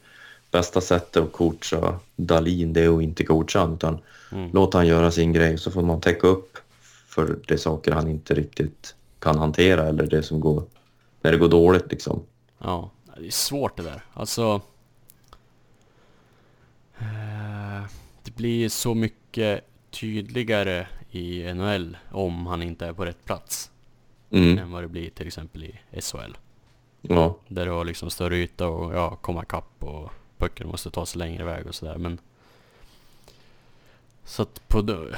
bästa 0.51 0.81
sättet 0.81 1.23
att 1.23 1.31
coacha 1.31 1.99
Dalin 2.15 2.73
det 2.73 2.81
är 2.83 2.97
att 2.97 3.03
inte 3.03 3.23
coacha 3.25 3.69
utan 3.73 3.97
Mm. 4.31 4.49
låta 4.53 4.77
han 4.77 4.87
göra 4.87 5.11
sin 5.11 5.33
grej 5.33 5.57
så 5.57 5.71
får 5.71 5.81
man 5.81 6.01
täcka 6.01 6.27
upp 6.27 6.57
för 7.25 7.39
de 7.47 7.57
saker 7.57 7.91
han 7.91 8.07
inte 8.07 8.33
riktigt 8.33 8.95
kan 9.19 9.37
hantera 9.37 9.87
eller 9.87 10.07
det 10.07 10.23
som 10.23 10.39
går 10.39 10.63
när 11.21 11.31
det 11.31 11.37
går 11.37 11.49
dåligt 11.49 11.91
liksom. 11.91 12.23
Ja, 12.57 12.89
det 13.17 13.27
är 13.27 13.31
svårt 13.31 13.77
det 13.77 13.83
där. 13.83 14.05
Alltså... 14.13 14.61
Eh, 16.99 17.83
det 18.23 18.35
blir 18.35 18.69
så 18.69 18.93
mycket 18.93 19.63
tydligare 19.91 20.87
i 21.11 21.53
NHL 21.53 21.97
om 22.11 22.47
han 22.47 22.61
inte 22.61 22.85
är 22.85 22.93
på 22.93 23.05
rätt 23.05 23.25
plats 23.25 23.71
Mm. 24.31 24.57
än 24.57 24.71
vad 24.71 24.83
det 24.83 24.87
blir 24.87 25.09
till 25.09 25.27
exempel 25.27 25.63
i 25.63 26.01
SHL. 26.01 26.37
Ja. 27.01 27.37
Där 27.47 27.65
du 27.65 27.71
har 27.71 27.85
liksom 27.85 28.09
större 28.09 28.37
yta 28.37 28.67
och 28.67 28.93
ja, 28.93 29.15
komma 29.15 29.45
kapp 29.45 29.83
och 29.83 30.11
pucken 30.37 30.67
måste 30.67 30.91
ta 30.91 31.05
sig 31.05 31.19
längre 31.19 31.43
väg 31.43 31.67
och 31.67 31.75
sådär 31.75 31.97
men... 31.97 32.17
Så 34.25 34.41
att 34.41 34.67
på 34.67 34.81
det, 34.81 35.17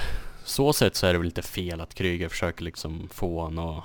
så 0.51 0.73
sätt 0.73 0.95
så 0.95 1.07
är 1.07 1.13
det 1.13 1.19
väl 1.19 1.27
inte 1.27 1.41
fel 1.41 1.81
att 1.81 1.93
Kryger 1.93 2.29
försöker 2.29 2.63
liksom 2.63 3.07
få 3.11 3.41
honom 3.41 3.77
att... 3.79 3.83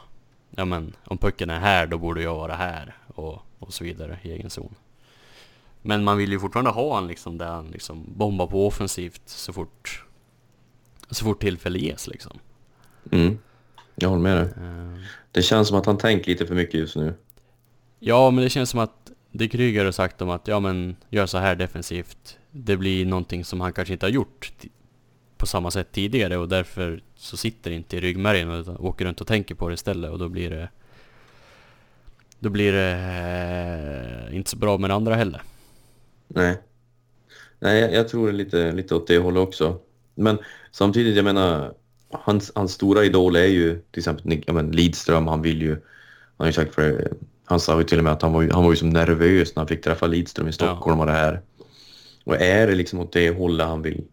Ja 0.50 0.64
men, 0.64 0.96
om 1.05 1.18
pucken 1.18 1.50
är 1.50 1.61
här 1.61 1.87
då 1.87 1.98
borde 1.98 2.22
jag 2.22 2.35
vara 2.35 2.55
här 2.55 2.96
och, 3.14 3.42
och 3.59 3.74
så 3.74 3.85
vidare 3.85 4.18
i 4.22 4.33
egen 4.33 4.50
zon. 4.50 4.74
Men 5.83 6.05
man 6.05 6.18
vill 6.18 6.33
ju 6.33 6.40
fortfarande 6.40 6.70
ha 6.70 6.94
han 6.94 7.07
liksom 7.07 7.38
där 7.38 7.46
han 7.46 7.66
liksom 7.70 8.05
bombar 8.16 8.46
på 8.46 8.66
offensivt 8.66 9.22
så 9.24 9.52
fort... 9.52 10.05
Så 11.11 11.24
fort 11.24 11.40
tillfälle 11.40 11.79
ges 11.79 12.09
liksom. 12.09 12.38
Mm. 13.12 13.38
Jag 13.94 14.09
håller 14.09 14.22
med 14.22 14.37
dig. 14.37 14.46
Eh, 14.46 15.00
Det 15.33 15.42
känns 15.42 15.68
som 15.68 15.79
att 15.79 15.87
han 15.87 15.98
tänker 15.98 16.31
lite 16.31 16.46
för 16.46 16.55
mycket 16.55 16.81
just 16.81 16.96
nu. 16.96 17.14
Ja, 17.98 18.31
men 18.31 18.44
det 18.44 18.50
känns 18.50 18.70
som 18.70 18.81
att 18.81 19.11
det 19.31 19.48
Kryger 19.48 19.85
har 19.85 19.92
sagt 19.92 20.22
om 20.22 20.31
att 20.31 20.48
ja 20.48 20.61
men 20.61 20.96
gör 21.11 21.26
så 21.26 21.38
här 21.38 21.55
defensivt. 21.55 22.38
Det 22.50 22.76
blir 22.76 23.07
någonting 23.07 23.44
som 23.44 23.61
han 23.61 23.72
kanske 23.72 23.92
inte 23.92 24.07
har 24.07 24.11
gjort 24.11 24.52
på 25.37 25.46
samma 25.46 25.70
sätt 25.70 25.92
tidigare 25.92 26.37
och 26.37 26.49
därför 26.49 27.01
så 27.16 27.37
sitter 27.37 27.70
det 27.70 27.77
inte 27.77 27.96
i 27.96 28.01
ryggmärgen 28.01 28.51
utan 28.51 28.77
åker 28.77 29.05
runt 29.05 29.20
och 29.20 29.27
tänker 29.27 29.55
på 29.55 29.68
det 29.68 29.75
istället 29.75 30.11
och 30.11 30.18
då 30.18 30.29
blir 30.29 30.51
det 30.51 30.68
då 32.38 32.51
blir 32.51 32.72
det 32.72 32.92
eh, 34.29 34.37
inte 34.37 34.51
så 34.51 34.57
bra 34.57 34.79
med 34.79 34.90
det 34.90 34.94
andra 34.94 35.14
heller. 35.14 35.42
Nej. 36.29 36.59
Nej, 37.59 37.81
jag, 37.81 37.92
jag 37.92 38.09
tror 38.09 38.33
lite, 38.33 38.72
lite 38.72 38.94
åt 38.94 39.07
det 39.07 39.18
hållet 39.18 39.42
också. 39.42 39.79
Men 40.14 40.38
samtidigt, 40.72 41.16
jag 41.16 41.25
menar, 41.25 41.75
hans, 42.11 42.53
hans 42.55 42.72
stora 42.72 43.05
idol 43.05 43.37
är 43.37 43.46
ju 43.46 43.79
till 43.90 44.01
exempel 44.01 44.27
Nick, 44.27 44.44
ja, 44.46 44.53
men 44.53 44.70
Lidström. 44.70 45.27
Han 45.27 45.42
vill 45.42 45.62
ju, 45.62 45.70
han 45.70 45.81
har 46.37 46.46
ju 46.46 46.53
sagt 46.53 46.75
för 46.75 47.12
han 47.44 47.61
sa 47.61 47.79
ju 47.79 47.85
till 47.85 47.99
och 47.99 48.05
med 48.05 48.12
att 48.12 48.22
han 48.22 48.33
var, 48.33 48.49
han 48.53 48.64
var 48.64 48.70
ju 48.70 48.77
så 48.77 48.87
nervös 48.87 49.55
när 49.55 49.61
han 49.61 49.68
fick 49.68 49.83
träffa 49.83 50.07
Lidström 50.07 50.49
i 50.49 50.53
Stockholm 50.53 51.01
och 51.01 51.07
det 51.07 51.12
här. 51.12 51.40
Och 52.25 52.37
är 52.37 52.66
det 52.66 52.75
liksom 52.75 53.01
åt 53.01 53.12
det 53.12 53.31
hållet 53.31 53.66
han 53.66 53.83
vill, 53.83 54.05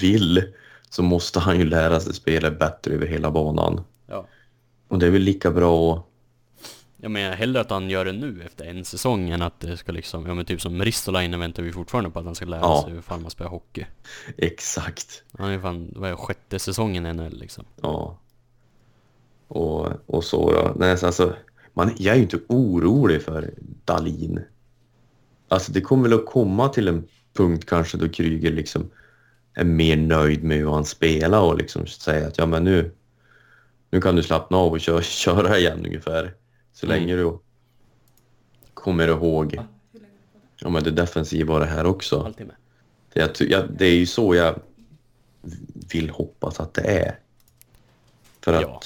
vill 0.00 0.42
så 0.90 1.02
måste 1.02 1.40
han 1.40 1.58
ju 1.58 1.64
lära 1.64 2.00
sig 2.00 2.14
spela 2.14 2.50
bättre 2.50 2.94
över 2.94 3.06
hela 3.06 3.30
banan. 3.30 3.84
Ja. 4.06 4.26
Och 4.88 4.98
det 4.98 5.06
är 5.06 5.10
väl 5.10 5.22
lika 5.22 5.50
bra 5.50 5.94
att 5.94 6.06
Jag 6.96 7.10
menar 7.10 7.36
hellre 7.36 7.60
att 7.60 7.70
han 7.70 7.90
gör 7.90 8.04
det 8.04 8.12
nu 8.12 8.42
efter 8.42 8.64
en 8.64 8.84
säsong 8.84 9.30
än 9.30 9.42
att 9.42 9.60
det 9.60 9.76
ska 9.76 9.92
liksom, 9.92 10.26
ja 10.26 10.34
men 10.34 10.44
typ 10.44 10.60
som 10.60 10.84
Ristolainen 10.84 11.40
väntar 11.40 11.62
vi 11.62 11.72
fortfarande 11.72 12.10
på 12.10 12.18
att 12.18 12.24
han 12.24 12.34
ska 12.34 12.44
lära 12.44 12.60
Ja. 12.60 12.82
sig 12.84 12.92
hur 12.92 13.00
fan 13.00 13.22
man 13.22 13.30
spelar 13.30 13.50
hockey. 13.50 13.84
exakt 14.36 15.22
Han 15.38 15.50
är 15.50 15.60
fan, 15.60 15.92
vad 15.96 16.10
är 16.10 16.16
sjätte 16.16 16.58
säsongen 16.58 17.06
i 17.06 17.12
NHL 17.12 17.38
liksom. 17.38 17.64
Ja. 17.82 18.18
Och, 19.48 19.88
och 20.06 20.24
så 20.24 20.52
då. 20.52 20.72
Nej, 20.76 20.98
så 20.98 21.06
alltså, 21.06 21.34
man, 21.72 21.90
jag 21.98 22.12
är 22.12 22.16
ju 22.16 22.22
inte 22.22 22.40
orolig 22.48 23.22
för 23.22 23.54
Dalin. 23.84 24.40
Alltså 25.48 25.72
det 25.72 25.80
kommer 25.80 26.08
väl 26.08 26.18
att 26.18 26.26
komma 26.26 26.68
till 26.68 26.88
en 26.88 27.04
punkt 27.32 27.64
kanske 27.68 27.98
då 27.98 28.08
Kryger 28.08 28.52
liksom 28.52 28.90
är 29.54 29.64
mer 29.64 29.96
nöjd 29.96 30.44
med 30.44 30.58
hur 30.58 30.70
han 30.70 30.84
spelar 30.84 31.40
och 31.40 31.58
liksom 31.58 31.86
säger 31.86 32.28
att 32.28 32.38
ja 32.38 32.46
men 32.46 32.64
nu, 32.64 32.94
nu 33.90 34.00
kan 34.00 34.16
du 34.16 34.22
slappna 34.22 34.56
av 34.56 34.72
och 34.72 34.80
köra, 34.80 35.02
köra 35.02 35.58
igen 35.58 35.86
ungefär. 35.86 36.34
Så 36.72 36.86
Mm. 36.86 36.98
länge 36.98 37.16
du 37.16 37.38
kommer 38.74 39.08
ihåg 39.08 39.58
ja, 40.56 40.68
men 40.70 40.82
det 40.84 40.90
defensiva 40.90 41.54
och 41.54 41.60
det 41.60 41.66
här 41.66 41.86
också. 41.86 42.34
Det, 43.12 43.20
jag, 43.20 43.30
jag, 43.38 43.72
det 43.78 43.86
är 43.86 43.94
ju 43.96 44.06
så 44.06 44.34
jag 44.34 44.60
vill 45.92 46.10
hoppas 46.10 46.60
att 46.60 46.74
det 46.74 46.82
är. 46.82 47.18
För 48.40 48.52
att... 48.52 48.62
Ja. 48.62 48.80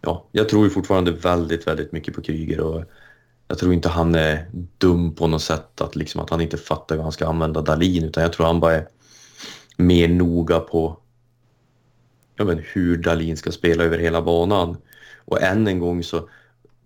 Ja. 0.00 0.26
jag 0.32 0.48
tror 0.48 0.64
ju 0.64 0.70
fortfarande 0.70 1.10
väldigt, 1.12 1.66
väldigt 1.66 1.92
mycket 1.92 2.14
på 2.14 2.22
Kryger 2.22 2.60
och 2.60 2.84
jag 3.48 3.58
tror 3.58 3.72
inte 3.74 3.88
han 3.88 4.14
är 4.14 4.50
dum 4.78 5.14
på 5.14 5.26
något 5.26 5.42
sätt, 5.42 5.80
att, 5.80 5.96
liksom, 5.96 6.20
att 6.20 6.30
han 6.30 6.40
inte 6.40 6.56
fattar 6.56 6.96
hur 6.96 7.02
han 7.02 7.12
ska 7.12 7.26
använda 7.26 7.62
Dalin, 7.62 8.04
utan 8.04 8.22
jag 8.22 8.32
tror 8.32 8.46
han 8.46 8.60
bara 8.60 8.74
är 8.74 8.88
mer 9.76 10.08
noga 10.08 10.60
på 10.60 10.98
ja, 12.36 12.44
men 12.44 12.64
hur 12.72 12.96
Dalin 12.96 13.36
ska 13.36 13.52
spela 13.52 13.84
över 13.84 13.98
hela 13.98 14.22
banan. 14.22 14.76
Och 15.24 15.42
än 15.42 15.66
en 15.66 15.78
gång 15.78 16.02
så 16.02 16.28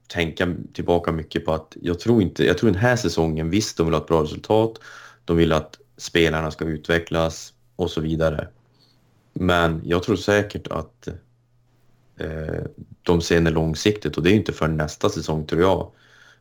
tänker 0.08 0.46
jag 0.46 0.56
tillbaka 0.72 1.12
mycket 1.12 1.44
på 1.44 1.52
att 1.52 1.76
jag 1.80 2.00
tror 2.00 2.22
inte, 2.22 2.44
jag 2.44 2.58
tror 2.58 2.70
den 2.70 2.80
här 2.80 2.96
säsongen, 2.96 3.50
visst 3.50 3.76
de 3.76 3.86
vill 3.86 3.94
ha 3.94 4.00
ett 4.00 4.08
bra 4.08 4.22
resultat, 4.22 4.80
de 5.24 5.36
vill 5.36 5.52
att 5.52 5.78
spelarna 5.96 6.50
ska 6.50 6.64
utvecklas 6.64 7.52
och 7.76 7.90
så 7.90 8.00
vidare. 8.00 8.48
Men 9.32 9.80
jag 9.84 10.02
tror 10.02 10.16
säkert 10.16 10.66
att 10.66 11.08
eh, 12.16 12.64
de 13.02 13.20
ser 13.20 13.40
det 13.40 13.50
långsiktigt 13.50 14.16
och 14.16 14.22
det 14.22 14.30
är 14.30 14.34
inte 14.34 14.52
för 14.52 14.68
nästa 14.68 15.08
säsong 15.08 15.46
tror 15.46 15.60
jag 15.60 15.92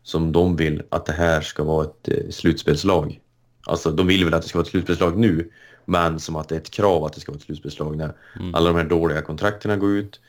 som 0.03 0.31
de 0.31 0.55
vill 0.55 0.81
att 0.89 1.05
det 1.05 1.13
här 1.13 1.41
ska 1.41 1.63
vara 1.63 1.85
ett 1.85 2.07
eh, 2.07 2.29
slutspelslag. 2.29 3.19
Alltså 3.67 3.91
de 3.91 4.07
vill 4.07 4.25
väl 4.25 4.33
att 4.33 4.41
det 4.41 4.47
ska 4.47 4.57
vara 4.57 4.65
ett 4.65 4.71
slutspelslag 4.71 5.17
nu 5.17 5.51
men 5.85 6.19
som 6.19 6.35
att 6.35 6.49
det 6.49 6.55
är 6.55 6.59
ett 6.59 6.71
krav 6.71 7.03
att 7.03 7.13
det 7.13 7.19
ska 7.21 7.31
vara 7.31 7.37
ett 7.37 7.45
slutspelslag 7.45 7.97
när 7.97 8.13
Mm. 8.39 8.55
alla 8.55 8.69
de 8.69 8.75
här 8.77 8.85
dåliga 8.85 9.21
kontrakterna 9.21 9.77
går 9.77 9.89
ut. 9.89 10.21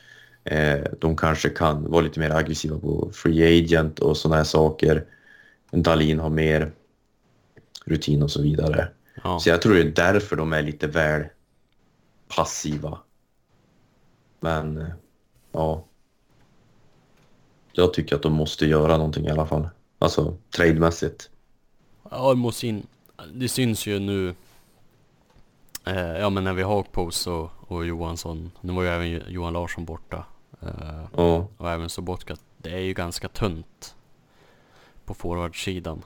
Eh, 0.44 0.80
de 1.00 1.16
kanske 1.16 1.48
kan 1.48 1.90
vara 1.90 2.02
lite 2.02 2.20
mer 2.20 2.30
aggressiva 2.30 2.78
på 2.78 3.10
free 3.14 3.58
agent 3.64 3.98
och 3.98 4.16
sådana 4.16 4.36
här 4.36 4.44
saker. 4.44 5.04
Dalin 5.72 6.18
har 6.20 6.30
mer 6.30 6.72
rutin 7.84 8.22
och 8.22 8.30
så 8.30 8.42
vidare. 8.42 8.88
Ja. 9.24 9.38
Så 9.40 9.48
jag 9.48 9.62
tror 9.62 9.74
det 9.74 9.80
är 9.80 10.12
därför 10.12 10.36
de 10.36 10.52
är 10.52 10.62
lite 10.62 10.86
väl 10.86 11.24
passiva. 12.36 12.98
Men 14.40 14.78
eh, 14.78 14.88
ja. 15.52 15.86
Jag 17.72 17.94
tycker 17.94 18.16
att 18.16 18.22
de 18.22 18.32
måste 18.32 18.66
göra 18.66 18.96
någonting 18.96 19.26
i 19.26 19.30
alla 19.30 19.46
fall. 19.46 19.68
Alltså 19.98 20.36
trademässigt. 20.56 21.30
Ja, 22.10 22.34
Mosin. 22.34 22.86
Det 23.32 23.48
syns 23.48 23.86
ju 23.86 23.98
nu. 23.98 24.34
Eh, 25.84 26.18
ja 26.18 26.30
men 26.30 26.44
när 26.44 26.52
vi 26.52 26.62
har 26.62 26.82
Pose 26.82 27.30
och, 27.30 27.50
och 27.58 27.86
Johansson. 27.86 28.50
Nu 28.60 28.72
var 28.72 28.82
ju 28.82 28.88
även 28.88 29.22
Johan 29.32 29.52
Larsson 29.52 29.84
borta. 29.84 30.24
Eh, 30.60 30.68
Ja, 31.16 31.46
och 31.56 31.70
även 31.70 31.88
Sobotka. 31.88 32.36
Det 32.58 32.70
är 32.70 32.78
ju 32.80 32.92
ganska 32.94 33.28
tunt. 33.28 33.94
På 35.04 35.14
forwardsidan. 35.14 36.02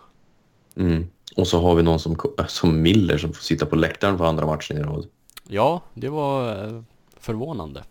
mm. 0.76 1.06
Och 1.36 1.48
så 1.48 1.60
har 1.60 1.74
vi 1.74 1.82
någon 1.82 1.98
som, 2.00 2.16
som 2.48 2.82
Miller 2.82 3.18
som 3.18 3.32
får 3.32 3.42
sitta 3.42 3.66
på 3.66 3.76
läktaren 3.76 4.18
för 4.18 4.24
andra 4.24 4.46
matchen 4.46 4.76
i 4.76 4.80
rad. 4.82 5.06
Ja, 5.48 5.80
det 5.94 6.08
var 6.08 6.64
eh, 6.66 6.82
förvånande. 7.16 7.84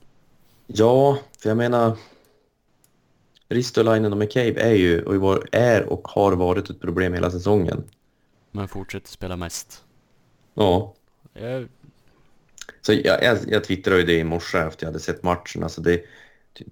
Ja, 0.68 1.18
för 1.40 1.50
jag 1.50 1.58
menar... 1.58 1.98
Ristolainen 3.54 4.12
och 4.12 4.18
McCabe 4.18 4.62
är 4.62 4.74
ju 4.74 5.04
och 5.04 5.46
är 5.52 5.84
och 5.84 6.08
har 6.08 6.32
varit 6.32 6.70
ett 6.70 6.82
problem 6.82 7.14
hela 7.14 7.32
säsongen. 7.32 7.84
Men 8.52 8.68
fortsätter 8.68 9.10
spela 9.10 9.36
mest. 9.36 9.84
Ja, 10.54 10.94
Jag, 11.34 11.68
Så 12.82 12.94
jag, 12.94 13.24
jag, 13.24 13.38
jag 13.48 13.64
twittrade 13.64 14.00
ju 14.00 14.06
det 14.06 14.20
i 14.20 14.24
morse 14.24 14.58
efter 14.58 14.86
jag 14.86 14.90
hade 14.90 15.00
sett 15.00 15.24
matchen. 15.24 15.64
Alltså 15.64 15.82
det, 15.82 16.04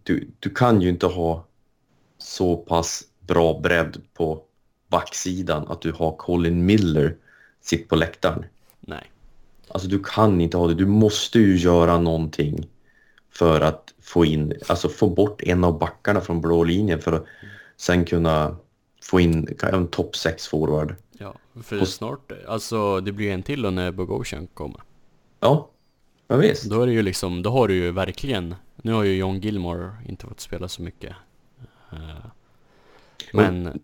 du, 0.04 0.28
du 0.40 0.50
kan 0.50 0.82
ju 0.82 0.90
inte 0.90 1.08
ha 1.08 1.46
så 2.18 2.58
pass 2.58 3.04
bra 3.20 3.60
bredd 3.60 4.02
på 4.14 4.44
backsidan 4.88 5.68
att 5.68 5.82
du 5.82 5.92
har 5.92 6.16
Colin 6.18 6.66
Miller 6.66 7.18
sitt 7.62 7.90
på 7.90 7.96
läktaren. 7.96 8.46
nej. 8.80 9.12
Alltså 9.68 9.88
du 9.88 10.04
kan 10.04 10.42
inte 10.42 10.58
ha 10.58 10.68
det. 10.68 10.74
Du 10.74 10.86
måste 10.86 11.40
ju 11.40 11.58
göra 11.58 12.00
någonting 12.00 12.68
för 13.32 13.62
att 13.62 13.94
få 14.02 14.26
in, 14.26 14.54
alltså 14.68 14.90
få 14.90 15.10
bort 15.10 15.42
en 15.44 15.64
av 15.64 15.80
backarna 15.80 16.22
från 16.22 16.42
blå 16.42 16.64
linjen 16.64 17.00
för 17.02 17.12
att 17.14 17.26
sen 17.78 18.06
kunna 18.06 18.56
få 19.04 19.20
in 19.20 19.58
en 19.62 19.88
topp 19.88 20.16
6 20.16 20.48
forward. 20.48 20.96
Ja, 21.12 21.36
för 21.64 21.82
Och- 21.82 21.88
snart, 21.88 22.32
alltså 22.48 23.02
det 23.02 23.12
blir 23.12 23.32
en 23.32 23.44
till 23.44 23.62
då 23.62 23.70
när 23.70 23.92
Bogosian 23.92 24.48
kommer. 24.48 24.82
Ja, 25.40 25.70
ja 26.28 26.36
visst. 26.36 26.64
Då 26.70 26.82
är 26.82 26.88
det 26.88 26.94
ju 26.94 27.02
liksom, 27.02 27.42
då 27.44 27.50
har 27.50 27.68
du 27.68 27.74
ju 27.76 27.92
verkligen, 27.92 28.56
nu 28.76 28.94
har 28.94 29.04
ju 29.04 29.16
John 29.16 29.40
Gilmore 29.40 29.92
inte 30.08 30.28
fått 30.28 30.40
spela 30.40 30.68
så 30.68 30.82
mycket. 30.82 31.16
Eh, 31.92 32.26
Men 33.34 33.80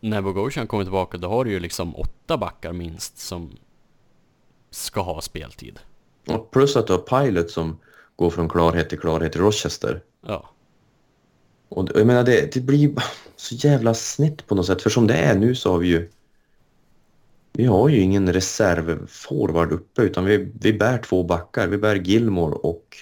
när 0.00 0.22
Bogosian 0.22 0.66
kommer 0.66 0.84
tillbaka 0.84 1.18
då 1.18 1.28
har 1.28 1.44
du 1.44 1.50
ju 1.50 1.60
liksom 1.60 1.96
åtta 1.96 2.36
backar 2.36 2.72
minst 2.72 3.18
som 3.18 3.50
ska 4.70 5.00
ha 5.00 5.20
speltid. 5.20 5.78
Och 6.28 6.50
plus 6.50 6.76
att 6.76 6.86
du 6.86 6.92
har 6.92 7.00
Pilot 7.24 7.50
som 7.50 7.78
går 8.16 8.30
från 8.30 8.48
klarhet 8.48 8.88
till 8.88 8.98
klarhet 8.98 9.36
i 9.36 9.38
Rochester. 9.38 10.02
Ja, 10.26 10.50
Och 11.68 11.88
jag 11.94 12.06
menar, 12.06 12.24
det, 12.24 12.54
det 12.54 12.60
blir 12.60 12.94
så 13.36 13.54
jävla 13.54 13.94
snett 13.94 14.46
på 14.46 14.54
något 14.54 14.66
sätt. 14.66 14.82
För 14.82 14.90
som 14.90 15.06
det 15.06 15.14
är 15.14 15.34
nu 15.34 15.54
så 15.54 15.70
har 15.70 15.78
vi 15.78 15.88
ju... 15.88 16.10
Vi 17.52 17.64
har 17.64 17.88
ju 17.88 18.00
ingen 18.00 18.32
reservforward 18.32 19.72
uppe 19.72 20.02
utan 20.02 20.24
vi, 20.24 20.52
vi 20.60 20.72
bär 20.72 20.98
två 20.98 21.22
backar. 21.22 21.68
Vi 21.68 21.78
bär 21.78 21.96
Gilmore 21.96 22.54
och, 22.54 22.96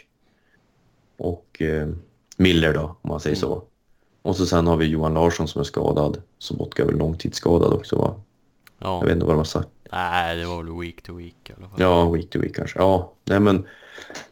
och 1.16 1.62
eh, 1.62 1.88
Miller 2.36 2.74
då, 2.74 2.96
om 3.02 3.08
man 3.08 3.20
säger 3.20 3.36
så. 3.36 3.62
Och 4.22 4.36
så 4.36 4.46
sen 4.46 4.66
har 4.66 4.76
vi 4.76 4.86
Johan 4.86 5.14
Larsson 5.14 5.48
som 5.48 5.60
är 5.60 5.64
skadad. 5.64 6.22
Sobotka 6.38 6.82
är 6.82 6.86
väl 6.86 6.96
långtidsskadad 6.96 7.72
också 7.72 7.96
va? 7.96 8.14
ja. 8.78 8.98
Jag 8.98 9.04
vet 9.06 9.14
inte 9.14 9.26
vad 9.26 9.34
de 9.34 9.38
har 9.38 9.44
sagt. 9.44 9.68
Nej, 9.92 10.36
det 10.36 10.46
var 10.46 10.62
väl 10.62 10.80
week 10.80 11.02
to 11.02 11.16
week 11.16 11.50
i 11.50 11.52
alla 11.58 11.68
fall. 11.68 11.80
Ja, 11.80 12.10
week 12.10 12.30
to 12.30 12.38
week 12.38 12.56
kanske. 12.56 12.78
Ja, 12.78 13.12
nej 13.24 13.40
men... 13.40 13.66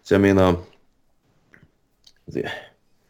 Så 0.02 0.14
jag 0.14 0.20
menar... 0.20 0.56
Det, 2.24 2.50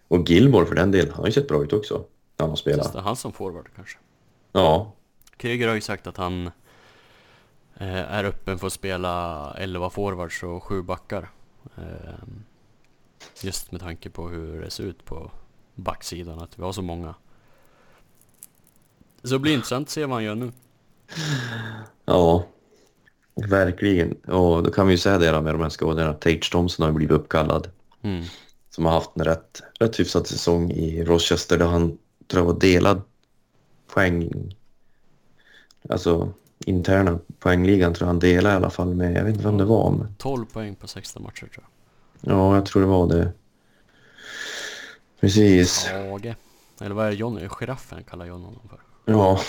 och 0.09 0.31
Gilmore 0.31 0.67
för 0.67 0.75
den 0.75 0.91
delen, 0.91 1.11
han 1.11 1.21
har 1.21 1.27
ju 1.27 1.33
sett 1.33 1.49
bra 1.49 1.65
ut 1.65 1.73
också. 1.73 1.95
När 1.95 2.45
han 2.45 2.51
har 2.51 2.57
spelat. 2.57 2.85
Testar 2.85 3.01
han 3.01 3.17
som 3.17 3.33
forward 3.33 3.69
kanske. 3.77 3.99
Ja, 4.53 4.93
Kryger 5.37 5.69
har 5.69 5.75
ju 5.75 5.81
sagt 5.81 6.07
att 6.07 6.17
han 6.17 6.47
eh, 7.77 8.13
är 8.13 8.25
öppen 8.25 8.59
för 8.59 8.67
att 8.67 8.73
spela 8.73 9.55
11 9.59 9.91
forwards 9.91 10.43
och 10.43 10.65
7 10.65 10.83
backar. 10.83 11.31
Eh, 11.77 11.85
just 13.43 13.73
med 13.73 13.81
tanke 13.81 14.11
på 14.11 14.29
hur 14.29 14.61
det 14.61 14.71
ser 14.71 14.85
ut 14.85 15.05
på 15.05 15.31
backsidan, 15.75 16.39
att 16.39 16.59
vi 16.59 16.63
har 16.63 16.73
så 16.73 16.83
många. 16.83 17.15
Så 19.23 19.33
det 19.35 19.39
blir 19.39 19.55
intressant 19.55 19.87
att 19.87 19.91
se 19.91 20.07
vad 20.07 20.15
han 20.15 20.25
gör 20.25 20.35
nu. 20.35 20.53
Ja, 22.05 22.47
verkligen. 23.47 24.13
Och 24.13 24.63
då 24.63 24.71
kan 24.71 24.87
vi 24.87 24.93
ju 24.93 24.99
säga 24.99 25.19
det 25.19 25.31
då 25.31 25.43
med 25.43 25.55
de 25.55 25.63
här 25.63 25.69
skadorna. 25.69 26.13
Tage 26.13 26.53
Thompson 26.53 26.83
har 26.83 26.91
ju 26.91 26.97
blivit 26.97 27.17
uppkallad. 27.17 27.69
Mm. 28.03 28.25
Som 28.71 28.87
har 28.87 28.93
haft 28.93 29.11
en 29.15 29.25
rätt, 29.25 29.63
rätt 29.81 30.01
hyfsad 30.01 30.27
säsong 30.27 30.71
i 30.71 31.05
Rochester 31.05 31.59
där 31.59 31.67
han 31.67 31.99
tror 32.27 32.47
jag 32.47 32.53
var 32.53 32.61
delad 32.61 33.03
poäng. 33.95 34.33
Alltså 35.89 36.33
interna 36.67 37.19
poängligan 37.39 37.95
tror 37.95 38.07
jag 38.07 38.13
han 38.13 38.19
delade 38.19 38.55
i 38.55 38.57
alla 38.57 38.71
fall 38.71 38.95
med, 38.95 39.17
jag 39.17 39.25
vet 39.25 39.35
inte 39.35 39.45
vem 39.45 39.59
det 39.59 39.65
var. 39.65 39.91
Men, 39.91 40.15
12 40.19 40.47
poäng 40.47 40.75
på 40.75 40.87
16 40.87 41.23
matcher 41.23 41.47
tror 41.55 41.67
ja, 42.21 42.55
jag 42.55 42.67
tror 42.67 42.83
det 42.83 42.89
var 42.89 43.07
det. 43.07 43.33
Precis. 45.21 45.89
jag. 45.93 46.11
Hage. 46.11 46.37
Eller 46.81 46.95
vad 46.95 47.07
är 47.07 47.11
det 47.11 47.17
Johnny? 47.17 47.49
Giraffen 47.49 48.05
kallar 48.05 48.27
John 48.27 48.43
honom 48.43 48.61
för. 48.71 48.81
Ja. 49.13 49.41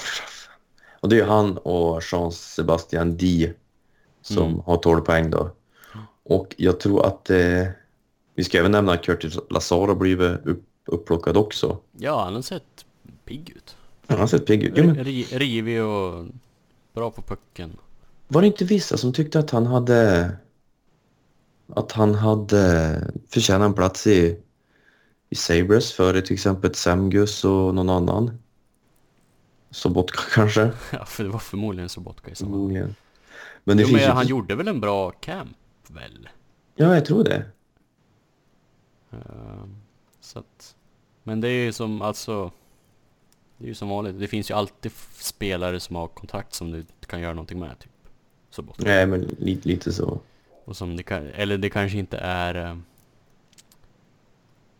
Och 1.00 1.10
det 1.10 1.20
är 1.20 1.26
han 1.26 1.58
och 1.58 2.02
Jean-Sebastien 2.12 3.18
D 3.18 3.54
som 4.34 4.43
Mm. 4.51 4.59
har 4.65 4.77
12 4.77 5.01
poäng 5.01 5.30
då. 5.30 5.51
Och 6.23 6.55
jag 6.57 6.80
tror 6.80 7.05
att 7.05 7.30
eh, 7.30 7.67
vi 8.36 8.43
ska 8.43 8.57
även 8.59 8.71
nämna 8.71 8.91
att 8.93 9.03
Curtis 9.05 9.38
Lazar 9.49 9.88
har 9.88 9.95
blivit 9.95 10.45
upp, 10.45 10.63
upplockad 10.86 11.38
också. 11.38 11.77
Ja, 11.97 12.23
han 12.23 12.36
har 12.36 12.41
sett 12.41 12.86
pigg 13.25 13.49
ut. 13.55 13.75
Han 14.07 14.19
har 14.19 14.27
sett 14.27 14.45
pigg 14.45 14.63
ut. 14.63 14.77
Ja, 14.77 14.84
men 14.84 14.95
Ri- 15.05 15.38
Rivig 15.38 15.84
och 15.84 16.25
bra 16.93 17.11
på 17.11 17.21
pucken. 17.21 17.77
var 18.27 18.41
det 18.41 18.47
inte 18.47 18.65
vissa 18.65 18.97
som 18.97 19.13
tyckte 19.13 19.39
att 19.39 19.51
han 19.51 19.65
hade 19.65 20.32
att 21.75 21.91
han 21.91 22.15
hade 22.15 23.11
förtjänat 23.30 23.65
en 23.65 23.73
plats 23.73 24.07
i, 24.07 24.39
i 25.30 25.36
Sabres 25.36 25.91
före 25.91 26.21
till 26.21 26.34
exempel 26.34 26.75
Semgus 26.75 27.45
och 27.45 27.75
någon 27.75 27.89
annan? 27.89 28.39
Sobotka 29.71 30.19
kanske? 30.34 30.71
Ja, 30.91 31.05
för 31.05 31.23
det 31.23 31.30
var 31.30 31.39
förmodligen 31.39 31.89
Sobotka 31.89 32.32
i 32.32 32.36
samma. 32.36 32.51
Förmodligen. 32.51 32.95
Men 33.64 33.78
det 33.78 33.84
Jo, 33.84 33.88
finns 33.88 33.99
men 33.99 34.07
ju... 34.10 34.14
han 34.14 34.28
gjorde 34.28 34.55
väl 34.55 34.68
en 34.68 34.80
bra 34.80 35.12
camp, 35.12 35.57
väl? 35.88 36.30
Ja, 36.76 36.93
jag 36.93 37.05
tror 37.05 37.24
det. 37.24 37.45
Ehm, 39.12 39.76
så 40.20 40.39
att... 40.39 40.76
Men 41.24 41.41
det 41.41 41.47
är 41.47 41.66
ju 41.66 41.72
som, 41.74 42.01
alltså... 42.01 42.51
Det 43.57 43.66
är 43.66 43.68
ju 43.68 43.76
som 43.76 43.89
vanligt. 43.89 44.20
Det 44.20 44.28
finns 44.28 44.51
ju 44.51 44.55
alltid 44.55 44.91
spelare 45.16 45.80
som 45.80 45.95
har 45.95 46.07
kontrakt 46.07 46.53
som 46.53 46.72
du 46.72 46.86
kan 47.07 47.22
göra 47.22 47.34
någonting 47.34 47.60
med, 47.60 47.80
typ. 47.80 47.91
Sobotka. 48.49 48.84
Nej, 48.84 49.05
men 49.07 49.22
lite, 49.22 49.68
lite 49.68 49.93
så. 49.93 50.20
Och 50.66 50.78
som 50.78 50.97
det 50.97 51.03
kan, 51.03 51.28
eller 51.28 51.57
det 51.57 51.70
kanske 51.70 51.97
inte 51.97 52.18
är... 52.18 52.55
eh, 52.55 52.78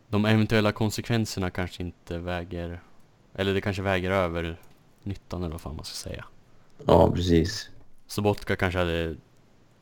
De 0.08 0.26
eventuella 0.26 0.72
konsekvenserna 0.72 1.50
kanske 1.50 1.84
inte 1.84 2.18
väger... 2.18 2.82
Eller 3.34 3.54
det 3.54 3.62
kanske 3.62 3.82
väger 3.82 4.12
över 4.12 4.58
nyttan 5.04 5.44
eller 5.44 5.52
vad 5.52 5.62
fan 5.62 5.76
man 5.76 5.86
ska 5.86 6.10
säga. 6.10 6.26
Ja, 6.86 7.12
precis. 7.12 7.70
Sobotka 8.10 8.56
kanske 8.56 8.80
hade 8.80 9.16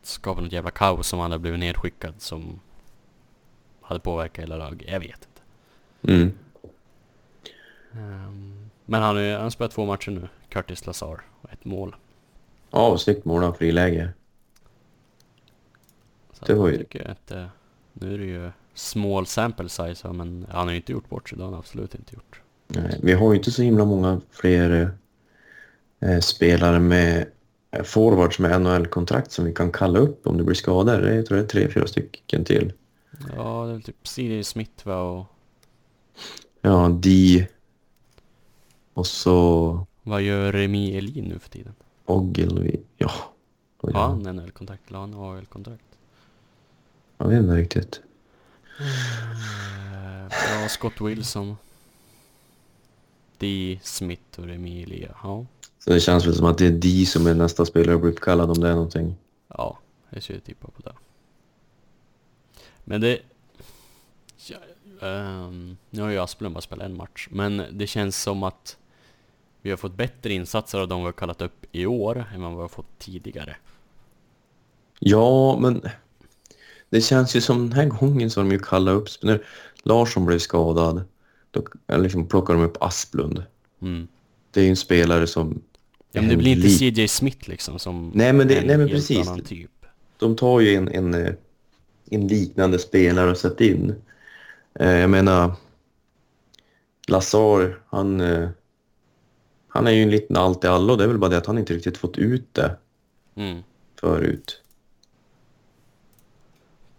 skapat 0.01 0.43
något 0.43 0.53
jävla 0.53 0.71
kaos 0.71 1.07
som 1.07 1.19
han 1.19 1.31
hade 1.31 1.41
blivit 1.41 1.59
nedskickad 1.59 2.13
som 2.17 2.59
hade 3.81 3.99
påverkat 3.99 4.43
hela 4.43 4.57
laget. 4.57 4.87
Jag 4.91 4.99
vet 4.99 5.27
inte. 5.27 6.13
Mm. 6.13 6.31
Ehm, 7.93 8.69
men 8.85 9.01
han 9.01 9.15
har 9.15 9.49
spelat 9.49 9.71
två 9.71 9.85
matcher 9.85 10.11
nu. 10.11 10.27
Curtis 10.49 10.85
Lazar. 10.85 11.21
Och 11.41 11.51
ett 11.53 11.65
mål. 11.65 11.95
Ja, 12.71 12.97
snyggt 12.97 13.25
mål 13.25 13.43
av 13.43 13.53
friläge. 13.53 14.09
Så 16.33 16.45
Det 16.45 16.53
var 16.53 16.67
ju- 16.69 16.77
tycker 16.77 17.11
att 17.11 17.31
eh, 17.31 17.45
nu 17.93 18.13
är 18.13 18.17
det 18.17 18.25
ju 18.25 18.51
small 18.73 19.25
sample 19.25 19.69
size 19.69 20.07
men 20.13 20.45
han 20.49 20.67
har 20.67 20.71
ju 20.71 20.77
inte 20.77 20.91
gjort 20.91 21.09
bort 21.09 21.29
sig. 21.29 21.37
Det 21.37 21.43
har 21.43 21.51
han 21.51 21.59
absolut 21.59 21.95
inte 21.95 22.15
gjort. 22.15 22.41
Nej, 22.67 22.99
vi 23.03 23.13
har 23.13 23.31
ju 23.31 23.37
inte 23.37 23.51
så 23.51 23.61
himla 23.61 23.85
många 23.85 24.21
fler 24.31 24.91
eh, 25.99 26.19
spelare 26.19 26.79
med 26.79 27.17
eh, 27.21 27.27
forwards 27.83 28.39
med 28.39 28.61
NHL-kontrakt 28.61 29.31
som 29.31 29.45
vi 29.45 29.53
kan 29.53 29.71
kalla 29.71 29.99
upp 29.99 30.27
om 30.27 30.37
det 30.37 30.43
blir 30.43 30.55
skador. 30.55 31.01
Det 31.01 31.09
är, 31.09 31.15
jag 31.15 31.25
tror 31.25 31.37
jag 31.37 31.45
är 31.45 31.49
tre, 31.49 31.69
fyra 31.69 31.87
stycken 31.87 32.45
till. 32.45 32.73
Ja, 33.35 33.65
det 33.65 33.73
är 33.73 33.79
typ 33.79 34.07
C.D. 34.07 34.43
Smith 34.43 34.87
va 34.87 35.01
och 35.01 35.25
Ja, 36.61 36.89
D. 37.01 37.47
Och 38.93 39.07
så 39.07 39.85
vad 40.03 40.21
gör 40.21 40.51
Remi 40.51 40.97
Elin 40.97 41.25
nu 41.25 41.39
för 41.39 41.49
tiden? 41.49 41.73
Ogilvy. 42.05 42.77
Ja. 42.97 43.11
Har 43.77 43.91
ja. 43.91 44.07
han 44.07 44.35
NHL-kontrakt 44.35 44.81
eller 44.87 44.99
har 44.99 45.07
han 45.07 45.13
AHL-kontrakt? 45.13 45.83
Jag 47.17 47.27
vet 47.27 47.39
inte 47.39 47.55
riktigt. 47.55 48.01
Eh, 48.79 50.27
Bra, 50.27 50.69
Scott 50.69 51.01
Wilson. 51.01 51.57
D. 53.37 53.79
Smith 53.83 54.39
och 54.39 54.45
Remi 54.45 54.83
Elia. 54.83 55.15
Ja. 55.23 55.45
Så 55.87 55.93
det 55.93 55.99
känns 55.99 56.25
väl 56.25 56.35
som 56.35 56.45
att 56.45 56.57
det 56.57 56.65
är 56.65 56.71
D 56.71 57.05
som 57.05 57.27
är 57.27 57.33
nästa 57.33 57.65
spelare 57.65 57.95
att 57.95 58.01
bli 58.01 58.11
uppkallad 58.11 58.51
om 58.51 58.59
det 58.59 58.67
är 58.67 58.73
någonting. 58.73 59.15
Ja, 59.47 59.79
jag 60.09 60.23
skulle 60.23 60.39
tippa 60.39 60.67
på 60.67 60.81
det. 60.81 60.93
Men 62.83 63.01
det... 63.01 63.19
Ja, 64.37 64.57
ehm, 65.07 65.77
nu 65.89 66.01
har 66.01 66.09
ju 66.09 66.17
Asplund 66.17 66.53
bara 66.53 66.61
spelat 66.61 66.85
en 66.85 66.97
match, 66.97 67.27
men 67.31 67.63
det 67.71 67.87
känns 67.87 68.21
som 68.21 68.43
att 68.43 68.77
vi 69.61 69.69
har 69.69 69.77
fått 69.77 69.95
bättre 69.95 70.33
insatser 70.33 70.79
av 70.79 70.87
de 70.87 70.99
vi 70.99 71.05
har 71.05 71.11
kallat 71.11 71.41
upp 71.41 71.65
i 71.71 71.85
år 71.85 72.25
än 72.33 72.41
vad 72.41 72.51
vi 72.51 72.61
har 72.61 72.67
fått 72.67 72.99
tidigare. 72.99 73.55
Ja, 74.99 75.57
men 75.59 75.81
det 76.89 77.01
känns 77.01 77.35
ju 77.35 77.41
som 77.41 77.69
den 77.69 77.79
här 77.79 77.85
gången 77.85 78.31
så 78.31 78.39
har 78.39 78.45
de 78.45 78.51
ju 78.51 78.59
kallat 78.59 78.93
upp... 78.93 79.09
När 79.21 79.45
Larsson 79.83 80.25
blev 80.25 80.39
skadad, 80.39 81.03
då 81.51 81.63
liksom 81.97 82.27
plockar 82.27 82.53
de 82.53 82.63
upp 82.63 82.77
Asplund. 82.81 83.43
Mm. 83.81 84.07
Det 84.51 84.59
är 84.59 84.63
ju 84.63 84.69
en 84.69 84.75
spelare 84.75 85.27
som... 85.27 85.61
Ja, 86.17 86.21
men 86.21 86.29
det 86.29 86.37
blir 86.37 86.55
inte 86.55 86.69
CJ 86.69 87.07
Smith 87.07 87.49
liksom 87.49 87.79
som 87.79 88.11
Nej, 88.15 88.33
men 88.33 88.47
det- 88.47 88.55
en 88.59 88.67
nej, 88.67 88.77
men 88.77 88.89
precis. 88.89 89.27
annan 89.27 89.41
typ. 89.41 89.71
De 90.17 90.35
tar 90.35 90.59
ju 90.59 90.75
en, 90.75 90.87
en, 90.87 91.13
eh, 91.13 91.33
en 92.11 92.27
liknande 92.27 92.79
spelare 92.79 93.31
och 93.31 93.37
sätter 93.37 93.65
in. 93.65 93.95
Eh, 94.79 94.91
jag 94.91 95.09
menar... 95.09 95.51
Lazar, 97.07 97.79
han... 97.89 98.21
eh, 98.21 98.49
Han 99.67 99.87
är 99.87 99.91
ju 99.91 100.03
en 100.03 100.09
liten 100.11 100.37
allt 100.37 100.63
i 100.63 100.67
allo. 100.67 100.95
Det 100.95 101.03
är 101.03 101.07
väl 101.07 101.17
bara 101.17 101.29
det 101.29 101.37
att 101.37 101.45
han 101.45 101.57
inte 101.57 101.73
riktigt 101.73 101.97
fått 101.97 102.17
ut 102.17 102.53
det 102.53 102.75
Mm. 103.35 103.63
förut. 103.99 104.61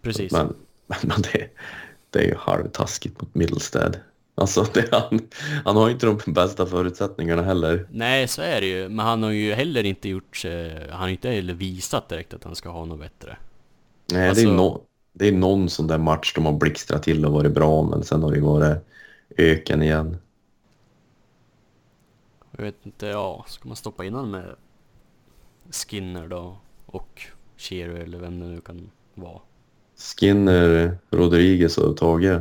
Precis. 0.02 0.32
Men, 0.32 0.54
men, 0.86 0.98
men 1.02 1.22
det, 1.22 1.48
det 2.10 2.18
är 2.18 2.24
ju 2.26 2.34
halvtaskigt 2.34 3.20
mot 3.20 3.34
Middlestad. 3.34 3.96
Alltså, 4.38 4.66
det, 4.74 4.88
han, 4.92 5.20
han 5.64 5.76
har 5.76 5.90
inte 5.90 6.06
de 6.06 6.32
bästa 6.32 6.66
förutsättningarna 6.66 7.42
heller. 7.42 7.86
Nej, 7.90 8.28
så 8.28 8.42
är 8.42 8.60
det 8.60 8.66
ju. 8.66 8.88
Men 8.88 9.06
han 9.06 9.22
har 9.22 9.30
ju 9.30 9.52
heller 9.52 9.84
inte 9.84 10.08
gjort... 10.08 10.42
han 10.90 11.00
har 11.00 11.06
ju 11.06 11.12
inte 11.12 11.30
heller 11.30 11.54
visat 11.54 12.08
direkt 12.08 12.34
att 12.34 12.44
han 12.44 12.54
ska 12.54 12.68
ha 12.68 12.84
något 12.84 13.00
bättre. 13.00 13.36
Nej, 14.12 14.20
det, 14.20 14.24
är 14.24 14.28
Alltså- 14.28 14.52
no, 14.52 14.82
det 15.12 15.28
är 15.28 15.32
någon 15.32 15.70
sån 15.70 15.86
där 15.86 15.98
match 15.98 16.32
de 16.34 16.46
har 16.46 16.52
blixtrat 16.52 17.02
till 17.02 17.26
och 17.26 17.32
varit 17.32 17.52
bra, 17.52 17.82
men 17.82 18.04
sen 18.04 18.22
har 18.22 18.30
det 18.30 18.36
ju 18.36 18.42
varit 18.42 18.78
öken 19.36 19.82
igen. 19.82 20.16
Jag 22.56 22.64
vet 22.64 22.86
inte, 22.86 23.06
ja, 23.06 23.44
ska 23.48 23.68
man 23.68 23.76
stoppa 23.76 24.04
in 24.04 24.14
honom 24.14 24.30
med 24.30 24.54
Skinner 25.70 26.28
då? 26.28 26.56
Och 26.86 27.22
Shearer 27.56 27.94
eller 27.94 28.18
vem 28.18 28.40
det 28.40 28.46
nu 28.46 28.60
kan 28.60 28.90
vara. 29.14 29.40
Skinner, 30.18 30.98
Rodriguez 31.10 31.78
och 31.78 31.96
Tage. 31.96 32.40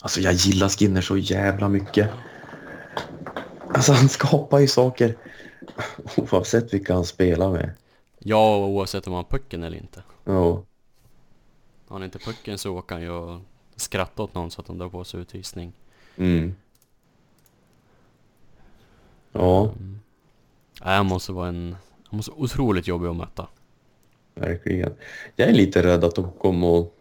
Alltså 0.00 0.20
jag 0.20 0.32
gillar 0.32 0.68
Skinner 0.68 1.00
så 1.00 1.16
jävla 1.16 1.68
mycket. 1.68 2.10
Alltså 3.74 3.92
han 3.92 4.08
skapar 4.08 4.58
ju 4.58 4.68
saker 4.68 5.16
oavsett 6.16 6.74
vilka 6.74 6.94
han 6.94 7.04
spelar 7.04 7.52
med. 7.52 7.70
Ja, 8.18 8.56
oavsett 8.66 9.06
om 9.06 9.12
han 9.12 9.24
har 9.24 9.30
pucken 9.38 9.62
eller 9.62 9.76
inte. 9.76 10.02
Ja, 10.24 10.64
Har 11.88 11.96
han 11.96 12.02
inte 12.04 12.18
pucken 12.18 12.58
så 12.58 12.76
åker 12.78 12.94
han 12.94 13.02
ju 13.04 13.40
skratta 13.76 14.22
åt 14.22 14.34
någon 14.34 14.50
så 14.50 14.60
att 14.60 14.66
de 14.66 14.78
drar 14.78 14.88
på 14.88 15.04
sig 15.04 15.20
utvisning. 15.20 15.72
mm. 16.16 16.54
Ja, 19.32 19.74
Nej, 20.84 20.96
han 20.96 21.06
måste 21.06 21.32
vara 21.32 21.48
en... 21.48 21.76
Han 22.04 22.16
måste 22.16 22.30
vara 22.30 22.40
otroligt 22.40 22.86
jobbig 22.88 23.08
att 23.08 23.16
möta. 23.16 23.48
verkligen. 24.34 24.94
Jag 25.36 25.48
är 25.48 25.52
lite 25.52 25.82
rädd 25.82 26.04
att 26.04 26.14
de 26.14 26.32
kommer 26.32 26.80
att 26.80 26.92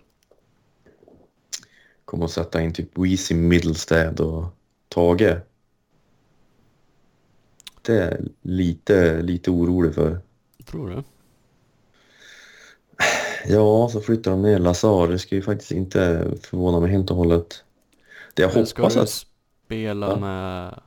kommer 2.08 2.26
att 2.26 2.32
sätta 2.32 2.62
in 2.62 2.74
typ 2.74 2.97
Weezy 2.97 3.36
Middlestad 3.36 4.20
och 4.20 4.45
Tage. 4.89 5.38
Det 7.82 8.03
är 8.03 8.22
lite, 8.41 9.22
lite 9.22 9.51
orolig 9.51 9.95
för. 9.95 10.20
Tror 10.66 10.89
du? 10.89 11.03
Ja, 13.47 13.89
så 13.89 14.01
flyttar 14.01 14.32
de 14.32 14.41
ner 14.41 14.60
Lazar. 14.60 15.08
Det 15.08 15.20
ska 15.20 15.36
ju 15.36 15.41
faktiskt 15.41 15.72
inte 15.72 16.32
förvåna 16.41 16.80
mig 16.80 16.91
helt 16.91 17.12
och 17.12 17.18
hållet. 17.18 17.64
Det 18.34 18.41
jag 18.41 18.55
Men 18.55 18.66
ska 18.66 18.82
hoppas 18.82 18.93
du 18.93 18.99
att... 18.99 19.10
spela 19.66 20.08
Ja. 20.08 20.16
med... 20.20 20.82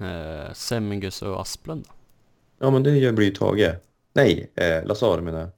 Eh, 0.00 0.52
Semmingus 0.52 1.22
och 1.22 1.40
Asplund 1.40 1.84
då? 1.88 1.94
Ja, 2.58 2.70
men 2.70 2.82
det 2.82 2.96
gör 2.96 3.12
blir 3.12 3.26
ju 3.26 3.32
Tage. 3.34 3.74
Nej, 4.12 4.50
eh, 4.54 4.86
Lazar 4.86 5.20
menar 5.20 5.40
jag. 5.40 5.48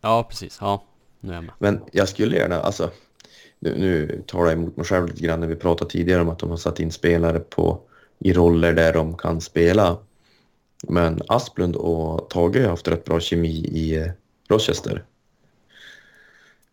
Ja, 0.00 0.26
precis. 0.28 0.58
Ja, 0.60 0.84
nu 1.24 1.30
är 1.30 1.34
jag 1.34 1.44
med. 1.44 1.54
Men 1.58 1.80
jag 1.92 2.08
skulle 2.08 2.36
gärna, 2.36 2.60
alltså... 2.60 2.90
Nu, 3.58 3.78
nu 3.78 4.22
talar 4.26 4.44
jag 4.44 4.52
emot 4.52 4.76
mig 4.76 4.86
själv 4.86 5.06
lite 5.06 5.22
grann 5.22 5.40
när 5.40 5.46
vi 5.46 5.56
pratade 5.56 5.90
tidigare 5.90 6.20
om 6.22 6.28
att 6.28 6.38
de 6.38 6.50
har 6.50 6.56
satt 6.56 6.80
in 6.80 6.92
spelare 6.92 7.40
på, 7.40 7.80
i 8.18 8.32
roller 8.32 8.72
där 8.72 8.92
de 8.92 9.16
kan 9.16 9.40
spela. 9.40 9.96
Men 10.88 11.22
Asplund 11.28 11.76
och 11.76 12.30
Tage 12.30 12.56
har 12.56 12.68
haft 12.68 12.88
rätt 12.88 13.04
bra 13.04 13.20
kemi 13.20 13.48
i 13.72 13.96
eh, 13.96 14.06
Rochester. 14.48 15.04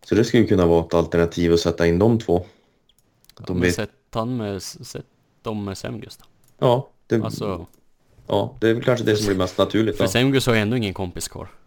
Så 0.04 0.14
det 0.14 0.24
skulle 0.24 0.44
kunna 0.44 0.66
vara 0.66 0.84
ett 0.86 0.94
alternativ 0.94 1.52
att 1.52 1.60
sätta 1.60 1.86
in 1.86 1.98
de 1.98 2.18
två. 2.18 2.46
Ja, 3.38 3.44
De 3.46 3.52
men 3.52 3.62
vet- 3.62 3.74
sätt 3.74 3.90
han 4.10 4.36
med... 4.36 4.62
Sätt 4.62 5.06
dem 5.42 5.64
med 5.64 5.78
Semgus 5.78 6.16
då. 6.16 6.24
Ja, 6.58 6.88
det, 7.06 7.22
Alltså... 7.22 7.66
ja, 8.26 8.56
det 8.60 8.68
är 8.68 8.74
väl 8.74 8.84
kanske 8.84 9.04
det 9.06 9.16
som 9.16 9.26
blir 9.26 9.36
mest 9.36 9.58
naturligt. 9.58 9.96
För. 9.96 10.06
Semgus 10.06 10.46
har 10.46 10.54
ju 10.54 10.60
ändå 10.60 10.76
ingen 10.76 10.94
kompis 10.94 11.28
kvar. 11.28 11.48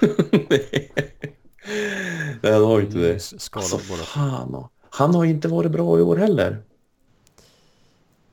Nej, 1.66 2.52
han 2.52 2.64
har 2.64 2.78
ju 2.78 2.86
inte 2.86 2.98
är 2.98 3.02
det. 3.02 3.32
Alltså 3.54 3.78
fan. 3.78 4.68
Han 4.90 5.14
har 5.14 5.24
inte 5.24 5.48
varit 5.48 5.70
bra 5.70 5.98
i 5.98 6.02
år 6.02 6.16
heller. 6.16 6.62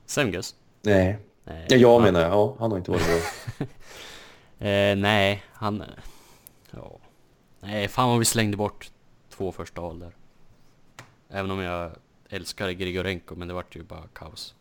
Semgus? 0.06 0.54
Nej. 0.82 1.18
Nej. 1.44 1.66
Ja, 1.68 1.76
jag 1.76 1.92
han, 1.92 2.02
menar. 2.02 2.20
Ja, 2.20 2.56
han 2.58 2.70
har 2.70 2.78
inte 2.78 2.90
varit 2.90 3.06
bra. 3.06 3.66
Eh, 4.58 4.96
nej, 4.96 5.44
han... 5.52 5.84
Ja. 6.70 6.98
Nej, 7.60 7.88
fan 7.88 8.08
vad 8.08 8.18
vi 8.18 8.24
slängde 8.24 8.56
bort 8.56 8.90
två 9.30 9.52
första 9.52 9.80
val 9.80 9.98
där. 9.98 10.12
Även 11.28 11.50
om 11.50 11.60
jag 11.60 11.90
älskar 12.28 12.70
Grigorenko, 12.70 13.34
men 13.34 13.48
det 13.48 13.54
vart 13.54 13.76
ju 13.76 13.82
bara 13.82 14.08
kaos. 14.12 14.54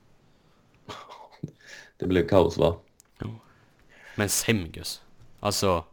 Det 1.97 2.05
blev 2.07 2.27
kaos 2.27 2.57
va? 2.57 2.75
Men 4.15 4.29
Semgus, 4.29 5.01
alltså... 5.39 5.83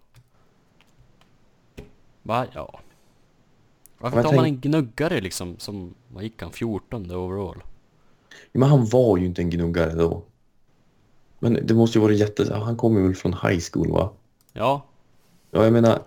Va? 2.31 2.47
Ja. 2.53 2.81
Varför 3.99 4.17
Men 4.17 4.25
tar 4.25 4.35
man 4.35 4.45
en 4.45 4.61
gnuggare 4.61 5.21
liksom 5.21 5.59
som, 5.59 5.95
vad 6.09 6.23
gick 6.23 6.43
han, 6.43 6.53
14 6.53 7.11
overall? 7.11 7.63
Men 8.53 8.69
han 8.69 8.87
var 8.87 9.17
ju 9.17 9.27
inte 9.27 9.43
en 9.43 9.51
gnuggare 9.51 9.95
då. 9.95 10.23
Men 11.39 11.59
det 11.67 11.75
måste 11.75 11.99
ju 11.99 12.03
vara 12.03 12.13
jätte... 12.13 12.55
Han 12.55 12.77
kommer 12.77 13.01
väl 13.01 13.15
från 13.15 13.33
high 13.33 13.61
school 13.73 13.93
va? 13.93 14.13
Ja, 14.53 14.83
Ja, 15.51 15.65
jag 15.65 15.73
menar, 15.73 16.03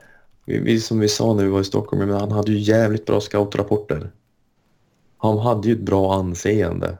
vi, 0.45 0.59
vi, 0.59 0.79
som 0.79 0.99
vi 0.99 1.07
sa 1.07 1.33
när 1.33 1.43
vi 1.43 1.49
var 1.49 1.61
i 1.61 1.63
Stockholm, 1.63 1.99
jag 1.99 2.07
menar, 2.07 2.19
han 2.19 2.31
hade 2.31 2.51
ju 2.51 2.59
jävligt 2.59 3.05
bra 3.05 3.21
scoutrapporter. 3.21 4.11
Han 5.17 5.37
hade 5.37 5.67
ju 5.67 5.73
ett 5.73 5.81
bra 5.81 6.15
anseende. 6.15 6.97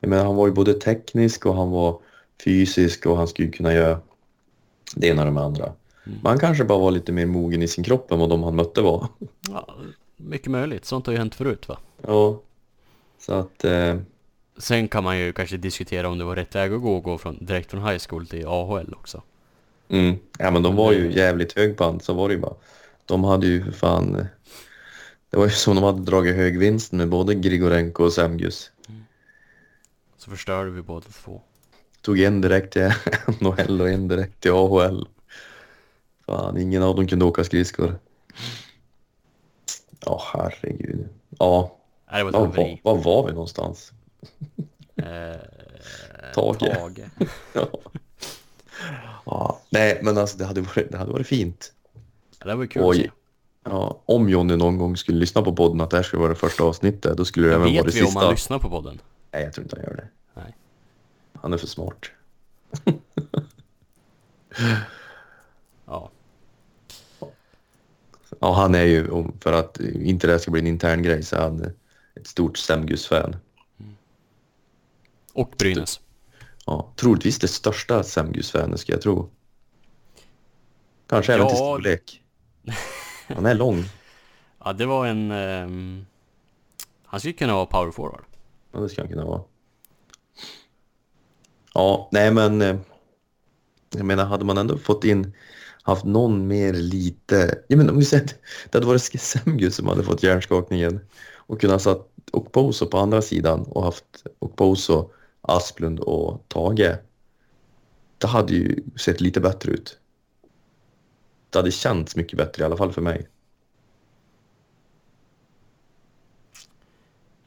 Jag 0.00 0.08
menar, 0.08 0.24
han 0.24 0.36
var 0.36 0.46
ju 0.46 0.52
både 0.52 0.74
teknisk 0.74 1.46
och 1.46 1.54
han 1.54 1.70
var 1.70 2.00
fysisk 2.44 3.06
och 3.06 3.16
han 3.16 3.28
skulle 3.28 3.48
kunna 3.48 3.72
göra 3.72 4.00
det 4.94 5.06
ena 5.06 5.26
och 5.26 5.34
det 5.34 5.40
andra. 5.40 5.72
Men 6.06 6.26
han 6.26 6.38
kanske 6.38 6.64
bara 6.64 6.78
var 6.78 6.90
lite 6.90 7.12
mer 7.12 7.26
mogen 7.26 7.62
i 7.62 7.68
sin 7.68 7.84
kropp 7.84 8.12
än 8.12 8.18
vad 8.18 8.28
de 8.30 8.42
han 8.42 8.56
mötte 8.56 8.82
var. 8.82 9.08
ja, 9.48 9.74
mycket 10.16 10.50
möjligt. 10.50 10.84
Sånt 10.84 11.06
har 11.06 11.12
ju 11.12 11.18
hänt 11.18 11.34
förut 11.34 11.68
va? 11.68 11.78
Ja. 12.06 12.40
Så 13.18 13.32
att... 13.32 13.64
Eh, 13.64 13.96
Sen 14.58 14.88
kan 14.88 15.04
man 15.04 15.18
ju 15.18 15.32
kanske 15.32 15.56
diskutera 15.56 16.08
om 16.08 16.18
det 16.18 16.24
var 16.24 16.36
rätt 16.36 16.54
väg 16.54 16.72
att 16.72 16.82
gå 16.82 16.96
och 16.96 17.02
gå 17.02 17.18
från, 17.18 17.44
direkt 17.44 17.70
från 17.70 17.86
high 17.88 17.98
school 18.08 18.26
till 18.26 18.46
AHL 18.46 18.94
också. 18.94 19.22
mm, 19.88 20.16
ja 20.38 20.50
men 20.50 20.62
de 20.62 20.76
var 20.76 20.92
ju 20.92 21.12
jävligt 21.12 21.52
högpant, 21.56 22.04
så 22.04 22.14
var 22.14 22.28
det 22.28 22.34
ju 22.34 22.40
bara. 22.40 22.54
De 23.04 23.24
hade 23.24 23.46
ju 23.46 23.64
för 23.64 23.72
fan... 23.72 24.16
eh, 24.16 24.26
Det 25.30 25.36
var 25.36 25.44
ju 25.44 25.50
som 25.50 25.74
de 25.74 25.84
hade 25.84 26.02
dragit 26.02 26.36
högvinsten 26.36 26.98
med 26.98 27.08
både 27.08 27.34
Grigorenko 27.34 28.04
och 28.04 28.12
Semgus. 28.12 28.70
Så 30.18 30.30
förstörde 30.30 30.70
vi 30.70 30.82
båda 30.82 31.06
två. 31.24 31.40
Tog 32.00 32.20
en 32.20 32.40
direkt 32.40 32.72
till 32.72 32.90
NHL 33.40 33.80
och 33.80 33.88
en 33.88 34.08
direkt 34.08 34.40
till 34.40 34.52
AHL. 34.52 35.06
Fan, 36.26 36.58
ingen 36.58 36.82
av 36.82 36.96
dem 36.96 37.06
kunde 37.06 37.24
åka 37.24 37.44
skridskor. 37.44 37.98
Ja, 40.00 40.22
herregud. 40.32 41.08
Ja, 41.38 41.76
Nej, 42.10 42.24
det 42.24 42.30
var 42.30 42.46
var, 42.46 42.78
var, 42.82 42.96
var 43.02 43.26
vi 43.26 43.32
någonstans? 43.32 43.92
Eh, 44.96 45.04
Tage. 46.34 46.58
Tage. 46.58 47.10
Ja. 47.52 47.68
ja. 49.24 49.60
Nej, 49.70 50.00
men 50.02 50.18
alltså 50.18 50.38
det 50.38 50.44
hade 50.44 50.60
varit, 50.60 50.90
det 50.92 50.98
hade 50.98 51.12
varit 51.12 51.26
fint. 51.26 51.72
Ja, 52.38 52.46
det 52.46 52.54
var 52.54 52.66
kul 52.66 52.82
Oj. 52.84 53.10
Ja, 53.64 54.00
om 54.06 54.28
Jonny 54.28 54.56
någon 54.56 54.78
gång 54.78 54.96
skulle 54.96 55.18
lyssna 55.18 55.42
på 55.42 55.52
podden 55.56 55.80
att 55.80 55.90
det 55.90 55.96
här 55.96 56.04
skulle 56.04 56.20
vara 56.20 56.30
det 56.30 56.36
första 56.38 56.64
avsnittet, 56.64 57.16
då 57.16 57.24
skulle 57.24 57.46
det 57.46 57.54
även 57.54 57.62
vara 57.62 57.72
Vet 57.72 57.86
det 57.86 57.92
vi 57.92 58.00
om 58.02 58.06
sista. 58.06 58.20
han 58.20 58.30
lyssnar 58.30 58.58
på 58.58 58.70
podden? 58.70 59.00
Nej, 59.32 59.42
jag 59.42 59.52
tror 59.52 59.64
inte 59.64 59.76
han 59.76 59.84
gör 59.84 59.96
det. 59.96 60.08
Nej. 60.34 60.56
Han 61.42 61.52
är 61.52 61.58
för 61.58 61.66
smart. 61.66 62.06
Ja. 65.86 66.10
Ja, 68.46 68.52
han 68.52 68.74
är 68.74 68.84
ju, 68.84 69.06
för 69.40 69.52
att 69.52 69.80
inte 69.80 70.26
det 70.26 70.32
här 70.32 70.38
ska 70.38 70.50
bli 70.50 70.60
en 70.60 70.66
intern 70.66 71.02
grej, 71.02 71.22
så 71.22 71.36
är 71.36 71.40
han 71.40 71.64
ett 72.16 72.26
stort 72.26 72.58
Semgus-fan. 72.58 73.36
Och 75.32 75.54
Brynäs. 75.58 76.00
Ja, 76.66 76.92
troligtvis 76.96 77.38
det 77.38 77.48
största 77.48 78.02
Semgus-fanet 78.02 78.80
ska 78.80 78.92
jag 78.92 79.02
tro. 79.02 79.30
Kanske 81.06 81.34
även 81.34 81.46
till 81.48 81.56
Ja. 81.56 81.64
storlek. 81.64 82.22
Han 83.28 83.46
är 83.46 83.54
lång. 83.54 83.84
Ja, 84.64 84.72
det 84.72 84.86
var 84.86 85.06
en... 85.06 85.30
ehm, 85.30 86.06
han 87.04 87.20
skulle 87.20 87.32
kunna 87.32 87.54
vara 87.54 87.66
power 87.66 87.90
forward. 87.90 88.24
Ja, 88.72 88.80
det 88.80 88.88
ska 88.88 89.02
han 89.02 89.08
kunna 89.08 89.24
vara. 89.24 89.42
Ja, 91.74 92.08
nej 92.12 92.30
men... 92.30 92.62
eh, 92.62 92.76
Jag 93.94 94.04
menar, 94.06 94.24
hade 94.24 94.44
man 94.44 94.58
ändå 94.58 94.78
fått 94.78 95.04
in, 95.04 95.32
haft 95.86 96.04
någon 96.04 96.46
mer 96.46 96.72
lite... 96.72 97.58
Jag 97.68 97.76
menar, 97.76 97.92
om 97.92 97.98
vi 97.98 98.04
säger 98.04 98.24
att 98.24 98.34
det 98.70 98.78
hade 98.78 98.86
varit 98.86 99.20
Semgus 99.20 99.74
som 99.74 99.86
hade 99.86 100.02
fått 100.02 100.22
hjärnskakningen 100.22 101.00
och 101.36 101.60
kunnat 101.60 101.82
satt 101.82 102.08
Okposo 102.32 102.86
på 102.86 102.98
andra 102.98 103.22
sidan 103.22 103.62
och 103.62 103.84
haft 103.84 104.04
Okposo, 104.38 105.10
Asplund 105.40 106.00
och 106.00 106.44
Tage. 106.48 106.96
Det 108.18 108.26
hade 108.26 108.52
ju 108.52 108.82
sett 108.96 109.20
lite 109.20 109.40
bättre 109.40 109.72
ut. 109.72 109.98
Det 111.50 111.58
hade 111.58 111.70
känts 111.70 112.16
mycket 112.16 112.38
bättre 112.38 112.62
i 112.62 112.66
alla 112.66 112.76
fall 112.76 112.92
för 112.92 113.02
mig. 113.02 113.28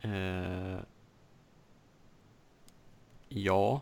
Eh, 0.01 0.79
ja. 3.29 3.81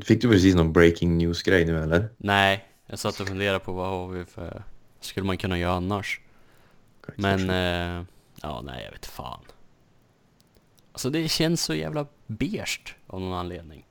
Fick 0.00 0.22
du 0.22 0.28
precis 0.28 0.54
någon 0.54 0.72
breaking 0.72 1.18
news-grej 1.18 1.64
nu 1.64 1.82
eller? 1.82 2.08
Nej, 2.16 2.68
jag 2.86 2.98
satt 2.98 3.20
och 3.20 3.28
funderade 3.28 3.58
på 3.58 3.72
vad 3.72 3.88
har 3.88 4.08
vi 4.08 4.24
för... 4.24 4.62
Skulle 5.00 5.26
man 5.26 5.38
kunna 5.38 5.58
göra 5.58 5.72
annars? 5.72 6.20
Men... 7.16 7.50
Eh, 7.50 8.04
ja, 8.42 8.60
nej, 8.60 8.84
jag 8.84 8.92
vet 8.92 9.06
fan. 9.06 9.40
Alltså 10.92 11.10
det 11.10 11.28
känns 11.28 11.64
så 11.64 11.74
jävla 11.74 12.06
beige 12.26 12.96
av 13.06 13.20
någon 13.20 13.32
anledning. 13.32 13.86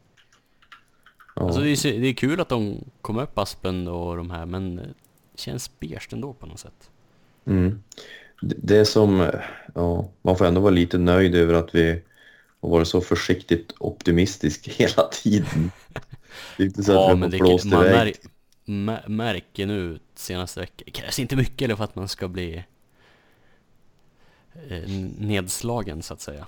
Ja. 1.35 1.41
Alltså 1.41 1.61
det 1.61 1.69
är, 1.69 1.99
det 1.99 2.07
är 2.07 2.13
kul 2.13 2.41
att 2.41 2.49
de 2.49 2.85
kom 3.01 3.17
upp 3.17 3.37
Aspen 3.37 3.87
och 3.87 4.17
de 4.17 4.31
här, 4.31 4.45
men 4.45 4.75
det 4.75 4.93
känns 5.35 5.79
beige 5.79 6.13
ändå 6.13 6.33
på 6.33 6.45
något 6.45 6.59
sätt. 6.59 6.89
Mm. 7.45 7.83
Det 8.41 8.55
det 8.57 8.85
som, 8.85 9.31
ja, 9.75 10.09
man 10.21 10.37
får 10.37 10.45
ändå 10.45 10.61
vara 10.61 10.71
lite 10.71 10.97
nöjd 10.97 11.35
över 11.35 11.53
att 11.53 11.75
vi 11.75 12.01
har 12.61 12.69
varit 12.69 12.87
så 12.87 13.01
försiktigt 13.01 13.73
optimistisk 13.79 14.67
hela 14.77 15.07
tiden. 15.07 15.71
Det 16.57 16.63
är 16.63 16.67
inte 16.67 16.83
så 16.83 16.91
att 16.91 17.09
Ja, 17.09 17.15
men 17.15 17.31
det, 17.31 17.37
blåst 17.37 17.65
man 17.65 17.85
iväg. 17.85 18.15
mär, 18.65 18.93
mä- 18.93 19.09
märker 19.09 19.65
nu 19.65 19.99
senaste 20.15 20.59
veckan, 20.59 20.83
det 20.85 20.91
krävs 20.91 21.19
inte 21.19 21.35
mycket 21.35 21.61
eller 21.61 21.75
för 21.75 21.83
att 21.83 21.95
man 21.95 22.07
ska 22.07 22.27
bli 22.27 22.63
eh, 24.69 24.89
nedslagen 25.19 26.01
så 26.03 26.13
att 26.13 26.21
säga, 26.21 26.47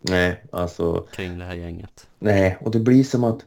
Nej, 0.00 0.44
alltså, 0.52 1.06
kring 1.12 1.38
det 1.38 1.44
här 1.44 1.54
gänget. 1.54 2.08
nej, 2.18 2.58
och 2.60 2.70
det 2.70 2.80
blir 2.80 3.04
som 3.04 3.24
att 3.24 3.44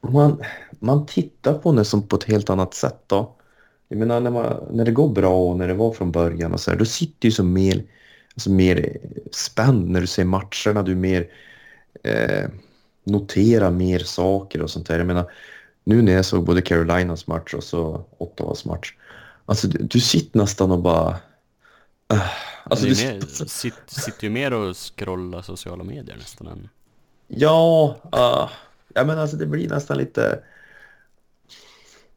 man, 0.00 0.42
man 0.70 1.06
tittar 1.06 1.54
på 1.58 1.72
det 1.72 1.84
som 1.84 2.08
på 2.08 2.16
ett 2.16 2.24
helt 2.24 2.50
annat 2.50 2.74
sätt 2.74 3.02
då. 3.06 3.32
Jag 3.88 3.98
menar 3.98 4.20
när, 4.20 4.30
man, 4.30 4.64
när 4.70 4.84
det 4.84 4.90
går 4.92 5.08
bra 5.08 5.50
och 5.50 5.56
när 5.58 5.68
det 5.68 5.74
var 5.74 5.92
från 5.92 6.12
början 6.12 6.52
och 6.52 6.60
så 6.60 6.70
här, 6.70 6.78
då 6.78 6.84
sitter 6.84 7.28
ju 7.28 7.32
som 7.32 7.52
mer, 7.52 7.84
alltså 8.36 8.50
mer 8.50 8.98
spänd 9.32 9.90
när 9.90 10.00
du 10.00 10.06
ser 10.06 10.24
matcherna, 10.24 10.82
du 10.82 10.94
mer 10.94 11.30
eh, 12.02 12.48
noterar 13.04 13.70
mer 13.70 13.98
saker 13.98 14.62
och 14.62 14.70
sånt 14.70 14.86
där. 14.86 14.98
Jag 14.98 15.06
menar, 15.06 15.32
nu 15.84 16.02
när 16.02 16.12
jag 16.12 16.24
såg 16.24 16.44
både 16.44 16.62
Carolinas 16.62 17.26
match 17.26 17.54
och 17.54 17.64
så 17.64 18.04
Ottawas 18.18 18.64
match, 18.64 18.94
alltså 19.46 19.68
du, 19.68 19.78
du 19.78 20.00
sitter 20.00 20.38
nästan 20.38 20.70
och 20.70 20.78
bara... 20.78 21.16
Uh, 22.12 22.22
alltså 22.64 22.86
du, 22.86 22.90
mer, 22.90 23.46
sit, 23.46 23.74
sitter 23.86 24.24
ju 24.24 24.30
mer 24.30 24.52
och 24.52 24.76
scrollar 24.76 25.42
sociala 25.42 25.84
medier 25.84 26.16
nästan 26.16 26.46
än... 26.46 26.68
Ja, 27.28 27.96
uh, 28.04 28.50
ja 28.94 29.04
men 29.04 29.18
alltså 29.18 29.36
det 29.36 29.46
blir 29.46 29.68
nästan 29.68 29.98
lite... 29.98 30.42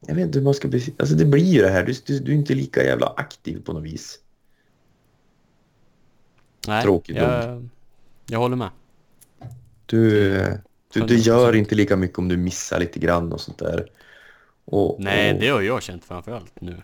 Jag 0.00 0.14
vet 0.14 0.24
inte 0.24 0.38
hur 0.38 0.44
man 0.44 0.54
ska 0.54 0.68
beskriva... 0.68 0.96
Alltså 0.98 1.14
det 1.14 1.24
blir 1.24 1.44
ju 1.44 1.62
det 1.62 1.68
här, 1.68 1.86
du, 1.86 1.94
du, 2.06 2.18
du 2.18 2.32
är 2.32 2.36
inte 2.36 2.54
lika 2.54 2.84
jävla 2.84 3.06
aktiv 3.06 3.62
på 3.64 3.72
något 3.72 3.84
vis. 3.84 4.18
Nej, 6.68 6.82
Tråkigt 6.82 7.16
jag, 7.16 7.68
jag 8.26 8.38
håller 8.38 8.56
med. 8.56 8.68
Du, 9.86 10.20
du, 10.92 11.00
du 11.00 11.00
100%. 11.00 11.16
gör 11.16 11.56
inte 11.56 11.74
lika 11.74 11.96
mycket 11.96 12.18
om 12.18 12.28
du 12.28 12.36
missar 12.36 12.78
lite 12.80 12.98
grann 12.98 13.32
och 13.32 13.40
sånt 13.40 13.58
där. 13.58 13.86
Och, 14.64 14.96
Nej, 15.00 15.34
och 15.34 15.40
det 15.40 15.48
har 15.48 15.60
jag 15.60 15.82
känt 15.82 16.04
framförallt 16.04 16.60
nu. 16.60 16.76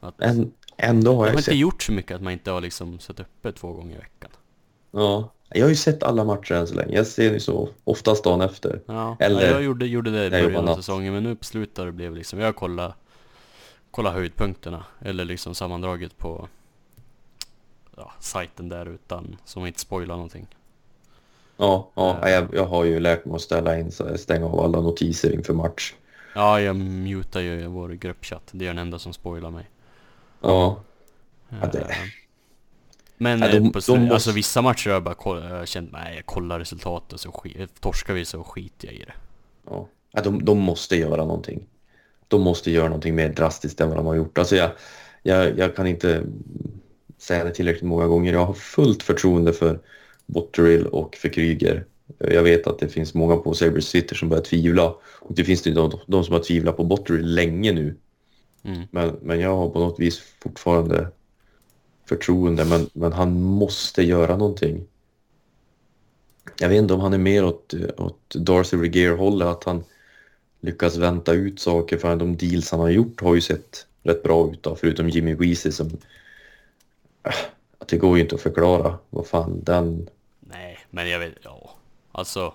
Att 0.00 0.20
En, 0.20 0.52
ändå 0.76 1.10
har 1.10 1.16
jag 1.16 1.26
jag 1.26 1.32
har 1.32 1.38
inte 1.38 1.42
sett... 1.42 1.56
gjort 1.56 1.82
så 1.82 1.92
mycket 1.92 2.14
att 2.14 2.22
man 2.22 2.32
inte 2.32 2.50
har 2.50 2.60
liksom 2.60 2.98
sett 2.98 3.20
uppe 3.20 3.52
två 3.52 3.72
gånger 3.72 3.94
i 3.96 3.98
veckan. 3.98 4.30
Ja, 4.90 5.32
jag 5.48 5.64
har 5.64 5.68
ju 5.70 5.76
sett 5.76 6.02
alla 6.02 6.24
matcher 6.24 6.52
än 6.54 6.66
så 6.66 6.74
länge. 6.74 6.96
Jag 6.96 7.06
ser 7.06 7.32
ju 7.32 7.40
så 7.40 7.68
oftast 7.84 8.24
dagen 8.24 8.40
efter. 8.40 8.80
Ja, 8.86 9.16
Eller- 9.20 9.46
ja, 9.46 9.50
jag 9.52 9.62
gjorde, 9.62 9.86
gjorde 9.86 10.10
det 10.10 10.26
i 10.26 10.30
början 10.30 10.68
av 10.68 10.76
säsongen 10.76 11.12
men 11.14 11.22
nu 11.22 11.36
på 11.36 11.44
slutet 11.44 11.84
det 11.84 11.92
blev 11.92 12.14
liksom, 12.14 12.38
jag 12.38 12.56
kollar 12.56 12.94
kolla 13.90 14.10
höjdpunkterna 14.12 14.84
eller 15.00 15.24
liksom 15.24 15.54
sammandraget 15.54 16.18
på 16.18 16.48
ja, 17.96 18.12
sajten 18.20 18.68
där 18.68 18.86
utan, 18.86 19.36
som 19.44 19.66
inte 19.66 19.80
spoilar 19.80 20.14
någonting. 20.14 20.46
Ja, 21.56 21.90
ja 21.94 22.18
Eh. 22.22 22.30
jag, 22.32 22.54
jag 22.54 22.66
har 22.66 22.84
ju 22.84 23.00
lärt 23.00 23.24
mig 23.24 23.34
att 23.34 23.40
ställa 23.42 23.78
in, 23.78 23.92
så 23.92 24.18
stänga 24.18 24.46
av 24.46 24.60
alla 24.60 24.80
notiser 24.80 25.32
inför 25.34 25.54
match. 25.54 25.94
Ja, 26.34 26.60
jag 26.60 26.76
mutar 26.76 27.40
ju 27.40 27.66
vår 27.66 27.88
gruppchatt, 27.88 28.48
det 28.52 28.64
är 28.64 28.68
den 28.68 28.78
enda 28.78 28.98
som 28.98 29.12
spoilar 29.12 29.50
mig. 29.50 29.70
Ja, 30.40 30.80
Ja, 31.60 31.66
det- 31.72 31.78
Eh, 31.80 31.96
Men 33.18 33.40
Ja, 33.40 33.48
de- 33.48 33.56
eh, 33.56 33.62
på 33.70 33.78
de 33.78 33.82
slut, 33.82 33.98
måste- 34.00 34.14
alltså 34.14 34.32
vissa 34.32 34.62
matcher 34.62 34.86
har 34.88 34.94
jag 34.94 35.02
bara 35.02 35.14
koll, 35.14 35.66
känt, 35.66 35.92
nej 35.92 36.14
jag 36.16 36.26
kollar 36.26 36.58
resultatet 36.58 37.20
så 37.20 37.32
skit, 37.32 37.80
torskar 37.80 38.14
vi 38.14 38.24
så 38.24 38.44
skiter 38.44 38.86
jag 38.88 38.94
i 38.96 39.04
det. 39.04 39.12
Ja. 39.70 39.86
Ja, 40.12 40.22
de, 40.22 40.44
de 40.44 40.58
måste 40.58 40.96
göra 40.96 41.24
någonting. 41.24 41.66
De 42.28 42.40
måste 42.42 42.70
göra 42.70 42.84
någonting 42.88 43.14
mer 43.14 43.28
drastiskt 43.28 43.80
än 43.80 43.88
vad 43.88 43.98
de 43.98 44.06
har 44.06 44.14
gjort. 44.14 44.38
Alltså 44.38 44.56
jag, 44.56 44.70
jag, 45.22 45.58
jag 45.58 45.76
kan 45.76 45.86
inte 45.86 46.22
säga 47.26 47.44
det 47.44 47.54
tillräckligt 47.54 47.88
många 47.88 48.06
gånger. 48.06 48.32
Jag 48.32 48.46
har 48.46 48.54
fullt 48.54 49.02
förtroende 49.02 49.52
för 49.52 49.80
Botterill 50.26 50.86
och 50.86 51.16
för 51.16 51.28
Kryger. 51.28 51.84
Jag 52.18 52.42
vet 52.42 52.66
att 52.66 52.78
det 52.78 52.88
finns 52.88 53.14
många 53.14 53.36
på 53.36 53.54
Sabres 53.54 53.88
City 53.88 54.14
som 54.14 54.28
börjar 54.28 54.44
tvivla. 54.44 54.94
Och 55.20 55.34
det 55.34 55.44
finns 55.44 55.62
det 55.62 55.70
de, 55.70 55.98
de 56.06 56.24
som 56.24 56.32
har 56.32 56.40
tvivlat 56.40 56.76
på 56.76 56.84
Botterill 56.84 57.34
länge 57.34 57.72
nu. 57.72 57.96
Mm. 58.64 58.82
Men, 58.90 59.16
men 59.22 59.40
jag 59.40 59.56
har 59.56 59.70
på 59.70 59.78
något 59.78 60.00
vis 60.00 60.22
fortfarande 60.42 61.08
förtroende. 62.08 62.64
Men, 62.64 62.86
men 62.92 63.12
han 63.12 63.40
måste 63.42 64.02
göra 64.02 64.36
någonting. 64.36 64.86
Jag 66.58 66.68
vet 66.68 66.78
inte 66.78 66.94
om 66.94 67.00
han 67.00 67.12
är 67.12 67.18
mer 67.18 67.44
åt, 67.44 67.74
åt 67.96 68.34
Darcy 68.34 68.76
Regeer-hållet, 68.76 69.48
att 69.48 69.64
han 69.64 69.84
lyckas 70.60 70.96
vänta 70.96 71.32
ut 71.32 71.60
saker 71.60 71.98
för 71.98 72.16
de 72.16 72.36
deals 72.36 72.70
han 72.70 72.80
har 72.80 72.90
gjort 72.90 73.20
har 73.20 73.34
ju 73.34 73.40
sett 73.40 73.86
rätt 74.02 74.22
bra 74.22 74.50
ut 74.52 74.62
då, 74.62 74.76
förutom 74.76 75.08
Jimmy 75.08 75.34
Weezy 75.34 75.72
som... 75.72 75.90
Att 77.78 77.88
det 77.88 77.96
går 77.96 78.16
ju 78.16 78.22
inte 78.22 78.34
att 78.34 78.40
förklara 78.40 78.98
vad 79.10 79.26
fan 79.26 79.60
den... 79.64 80.08
Nej, 80.40 80.78
men 80.90 81.08
jag 81.10 81.18
vet, 81.18 81.34
ja. 81.42 81.70
Alltså, 82.12 82.54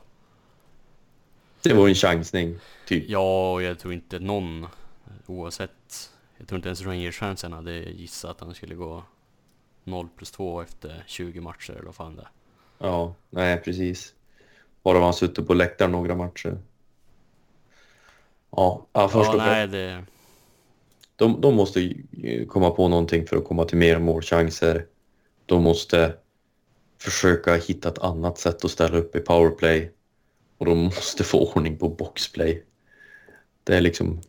Det 1.63 1.73
var 1.73 1.87
en 1.87 1.95
chansning, 1.95 2.59
typ. 2.87 3.09
ja, 3.09 3.51
och 3.53 3.63
jag 3.63 3.79
tror 3.79 3.93
inte 3.93 4.19
någon, 4.19 4.67
oavsett, 5.27 6.11
jag 6.37 6.47
tror 6.47 6.57
inte 6.57 6.69
ens 6.69 6.81
Rangers-fansen 6.81 7.53
hade 7.53 7.71
gissat 7.73 8.31
att 8.31 8.41
han 8.41 8.53
skulle 8.55 8.75
gå 8.75 9.03
0 9.83 10.07
plus 10.17 10.31
2 10.31 10.61
efter 10.61 11.03
20 11.07 11.41
matcher 11.41 11.71
eller 11.71 11.83
vad 11.83 11.95
fan 11.95 12.15
det. 12.15 12.27
Ja, 12.77 13.13
nej 13.29 13.57
precis. 13.57 14.13
Bara 14.83 14.97
var 14.97 15.05
han 15.05 15.13
suttit 15.13 15.47
på 15.47 15.53
läktaren 15.53 15.91
några 15.91 16.15
matcher. 16.15 16.57
Ja, 18.51 18.85
ja 18.93 19.07
först 19.09 19.27
Ja, 19.27 19.31
och 19.33 19.37
nej, 19.37 19.67
det... 19.67 20.05
De, 21.21 21.41
de 21.41 21.55
måste 21.55 21.79
ju 21.81 22.45
komma 22.47 22.69
på 22.69 22.87
någonting 22.87 23.27
för 23.27 23.37
att 23.37 23.43
komma 23.45 23.65
till 23.65 23.77
mer 23.77 23.99
målchanser. 23.99 24.85
De 25.45 25.63
måste 25.63 26.13
försöka 27.01 27.55
hitta 27.55 27.89
ett 27.89 27.99
annat 27.99 28.37
sätt 28.37 28.65
att 28.65 28.71
ställa 28.71 28.97
upp 28.97 29.15
i 29.15 29.19
powerplay. 29.19 29.91
Och 30.57 30.65
de 30.65 30.77
måste 30.77 31.23
få 31.23 31.51
ordning 31.53 31.77
på 31.77 31.89
boxplay. 31.89 32.63
Det 33.63 33.75
är 33.75 33.81
liksom 33.81 34.21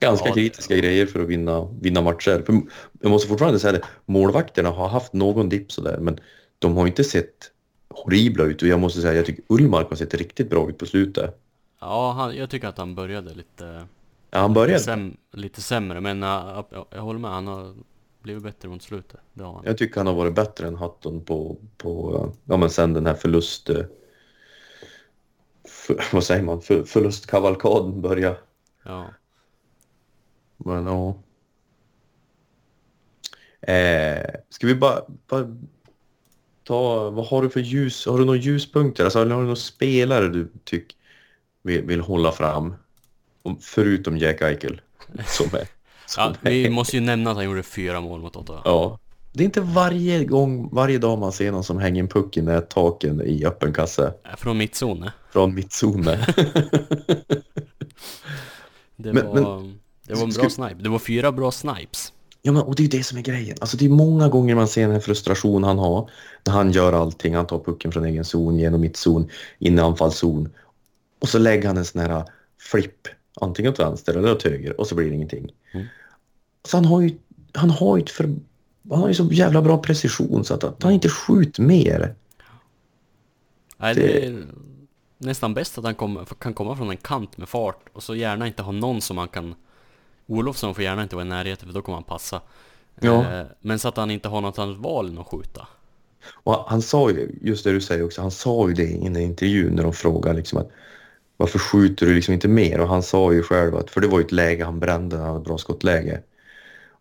ganska 0.00 0.28
Ja, 0.28 0.34
det- 0.34 0.40
kritiska 0.40 0.76
grejer 0.76 1.06
för 1.06 1.20
att 1.20 1.28
vinna, 1.28 1.68
vinna 1.80 2.00
matcher. 2.00 2.42
För 2.46 2.60
jag 3.00 3.10
måste 3.10 3.28
fortfarande 3.28 3.58
säga 3.58 3.72
det, 3.72 3.82
målvakterna 4.06 4.70
har 4.70 4.88
haft 4.88 5.12
någon 5.12 5.48
dipp 5.48 5.72
sådär, 5.72 5.98
men 6.00 6.20
de 6.58 6.76
har 6.76 6.86
inte 6.86 7.04
sett 7.04 7.50
horribla 7.88 8.44
ut. 8.44 8.62
Och 8.62 8.68
jag 8.68 8.80
måste 8.80 9.00
säga, 9.00 9.14
jag 9.14 9.26
tycker 9.26 9.44
Ullmark 9.48 9.88
har 9.88 9.96
sett 9.96 10.14
riktigt 10.14 10.50
bra 10.50 10.68
ut 10.68 10.78
på 10.78 10.86
slutet. 10.86 11.38
Ja, 11.80 12.12
han, 12.12 12.36
jag 12.36 12.50
tycker 12.50 12.68
att 12.68 12.78
han 12.78 12.94
började 12.94 13.34
lite, 13.34 13.86
Ja, 14.32 14.38
han 14.38 14.54
lite, 14.54 14.54
började. 14.54 14.78
säm, 14.78 15.16
lite 15.32 15.62
sämre, 15.62 16.00
men 16.00 16.22
uh, 16.22 16.64
jag, 16.70 16.86
jag 16.90 17.02
håller 17.02 17.20
med, 17.20 17.30
han 17.30 17.46
har 17.46 17.74
blivit 18.22 18.42
bättre 18.42 18.68
mot 18.68 18.82
slutet. 18.82 19.20
Det 19.34 19.44
har 19.44 19.54
han. 19.54 19.64
Jag 19.66 19.78
tycker 19.78 19.96
han 19.96 20.06
har 20.06 20.14
varit 20.14 20.34
bättre 20.34 20.66
än 20.68 20.76
Hutton 20.76 21.24
på, 21.24 21.56
på 21.78 22.32
ja 22.44 22.56
men 22.56 22.70
sen 22.70 22.94
den 22.94 23.06
här 23.06 23.14
förlust... 23.14 23.70
eh, 23.70 23.84
För, 25.68 25.96
vad 26.12 26.24
säger 26.24 26.42
man? 26.42 26.62
För, 26.62 26.84
förlustkavalkaden 26.84 28.02
började. 28.02 28.38
Ja. 28.84 29.14
Men 30.58 30.86
ja. 30.86 31.22
Eh, 33.60 34.40
ska 34.50 34.66
vi 34.66 34.74
bara, 34.74 35.00
bara 35.28 35.56
ta, 36.64 37.10
vad 37.10 37.26
har 37.26 37.42
du 37.42 37.50
för 37.50 37.60
ljus, 37.60 38.06
har 38.06 38.18
du 38.18 38.24
några 38.24 38.38
ljuspunkter? 38.38 39.04
Alltså, 39.04 39.18
har 39.18 39.26
du 39.26 39.32
några 39.32 39.56
spelare 39.56 40.28
du 40.28 40.52
tycker 40.64 40.96
vill, 41.62 41.82
vill 41.86 42.00
hålla 42.00 42.32
fram? 42.32 42.74
Om- 43.42 43.58
Förutom 43.60 44.18
Jack 44.18 44.40
Eichel. 44.42 44.80
Som 45.26 45.46
är, 45.46 45.66
som 46.06 46.22
ja, 46.22 46.34
vi 46.40 46.66
är- 46.66 46.70
måste 46.70 46.96
ju 46.96 47.02
nämna 47.02 47.30
att 47.30 47.36
han 47.36 47.44
gjorde 47.44 47.62
fyra 47.62 48.00
mål 48.00 48.20
mot 48.20 48.36
Ottawa. 48.36 48.62
Ja. 48.64 48.98
Det 49.32 49.42
är 49.42 49.44
inte 49.44 49.60
varje 49.60 50.24
gång, 50.24 50.68
varje 50.74 50.98
dag 50.98 51.18
man 51.18 51.32
ser 51.32 51.52
någon 51.52 51.64
som 51.64 51.78
hänger 51.78 52.02
en 52.02 52.08
puck 52.08 52.36
i 52.36 52.42
nättaken 52.42 53.20
i 53.22 53.44
öppen 53.44 53.72
kasse 53.72 54.14
Äh, 54.24 54.36
Från 54.36 54.58
mittzon. 54.58 55.10
från 55.32 55.54
mittzone. 55.54 56.26
Det 58.96 59.12
Men- 59.12 59.26
var, 59.26 59.72
det 60.06 60.14
var 60.14 60.22
en 60.22 60.30
bra 60.30 60.50
snipe. 60.50 60.74
Det 60.82 60.88
var 60.88 60.98
fyra 60.98 61.32
bra 61.32 61.50
snipes. 61.50 62.12
ja, 62.42 62.52
men, 62.52 62.62
och 62.62 62.74
det 62.76 62.80
är 62.80 62.84
ju 62.84 62.98
det 62.98 63.04
som 63.04 63.18
är 63.18 63.22
grejen. 63.22 63.56
Alltså, 63.60 63.76
det 63.76 63.84
är 63.84 63.88
många 63.88 64.28
gånger 64.28 64.54
man 64.54 64.68
ser 64.68 64.88
den 64.88 65.00
frustration 65.00 65.64
han 65.64 65.78
har 65.78 66.10
när 66.46 66.52
han 66.52 66.72
gör 66.72 66.92
allting. 66.92 67.34
Han 67.34 67.46
tar 67.46 67.58
pucken 67.58 67.92
från 67.92 68.04
egen 68.04 68.24
zon, 68.24 68.58
genom 68.58 68.80
mittzon, 68.80 69.28
in 69.58 69.78
i 69.78 69.80
anfallszon. 69.80 70.48
Och 71.20 71.28
så 71.28 71.38
lägger 71.38 71.66
han 71.68 71.76
en 71.76 71.84
sån 71.84 72.00
här 72.00 72.24
flipp, 72.60 73.08
antingen 73.40 73.72
åt 73.72 73.78
vänster 73.80 74.14
eller 74.16 74.32
åt 74.32 74.42
höger 74.42 74.80
och 74.80 74.86
så 74.86 74.94
blir 74.94 75.08
det 75.08 75.14
ingenting. 75.14 75.52
Mm. 75.72 75.86
Så 76.64 76.76
han 76.76 76.84
har 76.84 77.00
ju, 77.00 77.16
han 77.54 77.70
har 77.70 77.96
ju 77.96 78.02
ett 78.02 78.10
för, 78.10 78.24
han 78.90 79.00
har 79.00 79.08
ju 79.08 79.14
så 79.14 79.24
jävla 79.24 79.62
bra 79.62 79.78
precision 79.78 80.44
så 80.44 80.54
att, 80.54 80.64
att 80.64 80.82
han 80.82 80.92
inte 80.92 81.08
skjuter 81.08 81.62
mer. 81.62 82.14
Nej, 83.76 83.94
Det- 83.94 84.26
är 84.26 84.46
nästan 85.18 85.54
bäst 85.54 85.78
att 85.78 85.84
han 85.84 85.94
kom, 85.94 86.26
kan 86.38 86.54
komma 86.54 86.76
från 86.76 86.90
en 86.90 86.96
kant 86.96 87.36
med 87.36 87.48
fart 87.48 87.80
och 87.92 88.02
så 88.02 88.14
gärna 88.14 88.46
inte 88.46 88.62
ha 88.62 88.72
någon 88.72 89.00
som 89.00 89.18
han 89.18 89.28
kan... 89.28 89.54
Olofsson 90.26 90.74
får 90.74 90.84
gärna 90.84 91.02
inte 91.02 91.16
vara 91.16 91.26
i 91.26 91.28
närheten 91.28 91.68
för 91.68 91.74
då 91.74 91.82
kommer 91.82 91.96
han 91.96 92.04
passa. 92.04 92.40
Ja. 93.00 93.32
Eh, 93.40 93.46
Men 93.60 93.78
så 93.78 93.88
att 93.88 93.96
han 93.96 94.10
inte 94.10 94.28
har 94.28 94.40
något 94.40 94.58
annat 94.58 94.76
val 94.78 95.08
än 95.08 95.18
att 95.18 95.26
skjuta. 95.26 95.68
Och 96.32 96.54
han 96.54 96.82
sa 96.82 97.10
ju, 97.10 97.38
just 97.42 97.64
det 97.64 97.72
du 97.72 97.80
säger 97.80 98.04
också, 98.04 98.20
han 98.20 98.30
sa 98.30 98.68
ju 98.68 98.74
det 98.74 98.82
i 98.82 99.06
en 99.06 99.16
intervju 99.16 99.70
när 99.70 99.82
de 99.82 99.92
frågade 99.92 100.36
liksom 100.38 100.58
att 100.58 100.70
varför 101.42 101.58
skjuter 101.58 102.06
du 102.06 102.14
liksom 102.14 102.34
inte 102.34 102.48
mer? 102.48 102.80
Och 102.80 102.88
han 102.88 103.02
sa 103.02 103.32
ju 103.32 103.42
själv 103.42 103.76
att, 103.76 103.90
för 103.90 104.00
det 104.00 104.06
var 104.06 104.18
ju 104.18 104.24
ett 104.24 104.32
läge 104.32 104.64
han 104.64 104.80
brände, 104.80 105.16
han 105.16 105.26
hade 105.26 105.38
ett 105.38 105.44
bra 105.44 105.58
skottläge. 105.58 106.20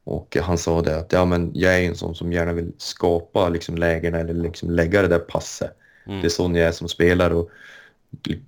Och 0.03 0.37
han 0.41 0.57
sa 0.57 0.81
det 0.81 0.97
att 0.97 1.13
ja 1.13 1.25
men 1.25 1.51
jag 1.53 1.79
är 1.79 1.87
en 1.87 1.95
sån 1.95 2.15
som 2.15 2.33
gärna 2.33 2.53
vill 2.53 2.71
skapa 2.77 3.49
liksom 3.49 3.75
lägena 3.75 4.19
eller 4.19 4.33
liksom 4.33 4.69
lägga 4.69 5.01
det 5.01 5.07
där 5.07 5.19
passet. 5.19 5.77
Mm. 6.05 6.21
Det 6.21 6.27
är 6.27 6.29
sån 6.29 6.55
jag 6.55 6.67
är 6.67 6.71
som 6.71 6.87
spelare 6.87 7.33
och 7.33 7.49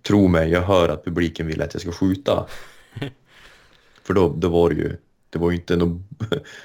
tro 0.07 0.27
mig, 0.27 0.49
jag 0.49 0.61
hör 0.61 0.89
att 0.89 1.05
publiken 1.05 1.47
vill 1.47 1.61
att 1.61 1.73
jag 1.73 1.81
ska 1.81 1.91
skjuta. 1.91 2.47
för 4.03 4.13
då, 4.13 4.33
då 4.37 4.49
var 4.49 4.69
det 4.69 4.75
ju, 4.75 4.97
det 5.29 5.39
var 5.39 5.51
ju 5.51 5.57
inte 5.57 5.75
någon 5.75 6.05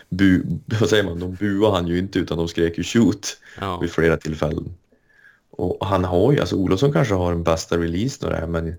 bu, 0.08 0.42
vad 0.80 0.88
säger 0.88 1.04
man, 1.04 1.18
de 1.20 1.34
buade 1.34 1.76
han 1.76 1.86
ju 1.86 1.98
inte 1.98 2.18
utan 2.18 2.38
de 2.38 2.48
skrek 2.48 2.78
ju 2.78 2.84
shoot 2.84 3.38
Ja. 3.60 3.78
vid 3.80 3.90
flera 3.90 4.16
tillfällen. 4.16 4.74
Och 5.50 5.86
han 5.86 6.04
har 6.04 6.32
ju, 6.32 6.40
alltså 6.40 6.56
Olofsson 6.56 6.92
kanske 6.92 7.14
har 7.14 7.32
den 7.32 7.42
bästa 7.42 7.78
releasen 7.78 8.28
och 8.28 8.34
det 8.34 8.40
här, 8.40 8.46
men 8.46 8.76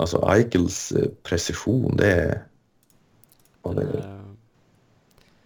alltså 0.00 0.28
Eichels 0.32 0.92
eh, 0.92 1.08
precision, 1.22 1.96
det 1.96 2.12
är... 2.12 2.42
Ja, 3.62 3.70
det, 3.72 3.82
är- 3.82 3.98
Eh, 3.98 4.20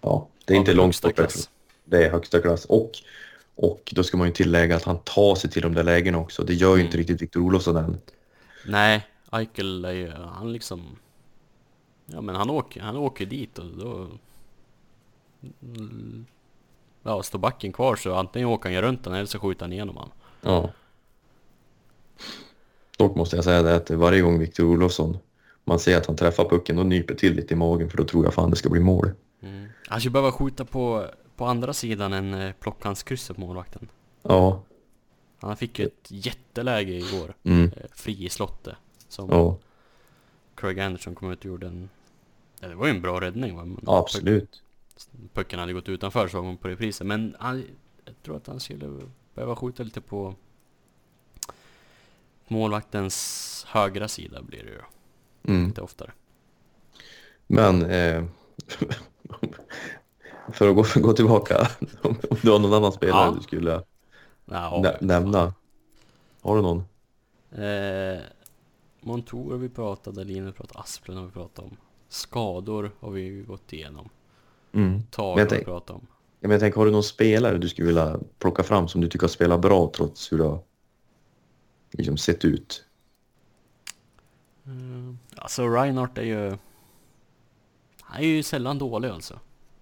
ja, 0.00 0.28
det 0.44 0.55
är 0.55 0.59
inte 0.59 0.74
långt 0.74 1.02
bort. 1.02 1.20
Det 1.84 2.07
är 2.07 2.11
högsta 2.11 2.40
klass. 2.40 2.64
Och, 2.64 2.90
och 3.55 3.92
då 3.96 4.02
ska 4.05 4.16
man 4.16 4.26
ju 4.26 4.32
tillägga 4.32 4.76
att 4.76 4.84
han 4.84 4.98
tar 4.98 5.34
sig 5.34 5.50
till 5.50 5.62
de 5.62 5.74
där 5.74 5.82
lägena 5.82 6.18
också. 6.18 6.42
Det 6.44 6.55
gör 6.55 6.76
ju 6.76 6.82
inte 6.82 6.96
Mm. 6.96 6.98
riktigt 6.98 7.22
Victor 7.22 7.40
Olofsson 7.40 7.76
än. 7.76 7.98
Nej, 8.66 9.07
Eichel 9.32 9.84
är 9.84 9.92
ju, 9.92 10.11
han 10.12 10.52
liksom... 10.52 10.96
Ja 12.07 12.20
men 12.20 12.34
han 12.34 12.50
åker, 12.50 12.80
han 12.80 12.96
åker 12.96 13.26
dit 13.26 13.59
och 13.59 13.66
då... 13.66 14.09
Mm. 15.62 16.26
Ja, 17.02 17.22
står 17.22 17.38
backen 17.38 17.72
kvar 17.72 17.96
så 17.96 18.14
antingen 18.14 18.48
åker 18.48 18.64
han 18.68 18.74
ju 18.74 18.82
runt 18.82 19.05
den 19.05 19.14
eller 19.14 19.26
så 19.26 19.38
skjuter 19.38 19.64
han 19.64 19.72
igenom 19.72 19.96
han. 19.96 20.11
Ja. 20.40 20.70
Dock 22.99 23.16
måste 23.16 23.36
jag 23.36 23.45
säga 23.45 23.62
det 23.62 23.76
att 23.76 23.90
varje 23.90 24.20
gång 24.20 24.38
Victor 24.38 24.64
Olofsson 24.64 25.18
man 25.64 25.78
ser 25.78 25.97
att 25.97 26.07
han 26.07 26.16
träffar 26.16 26.49
pucken 26.49 26.78
och 26.78 26.86
nyper 26.86 27.14
till 27.14 27.34
lite 27.34 27.55
i 27.55 27.57
magen 27.57 27.90
för 27.90 27.97
då 27.97 28.05
tror 28.05 28.24
jag 28.24 28.34
fan 28.34 28.51
det 28.51 28.57
ska 28.57 28.68
bli 28.68 28.80
mål. 28.80 29.11
Mm. 29.42 29.68
Han 29.88 30.01
skulle 30.01 30.11
behöva 30.12 30.32
skjuta 30.32 30.64
på, 30.64 31.07
på 31.36 31.45
andra 31.45 31.72
sidan 31.72 32.12
än 32.12 32.34
eh, 32.34 32.53
plockhandskrysset 32.61 33.36
på 33.36 33.40
målvakten. 33.40 33.88
Ja. 34.22 34.62
Han 35.40 35.57
fick 35.57 35.78
ju 35.78 35.84
ett 35.86 36.07
jätteläge 36.09 36.92
igår, 36.92 37.34
Mm. 37.42 37.64
eh, 37.64 37.82
fri 37.92 38.24
i 38.24 38.28
slottet. 38.28 38.74
Som 39.09 39.28
Ja. 39.30 39.57
Craig 40.55 40.80
Anderson 40.80 41.14
kom 41.14 41.32
ut 41.32 41.38
och 41.38 41.45
gjorde 41.45 41.66
en... 41.66 41.88
Ja, 42.61 42.68
det 42.68 42.74
var 42.74 42.86
ju 42.86 42.90
en 42.90 43.03
bra 43.03 43.20
räddning 43.20 43.57
va? 43.57 43.76
Ja, 43.86 43.99
absolut. 43.99 44.62
Pucken 45.32 45.59
hade 45.59 45.72
gått 45.72 45.88
utanför 45.88 46.28
såg 46.28 46.45
man 46.45 46.57
på 46.57 46.68
reprisen. 46.68 47.07
Men 47.07 47.36
han, 47.38 47.64
jag 48.05 48.14
tror 48.22 48.36
att 48.36 48.47
han 48.47 48.61
skulle 48.61 49.01
behöva 49.34 49.57
skjuta 49.57 49.82
lite 49.82 50.01
på 50.01 50.34
målvaktens 52.49 53.66
högra 53.68 54.09
sida 54.09 54.42
blir 54.42 54.62
det 54.62 54.70
ju 54.70 54.80
Mm. 55.55 55.66
lite 55.68 55.80
oftare. 55.82 56.12
Men 57.47 57.82
eh, 57.90 58.24
för 60.53 60.68
att 60.68 60.76
gå, 60.76 61.01
gå 61.01 61.12
tillbaka, 61.12 61.68
om 62.03 62.16
du 62.42 62.51
har 62.51 62.59
någon 62.59 62.72
annan 62.74 62.92
spelare 62.92 63.26
Ja. 63.26 63.34
du 63.36 63.42
skulle 63.42 63.82
Ja, 64.45 64.80
nä- 64.82 64.99
nämna. 65.01 65.55
Har 66.42 66.57
du 66.57 66.62
någon? 66.62 66.78
Eh, 67.64 68.20
Montour 69.01 69.51
har 69.51 69.59
vi 69.59 69.68
pratat, 69.68 70.14
Dahlin 70.14 70.38
har 70.45 70.47
vi 70.47 70.53
pratat, 70.57 70.76
Asplund 70.76 71.18
har 71.20 71.26
vi 71.26 71.32
pratat 71.32 71.59
om. 71.64 71.76
Skador 72.09 72.90
har 73.01 73.11
vi 73.11 73.42
gått 73.42 73.72
igenom. 73.72 74.09
Mm. 74.72 75.03
Tag 75.11 75.38
har 75.38 75.47
vi 75.51 75.64
pratat 75.64 75.97
om. 75.97 76.07
men 76.40 76.51
jag 76.51 76.61
tänker, 76.61 76.78
har 76.78 76.86
du 76.86 76.92
någon 76.92 77.03
spelare 77.03 77.59
du 77.59 77.68
skulle 77.68 77.86
vilja 77.86 78.18
plocka 78.38 78.62
fram 78.62 78.88
som 78.88 79.01
du 79.01 79.09
tycker 79.09 79.22
har 79.26 79.28
spelat 79.28 79.61
bra 79.61 79.90
trots 79.97 80.32
hur 80.32 80.38
det 80.38 80.45
har 80.45 80.59
liksom 81.99 82.16
sett 82.16 82.45
ut? 82.45 82.84
Mm. 84.66 85.18
Alltså 85.36 85.68
Reinhardt 85.68 86.18
är 86.18 86.22
ju... 86.22 86.57
Han 88.01 88.22
är 88.22 88.26
ju 88.26 88.42
sällan 88.42 88.78
dålig 88.78 89.09
alltså. 89.09 89.40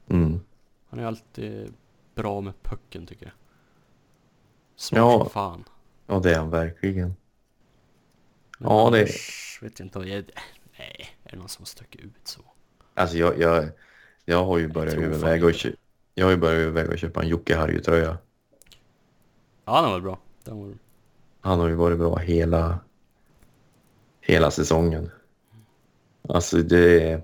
Mm. 0.09 0.41
Han 0.89 1.01
är 1.01 1.05
alltid 1.05 1.75
bra 2.15 2.41
med 2.41 2.63
pucken 2.63 3.07
tycker 3.07 3.25
jag. 3.27 3.35
Smart 4.77 4.99
Ja. 4.99 5.19
som 5.19 5.31
fan. 5.31 5.65
Ja, 6.07 6.19
det 6.19 6.35
är 6.35 6.39
han 6.39 6.51
verkligen. 6.51 7.15
Men 8.59 8.71
Ja, 8.71 8.91
det- 8.91 8.99
annars 8.99 9.59
Vet 9.63 9.79
jag 9.79 9.87
inte 9.87 9.99
om 9.99 10.09
jag... 10.09 10.25
Nej, 10.79 11.17
är 11.25 11.31
det 11.31 11.37
någon 11.37 11.49
som 11.49 11.65
sticker 11.67 12.01
ut 12.01 12.13
så? 12.25 12.41
Alltså 12.95 13.17
jag, 13.17 13.39
jag, 13.39 13.69
jag 14.25 14.45
har 14.45 14.59
ju 14.59 14.69
börjat 14.69 14.95
överväga 14.95 15.47
att 15.47 15.65
jag 16.15 16.27
har 16.27 16.31
ju 16.31 16.37
börjat 16.37 16.59
överväga 16.61 16.93
att 16.93 17.01
köpa 17.01 17.23
en 17.23 17.29
Jocke 17.29 17.57
Harju-tröja. 17.57 18.19
Ja, 19.65 19.83
den 19.83 19.91
var 19.91 20.01
bra. 20.01 20.19
Den 20.45 20.59
var... 20.59 20.75
Han 21.43 21.61
har 21.61 21.69
ju 21.69 21.75
varit 21.75 21.99
bra 21.99 22.17
hela, 22.17 22.79
hela 24.21 24.51
säsongen. 24.51 25.11
Alltså 26.29 26.57
det... 26.57 27.23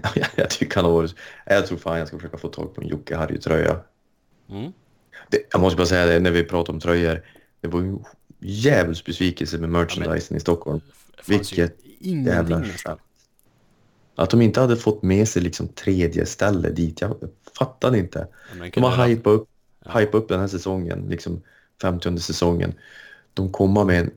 jag, 0.14 0.26
jag 0.36 0.50
tycker 0.50 0.76
han 0.76 0.84
har 0.84 0.92
varit... 0.92 1.14
Jag 1.46 1.66
tror 1.66 1.78
fan 1.78 1.98
jag 1.98 2.08
ska 2.08 2.16
försöka 2.18 2.38
få 2.38 2.48
tag 2.48 2.74
på 2.74 2.80
en 2.80 2.88
Jocke 2.88 3.16
Harju-tröja. 3.16 3.80
Mm. 4.48 4.72
Jag 5.52 5.60
måste 5.60 5.76
bara 5.76 5.86
säga 5.86 6.06
det, 6.06 6.20
när 6.20 6.30
vi 6.30 6.44
pratar 6.44 6.72
om 6.72 6.80
tröjor. 6.80 7.24
Det 7.60 7.68
var 7.68 7.80
ju 7.80 7.98
djävulskt 8.38 9.06
besvikelse 9.06 9.58
med 9.58 9.70
merchandisen 9.70 10.36
i 10.36 10.40
Stockholm. 10.40 10.80
Vilket 11.26 11.76
jävla 12.00 12.58
nästan. 12.58 12.98
Att 14.14 14.30
de 14.30 14.42
inte 14.42 14.60
hade 14.60 14.76
fått 14.76 15.02
med 15.02 15.28
sig 15.28 15.42
liksom 15.42 15.68
tredje 15.68 16.26
ställe 16.26 16.70
dit, 16.70 17.00
jag 17.00 17.16
fattade 17.58 17.98
inte. 17.98 18.28
Ja, 18.58 18.66
De 18.74 18.82
har 18.82 18.90
ha- 18.90 19.04
hypat 19.04 19.32
upp, 19.32 19.48
Ja. 19.84 19.98
hypat 19.98 20.14
upp 20.14 20.28
den 20.28 20.40
här 20.40 20.48
säsongen, 20.48 21.06
liksom 21.08 21.42
50 21.82 22.18
säsongen. 22.18 22.74
De 23.34 23.52
kommer 23.52 23.84
med 23.84 24.00
en 24.00 24.10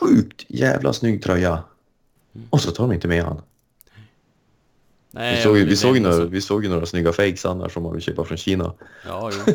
sjukt 0.00 0.44
jävla 0.48 0.92
snygg 0.92 1.22
tröja. 1.22 1.64
Mm. 2.34 2.46
Och 2.50 2.60
så 2.60 2.70
tar 2.70 2.84
de 2.88 2.92
inte 2.94 3.08
med 3.08 3.24
han. 3.24 3.42
Nej, 5.10 5.36
Vi 5.36 5.42
såg, 5.42 5.54
vi, 5.56 5.76
såg 5.76 6.00
några, 6.00 6.24
vi 6.24 6.40
såg 6.40 6.64
ju 6.64 6.70
några 6.70 6.86
snygga 6.86 7.12
fakes 7.12 7.44
annars 7.46 7.72
som 7.72 7.82
man 7.82 7.92
vill 7.92 8.02
köpa 8.02 8.24
från 8.24 8.38
Kina. 8.38 8.74
Ja, 9.06 9.30
jo. 9.46 9.54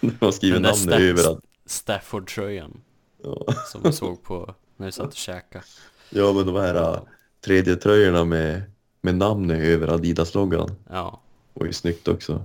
De 0.00 0.12
har 0.20 0.32
skrivit 0.32 0.62
namnet 0.62 0.78
Staff- 0.78 1.00
överallt. 1.00 1.44
Stafford-tröjan 1.66 2.80
Ja. 3.24 3.46
som 3.72 3.82
vi 3.82 3.92
såg 3.92 4.22
på 4.22 4.54
när 4.76 4.86
vi 4.86 4.92
satt 4.92 5.06
och 5.06 5.14
käkade. 5.14 5.64
ja, 6.10 6.32
men 6.32 6.46
de 6.46 6.54
här 6.56 6.74
äh, 6.74 7.00
tredje 7.44 7.76
tröjorna 7.76 8.24
med, 8.24 8.62
med 9.00 9.14
namnet 9.14 9.60
över 9.64 9.88
Adidas-loggan 9.88 10.74
Ja, 10.90 11.20
var 11.54 11.66
ju 11.66 11.72
snyggt 11.72 12.08
också. 12.08 12.44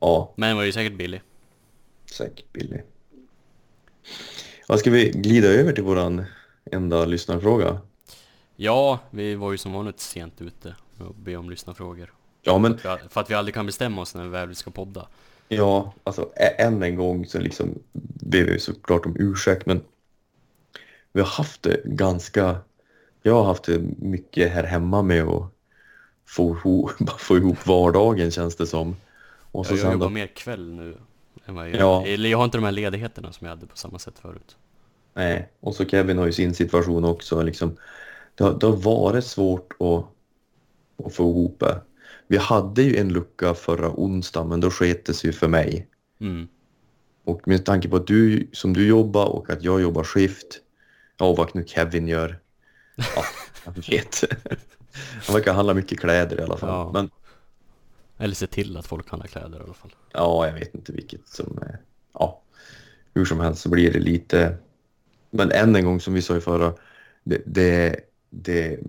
Ja, 0.00 0.32
men 0.36 0.48
den 0.48 0.56
var 0.56 0.64
ju 0.64 0.72
säkert 0.72 0.98
billig. 0.98 1.22
säkert 2.10 2.52
billig. 2.52 2.82
Ja, 4.68 4.76
ska 4.78 4.90
vi 4.90 5.10
glida 5.10 5.48
över 5.48 5.72
till 5.72 5.84
våran 5.84 6.24
enda 6.72 7.04
lyssnarfråga? 7.04 7.80
Ja, 8.56 8.98
vi 9.10 9.34
var 9.34 9.52
ju 9.52 9.58
som 9.58 9.72
vanligt 9.72 10.00
sent 10.00 10.40
ute 10.42 10.74
med 10.98 11.08
att 11.08 11.16
be 11.16 11.36
om 11.36 11.50
lyssnarfrågor. 11.50 12.12
Ja, 12.42 12.58
men 12.58 12.78
För 12.78 12.88
att- 12.88 13.12
för 13.12 13.20
att 13.20 13.30
vi 13.30 13.34
aldrig 13.34 13.54
kan 13.54 13.66
bestämma 13.66 14.02
oss 14.02 14.14
när 14.14 14.22
vi 14.22 14.28
väl 14.28 14.54
ska 14.56 14.70
podda. 14.70 15.06
Ja, 15.48 15.92
alltså 16.04 16.30
än 16.58 16.82
en 16.82 16.96
gång 16.96 17.26
så 17.26 17.38
liksom 17.38 17.78
ber 18.22 18.44
vi 18.44 18.60
såklart 18.60 19.06
om 19.06 19.16
ursäkt 19.18 19.66
men 19.66 19.80
vi 21.12 21.20
har 21.20 21.28
haft 21.28 21.62
det 21.62 21.80
ganska, 21.84 22.56
jag 23.22 23.34
har 23.34 23.44
haft 23.44 23.64
det 23.64 23.78
mycket 23.98 24.52
här 24.52 24.64
hemma 24.64 25.02
med 25.02 25.24
att 25.24 25.52
få 26.26 26.56
ihop, 26.56 26.90
få 27.18 27.36
ihop 27.36 27.66
vardagen 27.66 28.30
känns 28.30 28.56
det 28.56 28.66
som. 28.66 28.96
Och 29.52 29.66
så 29.66 29.72
Jag 29.72 29.80
sen 29.80 29.92
jobbar 29.92 30.06
då, 30.06 30.10
mer 30.10 30.26
kväll 30.26 30.72
nu 30.72 30.96
än 31.46 31.54
vad 31.54 31.70
jag 31.70 31.76
Ja. 31.76 32.06
Eller 32.06 32.30
jag 32.30 32.38
har 32.38 32.44
inte 32.44 32.58
de 32.58 32.64
här 32.64 32.72
ledigheterna 32.72 33.32
som 33.32 33.44
jag 33.44 33.54
hade 33.54 33.66
på 33.66 33.76
samma 33.76 33.98
sätt 33.98 34.18
förut. 34.18 34.56
nej, 35.14 35.48
och 35.60 35.74
så 35.74 35.84
Kevin 35.84 36.18
har 36.18 36.26
ju 36.26 36.32
sin 36.32 36.54
situation 36.54 37.04
också 37.04 37.42
liksom. 37.42 37.76
Det 38.34 38.44
har, 38.44 38.58
det 38.58 38.66
har 38.66 38.76
varit 38.76 39.24
svårt 39.24 39.72
att, 39.80 40.04
att 41.06 41.14
få 41.14 41.30
ihop 41.30 41.56
det. 41.60 41.80
Vi 42.26 42.36
hade 42.36 42.82
ju 42.82 42.96
en 42.96 43.08
lucka 43.08 43.54
förra 43.54 43.90
onsdagen 43.90 44.48
men 44.48 44.60
då 44.60 44.70
sket 44.70 45.04
det 45.04 45.14
sig 45.14 45.30
ju 45.30 45.32
för 45.32 45.48
mig. 45.48 45.88
Mm. 46.20 46.48
Och 47.24 47.48
med 47.48 47.64
tanke 47.64 47.88
på 47.88 47.96
att 47.96 48.06
du, 48.06 48.48
som 48.52 48.72
du 48.72 48.86
jobbar 48.86 49.26
och 49.26 49.50
att 49.50 49.62
jag 49.62 49.80
jobbar 49.80 50.04
skift, 50.04 50.60
ja 51.18 51.32
vad 51.32 51.54
nu 51.54 51.64
Kevin 51.66 52.08
gör, 52.08 52.38
ja, 52.96 53.24
jag 53.64 53.72
vet. 53.90 54.24
Han 55.26 55.34
verkar 55.36 55.52
handla 55.54 55.74
mycket 55.74 56.00
kläder 56.00 56.40
i 56.40 56.42
alla 56.42 56.56
fall. 56.56 56.68
Ja. 56.68 56.90
Men 56.92 57.10
Eller 58.20 58.34
se 58.34 58.46
till 58.46 58.76
att 58.76 58.86
folk 58.86 59.10
handlar 59.10 59.26
kläder 59.26 59.58
i 59.60 59.62
alla 59.62 59.74
fall. 59.74 59.94
ja, 60.12 60.46
jag 60.46 60.54
vet 60.54 60.74
inte 60.74 60.92
vilket 60.92 61.28
som 61.28 61.58
är, 61.62 61.80
ja, 62.14 62.42
hur 63.14 63.24
som 63.24 63.40
helst 63.40 63.62
så 63.62 63.68
blir 63.68 63.92
det 63.92 64.00
lite, 64.00 64.56
men 65.30 65.52
än 65.52 65.76
en 65.76 65.84
gång 65.84 66.00
som 66.00 66.14
vi 66.14 66.22
sa 66.22 66.36
i 66.36 66.40
förra, 66.40 66.74
det, 67.24 67.42
det, 67.46 68.00
det 68.30 68.80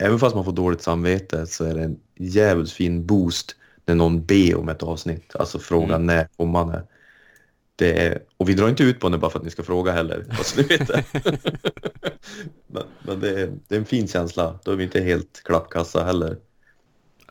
även 0.00 0.18
fast 0.18 0.34
man 0.36 0.44
får 0.44 0.52
dåligt 0.52 0.82
samvete 0.82 1.46
så 1.46 1.64
är 1.64 1.74
det 1.74 1.82
en 1.84 2.00
jävligt 2.16 2.72
fin 2.72 3.06
boost 3.06 3.56
när 3.86 3.94
någon 3.94 4.26
ber 4.26 4.56
om 4.56 4.68
ett 4.68 4.82
avsnitt, 4.82 5.36
alltså 5.36 5.58
frågan 5.58 6.02
Mm. 6.02 6.06
när 6.06 6.28
kommande. 6.36 6.86
Det 7.76 8.06
är, 8.06 8.22
och 8.36 8.48
vi 8.48 8.54
drar 8.54 8.68
inte 8.68 8.82
ut 8.82 9.00
på 9.00 9.08
det 9.08 9.18
bara 9.18 9.30
för 9.30 9.38
att 9.38 9.44
ni 9.44 9.50
ska 9.50 9.62
fråga 9.62 9.92
heller, 9.92 10.26
fast 10.32 10.56
ni 10.58 10.62
vet 10.62 10.86
det. 10.88 11.04
men 12.66 12.82
men 13.02 13.20
det, 13.20 13.40
är, 13.42 13.52
det 13.68 13.74
är 13.74 13.78
en 13.78 13.84
fin 13.86 14.08
känsla, 14.08 14.58
då 14.64 14.72
är 14.72 14.76
vi 14.76 14.84
inte 14.84 15.00
helt 15.00 15.42
klappkassa 15.44 16.04
heller. 16.04 16.36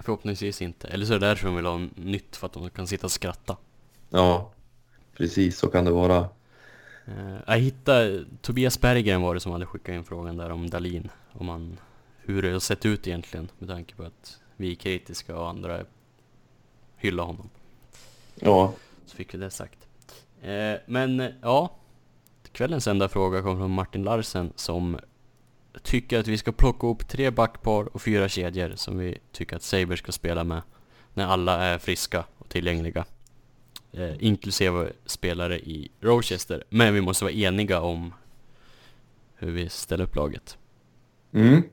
Förhoppningsvis 0.06 0.62
inte. 0.62 0.88
Eller 0.88 1.06
så 1.06 1.14
är 1.14 1.20
det 1.20 1.26
därför 1.28 1.48
de 1.48 1.56
vill 1.56 1.66
ha 1.66 1.80
nytt, 1.96 2.36
för 2.36 2.48
att 2.48 2.54
de 2.54 2.70
kan 2.70 2.88
sitta 2.88 3.08
och 3.08 3.12
skratta. 3.12 3.58
Ja, 4.10 4.52
precis 5.18 5.58
så 5.58 5.68
kan 5.68 5.86
det 5.86 5.92
vara. 5.92 6.18
Eh, 7.06 7.36
Jag 7.48 7.58
hittade, 7.58 8.26
Tobias 8.42 8.82
Berggren 8.82 9.22
var 9.22 9.34
det 9.34 9.40
som 9.40 9.52
hade 9.52 9.66
skickat 9.66 9.96
in 9.96 10.04
frågan 10.04 10.38
där 10.38 10.50
om 10.50 10.70
Dalin. 10.70 11.10
Om 11.32 11.46
man, 11.46 11.78
hur 12.18 12.42
det 12.42 12.52
har 12.52 12.60
sett 12.60 12.86
ut 12.86 13.08
egentligen 13.08 13.52
med 13.60 13.70
tanke 13.70 13.96
på 13.96 14.04
att 14.04 14.40
vi 14.56 14.72
är 14.72 14.76
kritiska 14.76 15.38
och 15.38 15.50
andra 15.50 15.80
hyllar 16.98 17.24
honom. 17.24 17.50
Ja, 18.40 18.74
Så 19.06 19.16
fick 19.16 19.34
vi 19.34 19.38
det 19.38 19.50
sagt. 19.52 19.88
Eh, 20.42 20.74
men 20.86 21.34
ja, 21.42 21.76
kvällens 22.52 22.88
enda 22.88 23.10
fråga 23.10 23.42
kommer 23.42 23.56
från 23.62 23.72
Martin 23.72 24.04
Larsen 24.04 24.54
som 24.56 24.98
tycker 25.84 26.20
att 26.20 26.28
vi 26.28 26.38
ska 26.38 26.52
plocka 26.52 26.88
upp 26.88 27.08
tre 27.08 27.30
backpar 27.32 27.96
och 27.96 28.02
fyra 28.02 28.30
kedjor 28.30 28.74
som 28.76 28.98
vi 28.98 29.18
tycker 29.32 29.56
att 29.56 29.64
Saber 29.64 29.96
ska 29.96 30.12
spela 30.12 30.44
med 30.44 30.62
när 31.14 31.26
alla 31.26 31.64
är 31.64 31.78
friska 31.78 32.26
och 32.38 32.50
tillgängliga. 32.50 33.06
Eh, 33.92 34.14
inklusive 34.20 34.92
spelare 35.06 35.60
i 35.60 35.92
Rochester. 36.02 36.64
Men 36.70 36.94
vi 36.94 37.02
måste 37.02 37.24
vara 37.24 37.34
eniga 37.34 37.82
om 37.82 38.14
hur 39.36 39.52
vi 39.52 39.70
ställer 39.70 40.04
upp 40.04 40.16
laget. 40.16 40.58
mm. 41.34 41.64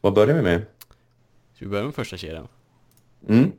Vad 0.00 0.14
börjar 0.14 0.36
vi 0.36 0.42
med? 0.42 0.66
Ska 1.54 1.64
vi 1.64 1.70
börja 1.70 1.84
med 1.84 1.94
första 1.94 2.16
kedjan? 2.16 2.48
Mm. 3.28 3.52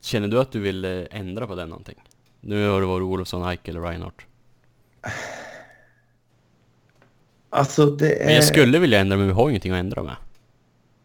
Känner 0.00 0.28
du 0.28 0.40
att 0.40 0.52
du 0.52 0.60
vill 0.60 0.84
eh, 0.84 1.04
ändra 1.10 1.46
på 1.46 1.54
den 1.54 1.68
någonting? 1.68 1.98
Nu 2.40 2.68
har 2.68 2.80
det 2.80 2.86
varit 2.86 3.02
Olofsson, 3.02 3.48
Eichel 3.48 3.76
och 3.76 3.84
Reinhardt. 3.84 4.26
Alltså 7.50 7.86
det 7.86 8.22
är... 8.22 8.26
Men 8.26 8.34
jag 8.34 8.44
skulle 8.44 8.78
vilja 8.78 9.00
ändra 9.00 9.16
men 9.16 9.26
vi 9.26 9.32
har 9.32 9.48
ju 9.48 9.50
ingenting 9.50 9.72
att 9.72 9.78
ändra 9.78 10.02
med. 10.02 10.16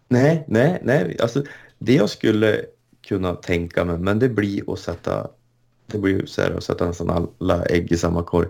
Nej, 0.07 0.45
nej, 0.47 0.81
nej. 0.83 1.17
Alltså, 1.21 1.43
det 1.79 1.93
jag 1.93 2.09
skulle 2.09 2.61
kunna 3.07 3.35
tänka 3.35 3.85
mig, 3.85 3.97
men 3.97 4.19
det 4.19 4.29
blir 4.29 4.73
att 4.73 4.79
sätta, 4.79 5.27
det 5.87 5.97
blir 5.97 6.25
så 6.25 6.41
här 6.41 6.51
att 6.51 6.63
sätta 6.63 6.87
nästan 6.87 7.29
alla 7.39 7.65
ägg 7.65 7.91
i 7.91 7.97
samma 7.97 8.23
korg. 8.23 8.47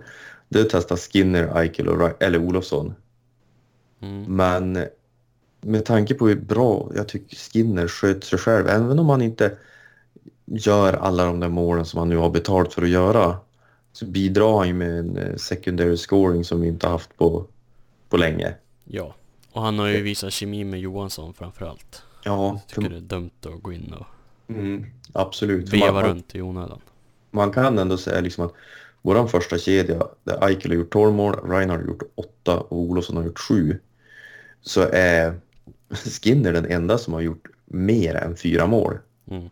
Det 0.50 0.60
är 0.60 0.64
att 0.64 0.70
testa 0.70 0.98
Skinner, 0.98 1.58
Eichel 1.62 1.88
och, 1.88 2.24
eller 2.24 2.40
Olofsson. 2.40 2.94
Mm. 4.02 4.24
Men 4.24 4.86
med 5.62 5.86
tanke 5.86 6.14
på 6.14 6.28
hur 6.28 6.36
bra 6.36 6.92
jag 6.96 7.08
tycker 7.08 7.36
Skinner 7.36 7.88
sköter 7.88 8.28
sig 8.28 8.40
själv, 8.40 8.68
även 8.68 9.00
om 9.00 9.10
han 9.10 9.22
inte 9.22 9.58
gör 10.46 10.94
alla 10.94 11.26
de 11.26 11.40
där 11.40 11.50
målen 11.50 11.86
som 11.86 12.00
han 12.00 12.10
nu 12.10 12.18
har 12.18 12.30
betalt 12.30 12.74
för 12.74 12.82
att 12.82 12.90
göra, 12.90 13.38
så 13.94 14.06
bidrar 14.06 14.58
han 14.58 14.68
ju 14.68 14.74
med 14.74 15.00
en 15.00 15.18
eh, 15.18 15.36
secondary 15.36 15.98
scoring 15.98 16.44
som 16.44 16.62
vi 16.62 16.68
inte 16.68 16.88
haft 16.88 17.18
på, 17.18 17.46
på 18.10 18.18
länge. 18.18 18.54
Ja, 18.84 19.16
och 19.52 19.62
han 19.62 19.80
har 19.80 19.88
ju 19.88 20.02
visat 20.02 20.34
kemi 20.34 20.64
med 20.64 20.80
Johansson 20.80 21.34
framförallt. 21.34 22.02
Ja, 22.24 22.48
Jag 22.54 22.68
tycker 22.68 22.90
det 22.90 22.98
är 22.98 23.02
dumt 23.02 23.30
att 23.46 23.64
gå 23.64 23.74
in 23.74 23.94
och 23.94 24.06
mm, 24.56 24.86
absolut. 25.14 25.70
Veva 25.74 25.92
man- 25.92 26.04
runt 26.06 26.36
i 26.36 26.42
onödan. 26.42 26.82
man 27.32 27.52
kan 27.52 27.80
ändå 27.80 27.98
säga 27.98 28.22
liksom 28.22 28.46
att 28.46 28.54
vår 29.02 29.28
första 29.28 29.58
kedja, 29.58 30.08
där 30.24 30.48
Eichel 30.48 30.72
har 30.72 30.76
gjort 30.76 30.92
12 30.94 31.14
mål, 31.14 31.34
Reinhardt 31.50 31.82
har 31.82 31.88
gjort 31.90 32.04
8 32.16 32.60
och 32.60 32.78
Olofsson 32.78 33.18
har 33.18 33.24
gjort 33.24 33.40
7, 33.40 33.80
så 34.62 34.82
är 34.94 35.40
Skinner 36.22 36.54
den 36.54 36.66
enda 36.66 36.98
som 36.98 37.14
har 37.14 37.22
gjort 37.22 37.48
mer 37.66 38.16
än 38.16 38.36
fyra 38.38 38.68
mål. 38.68 38.98
Mm. 39.32 39.50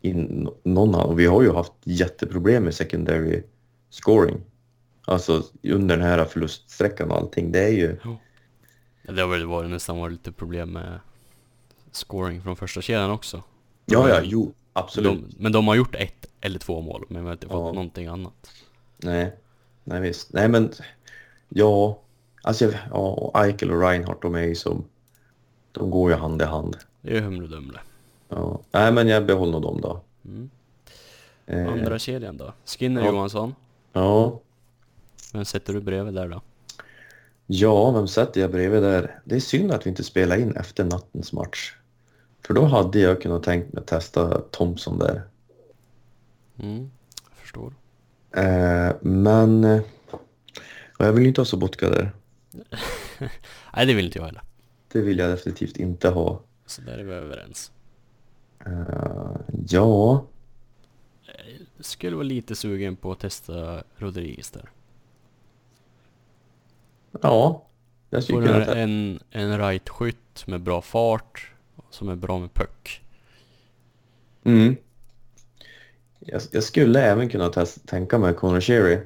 I 0.00 0.10
n- 0.10 0.48
någon 0.62 0.94
annan. 0.94 1.06
Och 1.08 1.18
vi 1.20 1.26
har 1.26 1.42
ju 1.42 1.52
haft 1.52 1.72
jätteproblem 1.84 2.64
med 2.64 2.74
secondary 2.74 3.42
scoring. 3.90 4.40
Alltså 5.04 5.42
under 5.62 5.96
den 5.96 6.06
här 6.06 6.24
förluststräckan 6.24 7.10
och 7.10 7.16
allting. 7.16 7.52
Det 7.52 7.64
är 7.64 7.72
ju... 7.72 7.96
Det 9.02 9.20
har 9.20 9.28
väl 9.28 9.46
varit 9.46 9.70
nästan 9.70 9.98
varit 9.98 10.12
lite 10.12 10.32
problem 10.32 10.70
med 10.72 11.00
scoring 11.92 12.42
från 12.42 12.56
första 12.56 12.80
kedjan 12.82 13.10
också. 13.10 13.42
Ja, 13.86 14.08
ja, 14.08 14.20
jo, 14.24 14.52
absolut. 14.72 15.12
De, 15.30 15.34
men 15.42 15.52
de 15.52 15.68
har 15.68 15.74
gjort 15.74 15.94
ett 15.94 16.26
eller 16.40 16.58
två 16.58 16.80
mål, 16.80 17.04
men 17.08 17.22
vi 17.22 17.26
har 17.28 17.32
inte 17.32 17.46
fått 17.46 17.56
Ja. 17.66 17.72
någonting 17.72 18.06
annat. 18.06 18.50
Nej, 18.96 19.36
nej 19.84 20.00
visst. 20.00 20.32
Nej 20.32 20.48
men, 20.48 20.72
ja, 21.48 21.98
alltså 22.42 22.72
ja, 22.90 22.96
och 23.12 23.44
Eichel 23.44 23.70
och 23.70 23.80
Reinhardt 23.80 24.22
de 24.22 24.34
är 24.34 24.40
ju 24.42 24.54
som, 24.54 24.84
de 25.72 25.90
går 25.90 26.10
ju 26.10 26.16
hand 26.16 26.42
i 26.42 26.44
hand. 26.44 26.76
Det 27.00 27.16
är 27.16 27.20
Humle 27.20 27.46
Dumle. 27.46 27.78
Ja. 28.28 28.60
Nej 28.72 28.92
men 28.92 29.08
jag 29.08 29.26
behåller 29.26 29.60
dem 29.60 29.80
då. 29.80 30.00
Mm. 30.24 30.50
Eh, 31.46 31.68
Andra 31.72 31.98
kedjan 31.98 32.36
då? 32.36 32.52
Skinner 32.66 33.00
Ja. 33.04 33.06
Johansson. 33.12 33.54
Ja, 33.92 34.40
Vem 35.32 35.44
sätter 35.44 35.72
du 35.74 35.80
bredvid 35.80 36.14
där 36.14 36.28
då? 36.28 36.42
ja, 37.46 37.90
vem 37.90 38.08
sätter 38.08 38.40
jag 38.40 38.50
bredvid 38.50 38.82
där? 38.82 39.20
Det 39.24 39.36
är 39.36 39.40
synd 39.40 39.72
att 39.72 39.86
vi 39.86 39.90
inte 39.90 40.04
spelar 40.04 40.36
in 40.36 40.56
efter 40.56 40.84
nattens 40.84 41.32
match. 41.32 41.74
För 42.46 42.54
då 42.54 42.64
hade 42.64 42.98
jag 42.98 43.22
kunnat 43.22 43.42
tänkt 43.42 43.72
mig 43.72 43.80
att 43.80 43.86
testa 43.86 44.40
Thompson 44.40 44.98
där. 44.98 45.22
Mm, 46.58 46.90
jag 47.28 47.38
förstår. 47.38 47.74
Eh, 48.36 48.92
men, 49.00 49.64
och 50.98 51.06
jag 51.06 51.12
vill 51.12 51.26
inte 51.26 51.40
ha 51.40 51.46
Sobotka 51.46 51.90
där. 51.90 52.12
Nej, 53.76 53.86
det 53.86 53.94
vill 53.94 54.04
inte 54.04 54.18
jag 54.18 54.26
heller. 54.26 54.42
Det 54.92 55.00
vill 55.00 55.18
jag 55.18 55.30
definitivt 55.30 55.76
inte 55.76 56.08
ha. 56.08 56.40
Så 56.66 56.82
där 56.82 56.98
är 56.98 57.04
vi 57.04 57.12
överens. 57.12 57.72
Eh, 58.66 59.36
ja, 59.68 60.24
Jag 61.76 61.84
skulle 61.84 62.16
vara 62.16 62.26
lite 62.26 62.54
sugen 62.54 62.96
på 62.96 63.12
att 63.12 63.20
testa 63.20 63.82
Rodriguez 63.96 64.50
där. 64.50 64.70
Ja. 67.20 67.68
Jag 68.10 68.24
skulle 68.24 68.46
kunna 68.46 68.58
du 68.58 68.80
en, 68.80 69.20
en 69.30 69.58
right-skytt 69.58 70.46
med 70.46 70.60
bra 70.60 70.82
fart, 70.82 71.52
som 71.90 72.08
är 72.08 72.16
bra 72.16 72.38
med 72.38 72.54
puck. 72.54 73.02
Mm. 74.44 74.76
Jag, 76.20 76.42
jag 76.50 76.62
skulle 76.62 77.00
även 77.00 77.28
kunna 77.28 77.48
test, 77.48 77.86
tänka 77.86 78.18
mig 78.18 78.34
Conor 78.34 78.60
Sherry. 78.60 78.98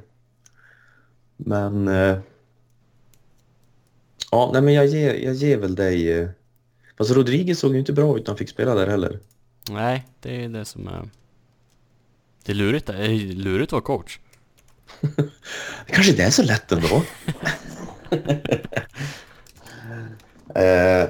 Men... 1.37 1.89
Eh, 1.89 2.19
ja, 4.31 4.51
nej 4.53 4.63
men 4.63 4.75
jag 4.75 4.87
ger, 4.87 5.15
jag 5.15 5.35
ger 5.35 5.57
väl 5.57 5.75
dig... 5.75 6.13
Eh, 6.13 6.29
fast 6.99 7.11
Rodriguez 7.11 7.59
såg 7.59 7.73
ju 7.73 7.79
inte 7.79 7.93
bra 7.93 8.17
ut 8.17 8.27
när 8.27 8.31
han 8.31 8.39
fick 8.39 8.49
spela 8.49 8.75
där 8.75 8.87
heller. 8.87 9.21
Nej, 9.71 10.07
det 10.21 10.45
är 10.45 10.49
det 10.49 10.65
som 10.65 10.89
är... 10.89 11.11
Det 12.45 12.53
är 12.53 12.57
lurigt, 12.57 12.87
det 12.87 12.93
är 12.93 13.35
lurigt 13.35 13.69
att 13.69 13.73
vara 13.73 13.83
coach. 13.83 14.19
Det 15.87 15.93
kanske 15.93 16.11
inte 16.11 16.23
är 16.23 16.31
så 16.31 16.43
lätt 16.43 16.73
ändå. 16.73 17.03
eh, 20.55 21.09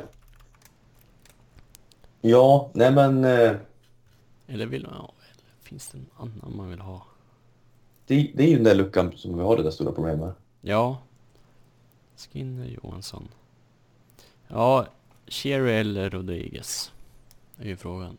ja, 2.20 2.70
nej 2.74 2.92
men... 2.92 3.24
Eh, 3.24 3.56
Eller 4.46 4.66
vill 4.66 4.82
ja, 4.90 5.12
eller 5.32 5.44
finns 5.62 5.88
det 5.88 5.98
en 5.98 6.06
annan 6.16 6.56
man 6.56 6.70
vill 6.70 6.80
ha? 6.80 7.06
det, 8.06 8.32
det 8.34 8.44
är 8.44 8.48
ju 8.48 8.54
den 8.54 8.64
där 8.64 8.74
luckan 8.74 9.12
som 9.16 9.36
vi 9.36 9.42
har 9.42 9.56
det 9.56 9.62
där 9.62 9.70
stora 9.70 9.92
problemet. 9.92 10.34
Ja. 10.60 10.98
Skinner 12.16 12.66
Johansson. 12.66 13.28
Ja, 14.48 14.86
Cherry 15.26 15.72
eller 15.72 16.10
Rodriguez? 16.10 16.92
är 17.58 17.66
ju 17.66 17.76
frågan. 17.76 18.18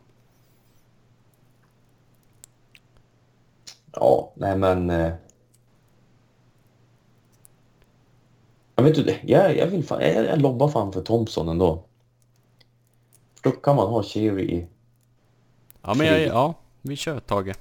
Ja, 3.92 4.32
nej 4.36 4.58
men... 4.58 4.90
Eh... 4.90 5.14
Jag 8.80 8.84
vet 8.84 8.98
inte, 8.98 9.20
jag, 9.24 9.58
jag 9.58 9.68
vill 9.68 9.84
fan, 9.84 10.02
jag, 10.02 10.26
jag 10.26 10.42
lobbar 10.42 10.68
fan 10.70 10.94
för 10.94 11.02
Thompson 11.02 11.50
ändå. 11.50 11.84
För 13.36 13.50
då 13.50 13.52
kan 13.52 13.76
man 13.76 13.88
ha 13.88 14.04
Cherry 14.04 14.44
i... 14.44 14.68
Ja, 15.82 15.94
men 15.94 16.08
jag, 16.08 16.22
ja, 16.22 16.54
vi 16.82 16.96
kör 16.96 17.20
Tage. 17.20 17.54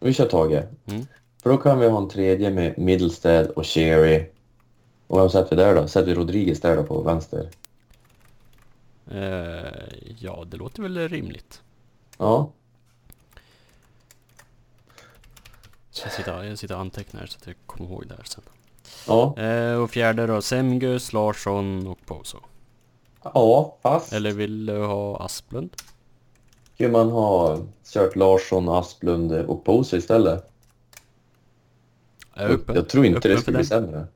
Vi 0.00 0.14
kör 0.14 0.26
Tage. 0.26 0.62
Mm. 0.86 1.06
För 1.42 1.50
då 1.50 1.56
kan 1.56 1.78
vi 1.78 1.88
ha 1.88 1.98
en 1.98 2.08
tredje 2.08 2.50
med 2.50 2.78
Middlestead 2.78 3.46
och 3.46 3.66
Cherry. 3.66 4.30
Och 5.06 5.18
vem 5.18 5.30
sätter 5.30 5.56
vi 5.56 5.62
där 5.62 5.74
då? 5.74 5.88
Sätter 5.88 6.06
vi 6.06 6.14
Rodriguez 6.14 6.60
där 6.60 6.76
då 6.76 6.82
på 6.82 7.02
vänster? 7.02 7.50
Eh, 9.10 9.72
ja, 10.18 10.44
det 10.46 10.56
låter 10.56 10.82
väl 10.82 11.08
rimligt. 11.08 11.62
Ja. 12.18 12.50
Jag 16.02 16.12
sitter, 16.12 16.44
jag 16.44 16.58
sitter 16.58 16.74
och 16.74 16.80
antecknar 16.80 17.26
så 17.26 17.38
att 17.40 17.46
jag 17.46 17.56
kommer 17.66 17.90
ihåg 17.90 18.06
det 18.06 18.14
här 18.14 18.24
sen. 18.24 18.42
Ja. 19.06 19.38
Eh, 19.38 19.74
och 19.74 19.90
fjärde 19.90 20.26
då, 20.26 20.42
Semgus, 20.42 21.12
Larsson 21.12 21.86
och 21.86 22.06
Poso. 22.06 22.38
Ja, 23.22 23.76
fast... 23.82 24.12
Eller 24.12 24.32
vill 24.32 24.66
du 24.66 24.84
ha 24.84 25.24
Asplund? 25.24 25.76
Skulle 26.74 26.90
man 26.90 27.10
ha 27.10 27.58
kört 27.92 28.16
Larsson, 28.16 28.68
Asplund 28.68 29.32
och 29.32 29.64
Poser 29.64 29.98
istället? 29.98 30.50
Jag. 32.34 32.60
Jag 32.66 32.88
tror 32.88 33.06
inte 33.06 33.28
det 33.28 33.40
skulle 33.40 33.56
bli 33.56 33.66
sämre. 33.66 34.06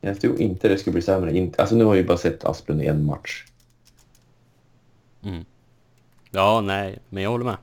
Jag 0.00 0.20
tror 0.20 0.40
inte 0.40 0.68
det 0.68 0.78
skulle 0.78 0.92
bli 0.92 1.02
sämre. 1.02 1.50
Alltså 1.58 1.74
nu 1.74 1.84
har 1.84 1.94
jag 1.94 2.02
ju 2.02 2.08
bara 2.08 2.18
sett 2.18 2.44
Asplund 2.44 2.82
i 2.82 2.86
en 2.86 3.04
match. 3.04 3.44
Mm. 5.22 5.44
Ja, 6.30 6.60
nej, 6.60 6.98
men 7.08 7.22
jag 7.22 7.30
håller 7.30 7.44
med. 7.44 7.56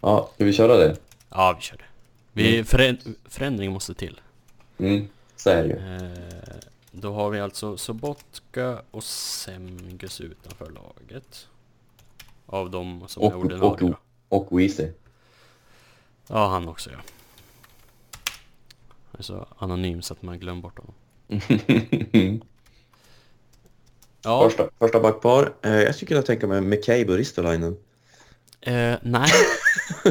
Ja, 0.00 0.30
ska 0.34 0.44
vi 0.44 0.52
köra 0.52 0.76
det? 0.76 0.96
Ja, 1.30 1.54
vi 1.56 1.62
kör 1.62 1.76
det. 1.76 1.84
Vi, 2.32 2.62
förä- 2.64 3.14
förändring 3.24 3.72
måste 3.72 3.94
till. 3.94 4.20
Mm, 4.78 5.08
så 5.36 5.50
är 5.50 5.62
det 5.62 5.68
ju. 5.68 5.76
Eh, 5.76 6.56
då 6.92 7.12
har 7.12 7.30
vi 7.30 7.40
alltså 7.40 7.76
Sobotka 7.76 8.82
och 8.90 9.04
Semgus 9.04 10.20
utanför 10.20 10.70
laget. 10.70 11.48
Av 12.46 12.70
de 12.70 13.04
som 13.08 13.22
är 13.22 13.26
Och, 13.26 13.32
och, 13.34 13.40
ordinarie. 13.44 13.78
då. 13.90 13.96
och 14.36 14.58
Weezy. 14.60 14.88
Ja, 16.28 16.48
han 16.48 16.68
också 16.68 16.90
ja. 16.90 16.98
Han 19.10 19.18
är 19.18 19.22
så 19.22 19.46
anonym 19.58 20.02
så 20.02 20.12
att 20.14 20.22
man 20.22 20.38
glömmer 20.38 20.62
bort 20.62 20.78
honom. 20.78 20.94
Ja, 24.22 24.44
första, 24.44 24.68
första 24.78 25.00
backpar. 25.00 25.54
Eh, 25.62 25.70
jag 25.72 25.94
skulle 25.94 26.08
kunna 26.08 26.22
tänka 26.22 26.46
mig 26.46 26.60
McCabe 26.60 27.12
och 27.12 27.16
Ristolainen. 27.18 27.76
eh, 28.60 28.94
nej. 29.02 29.30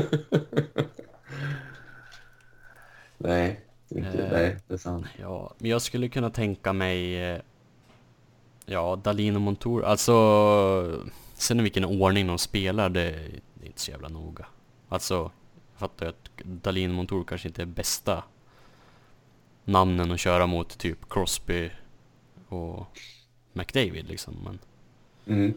Nej, 3.18 3.65
inte, 3.96 4.24
Eh. 4.26 4.32
nej, 4.32 4.58
det 4.68 4.74
är 4.74 4.78
sant. 4.78 5.06
Ja, 5.20 5.54
men 5.58 5.70
jag 5.72 5.82
skulle 5.82 6.10
kunna 6.10 6.30
tänka 6.30 6.74
mig... 6.74 7.24
eh, 7.32 7.42
Ja, 8.68 8.96
Dalin 9.04 9.36
och 9.36 9.42
Montour. 9.42 9.84
Alltså... 9.86 10.14
Sen 11.34 11.60
i 11.60 11.64
vilken 11.64 11.86
ordning 11.86 12.28
de 12.28 12.38
spelar, 12.38 12.90
det, 12.90 13.12
det 13.54 13.64
är 13.64 13.68
inte 13.68 13.82
så 13.82 13.92
jävla 13.92 14.08
noga. 14.08 14.46
Alltså, 14.90 15.14
jag 15.72 15.80
fattar 15.80 16.06
ju 16.06 16.10
att 16.10 16.30
Dalin 16.44 16.90
och 16.90 16.96
Montour 16.96 17.24
kanske 17.24 17.48
inte 17.48 17.62
är 17.62 17.66
bästa 17.66 18.24
namnen 19.66 20.12
att 20.12 20.20
köra 20.20 20.46
mot 20.46 20.78
typ 20.78 21.10
Crosby 21.10 21.70
och 22.48 23.00
McDavid 23.54 24.08
liksom. 24.08 24.36
Men, 24.44 24.60
Mm. 25.38 25.54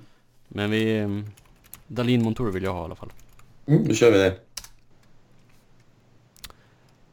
men 0.48 0.70
vi... 0.70 0.98
eh, 0.98 1.08
Dalin 1.86 2.22
Montour 2.22 2.50
vill 2.50 2.62
jag 2.62 2.72
ha 2.72 2.80
i 2.80 2.84
alla 2.84 2.94
fall. 2.94 3.12
Mm, 3.66 3.88
då 3.88 3.94
kör 3.94 4.12
vi 4.12 4.18
det. 4.18 4.38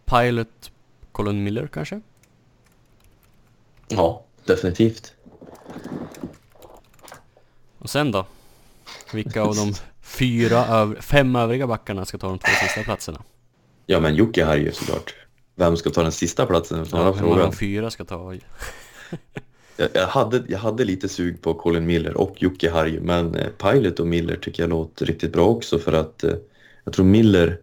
Pilot 0.05 0.71
Colin 1.16 1.43
Miller 1.43 1.68
kanske? 1.68 2.01
Ja, 3.88 4.24
definitivt. 4.45 5.13
Och 7.80 7.89
sen 7.89 8.11
då? 8.11 8.26
Vilka 9.13 9.41
av 9.41 9.55
de 9.55 9.74
fyra, 10.01 10.95
fem 11.01 11.36
övriga 11.36 11.68
backarna 11.68 12.05
ska 12.05 12.18
ta 12.18 12.28
de 12.28 12.39
två 12.39 12.51
sista 12.61 12.84
platserna? 12.84 13.24
Ja, 13.86 13.99
men 13.99 14.16
Jocke 14.16 14.45
här 14.45 14.57
ju 14.57 14.72
såklart. 14.72 15.16
Vem 15.55 15.78
ska 15.78 15.89
ta 15.89 16.01
den 16.01 16.11
sista 16.11 16.45
platsen? 16.45 16.86
Ja, 16.91 17.13
frågan. 17.13 17.41
av 17.41 17.51
fyra 17.51 17.91
ska 17.91 18.05
ta? 18.05 18.34
Jag, 19.78 19.89
jag, 19.93 20.07
hade, 20.07 20.43
jag 20.47 20.59
hade 20.59 20.84
lite 20.84 21.09
sug 21.09 21.41
på 21.41 21.53
Colin 21.53 21.86
Miller 21.86 22.18
och 22.18 22.43
Jocke 22.43 22.72
Harju, 22.72 23.01
men 23.01 23.36
eh, 23.36 23.49
Pilot 23.49 23.99
och 23.99 24.07
Miller 24.07 24.36
tycker 24.36 24.63
jag 24.63 24.70
låter 24.70 25.05
riktigt 25.05 25.34
bra 25.34 25.45
också 25.45 25.80
för 25.80 25.93
att 25.93 26.24
eh, 26.24 26.34
jag 26.84 26.93
tror 26.93 27.05
Miller 27.05 27.59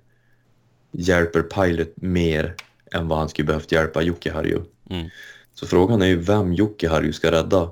hjälper 0.93 1.43
Pilot 1.43 1.93
mer 1.95 2.57
än 2.93 3.09
vad 3.09 3.19
han 3.19 3.29
skulle 3.29 3.47
behövt 3.47 3.73
hjälpa 3.73 4.03
Jocke 4.03 4.33
Harju. 4.33 4.61
Mm. 4.91 5.09
Så 5.55 5.67
frågan 5.67 6.03
är 6.03 6.07
ju 6.07 6.17
vem 6.17 6.53
Jocke 6.53 6.89
Harju 6.89 7.13
ska 7.13 7.33
rädda. 7.33 7.71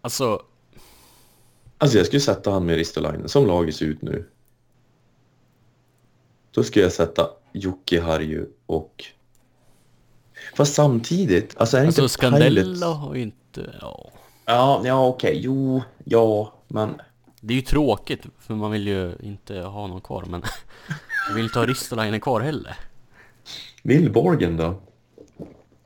Alltså, 0.00 0.42
Alltså 1.78 1.98
jag 1.98 2.06
skulle 2.06 2.20
sätta 2.20 2.50
han 2.50 2.66
med 2.66 2.76
Ristolainen 2.76 3.28
som 3.28 3.46
laget 3.46 3.76
ser 3.76 3.86
ut 3.86 4.02
nu. 4.02 4.28
Då 6.50 6.64
skulle 6.64 6.84
jag 6.84 6.92
sätta 6.92 7.28
Jocke 7.52 8.00
Harju 8.00 8.46
och... 8.66 9.04
Fast 10.54 10.74
samtidigt, 10.74 11.56
alltså 11.56 11.76
är 11.76 11.80
det 11.80 11.86
alltså 11.86 12.02
inte 12.02 12.12
Scandella 12.12 12.62
Pilot... 12.62 12.96
har 12.96 13.14
ju 13.14 13.22
inte... 13.22 13.74
Ja. 13.80 14.10
Ja, 14.44 14.82
ja 14.84 15.06
okej, 15.06 15.40
jo, 15.42 15.82
ja, 16.04 16.52
men... 16.68 17.00
Det 17.40 17.54
är 17.54 17.56
ju 17.56 17.62
tråkigt, 17.62 18.22
för 18.38 18.54
man 18.54 18.70
vill 18.70 18.86
ju 18.86 19.16
inte 19.22 19.58
ha 19.60 19.86
någon 19.86 20.00
kvar, 20.00 20.24
men... 20.28 20.42
Jag 21.28 21.34
vill 21.34 21.44
inte 21.44 21.58
ha 21.58 21.66
Ristolainen 21.66 22.20
kvar 22.20 22.40
heller. 22.40 22.76
Will 23.82 24.12
Borgen 24.12 24.56
då? 24.56 24.82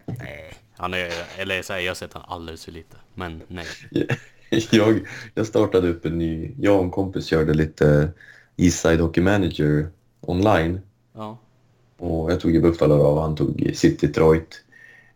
Nej. 0.07 0.55
Han 0.77 0.95
är, 0.95 1.11
eller 1.39 1.63
så 1.63 1.73
här, 1.73 1.81
jag 1.81 1.91
har 1.91 1.95
sett 1.95 2.13
han 2.13 2.23
alldeles 2.29 2.65
för 2.65 2.73
lite. 2.73 2.97
Men 3.15 3.43
nej. 3.49 3.67
Jag, 4.71 5.01
jag 5.35 5.47
startade 5.47 5.89
upp 5.89 6.07
en 6.07 6.19
ny... 6.19 6.55
Jag 6.59 6.77
och 6.77 6.85
en 6.85 6.91
kompis 6.91 7.27
körde 7.27 7.55
lite 7.55 8.09
Eastside 8.57 9.01
Hockey 9.01 9.21
Manager 9.21 9.89
online. 10.21 10.81
Ja. 11.13 11.39
Och 11.97 12.33
jag 12.33 12.41
tog 12.41 12.51
ju 12.51 12.61
Buffalo 12.61 12.95
och 12.95 13.23
han 13.23 13.37
tog 13.37 13.71
City 13.75 14.07
Detroit. 14.07 14.65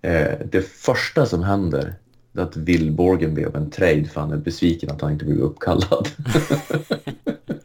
Eh, 0.03 0.39
det 0.51 0.63
första 0.63 1.27
som 1.27 1.43
händer 1.43 1.95
är 2.35 2.41
att 2.41 2.57
Will 2.57 2.93
Borgen 2.93 3.35
blev 3.35 3.57
en 3.57 3.71
trade 3.71 4.05
för 4.05 4.21
han 4.21 4.33
är 4.33 4.37
besviken 4.37 4.91
att 4.91 5.01
han 5.01 5.13
inte 5.13 5.25
blev 5.25 5.39
uppkallad. 5.39 6.09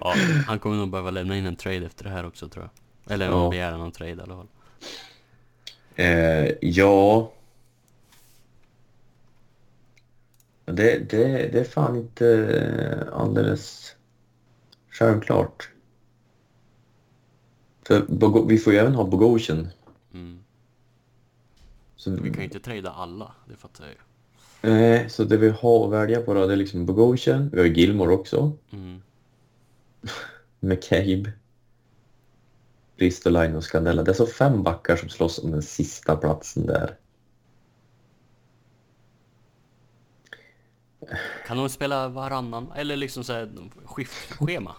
ja. 0.00 0.14
Han 0.46 0.58
kommer 0.58 0.76
nog 0.76 0.90
behöva 0.90 1.10
lämna 1.10 1.36
in 1.36 1.46
en 1.46 1.56
trade 1.56 1.86
efter 1.86 2.04
det 2.04 2.10
här 2.10 2.26
också 2.26 2.48
tror 2.48 2.64
jag. 3.04 3.12
Eller 3.14 3.26
Ja. 3.26 3.50
begäran 3.50 3.80
om 3.80 3.92
trade 3.92 4.10
i 4.10 4.20
alla 4.20 4.36
fall. 4.36 4.48
Eh, 5.94 6.50
ja... 6.60 7.32
Det, 10.64 10.98
det, 11.10 11.48
det 11.52 11.60
är 11.60 11.64
fan 11.64 11.96
inte 11.96 12.28
eh, 12.28 13.20
alldeles 13.20 13.96
självklart. 14.90 15.70
För 17.86 18.46
vi 18.48 18.58
får 18.58 18.72
ju 18.72 18.78
även 18.78 18.94
ha 18.94 19.04
Bogosian. 19.04 19.68
Mm. 20.14 20.38
Så, 21.96 22.10
Vi 22.10 22.30
kan 22.30 22.38
ju 22.38 22.44
inte 22.44 22.60
trada 22.60 22.90
alla, 22.90 23.32
det 23.48 23.56
fattar 23.56 23.84
jag 23.84 23.92
ju. 23.92 23.98
nej, 24.74 25.10
så 25.10 25.24
det 25.24 25.36
vi 25.36 25.48
har 25.48 25.84
att 25.86 25.92
välja 25.92 26.20
på 26.20 26.34
då, 26.34 26.46
det 26.46 26.52
är 26.52 26.56
liksom 26.56 26.86
Bogosian. 26.86 27.50
Vi 27.52 27.58
har 27.58 27.66
Gilmore 27.66 28.12
också. 28.14 28.52
Mm. 28.72 29.02
McCabe. 30.60 31.32
Ristolainen 32.96 33.56
och 33.56 33.64
Scandella. 33.64 34.02
Det 34.02 34.10
är 34.10 34.14
så 34.14 34.26
fem 34.26 34.62
backar 34.62 34.96
som 34.96 35.08
slåss 35.08 35.38
om 35.38 35.50
den 35.50 35.62
sista 35.62 36.16
platsen 36.16 36.66
där. 36.66 36.96
Kan 41.46 41.56
de 41.56 41.68
spela 41.68 42.08
varannan, 42.08 42.72
eller 42.76 42.96
liksom 42.96 43.24
såhär 43.24 43.50
skiftschema? 43.84 44.74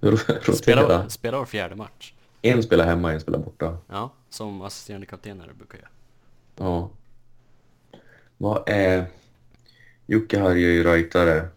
Spela, 0.54 1.08
spela 1.08 1.38
var 1.38 1.46
fjärde 1.46 1.76
match. 1.76 2.14
En 2.42 2.62
spelar 2.62 2.86
hemma, 2.86 3.12
en 3.12 3.20
spelar 3.20 3.38
borta. 3.38 3.78
Ja, 3.88 4.12
som 4.30 4.62
assisterande 4.62 5.06
kaptener 5.06 5.52
brukar 5.58 5.78
göra. 5.78 5.88
Ja. 6.56 6.90
Vad 8.36 8.68
är... 8.68 9.06
Jocke 10.06 10.38
har 10.40 10.54
ju 10.54 10.84
rightare. 10.84 11.48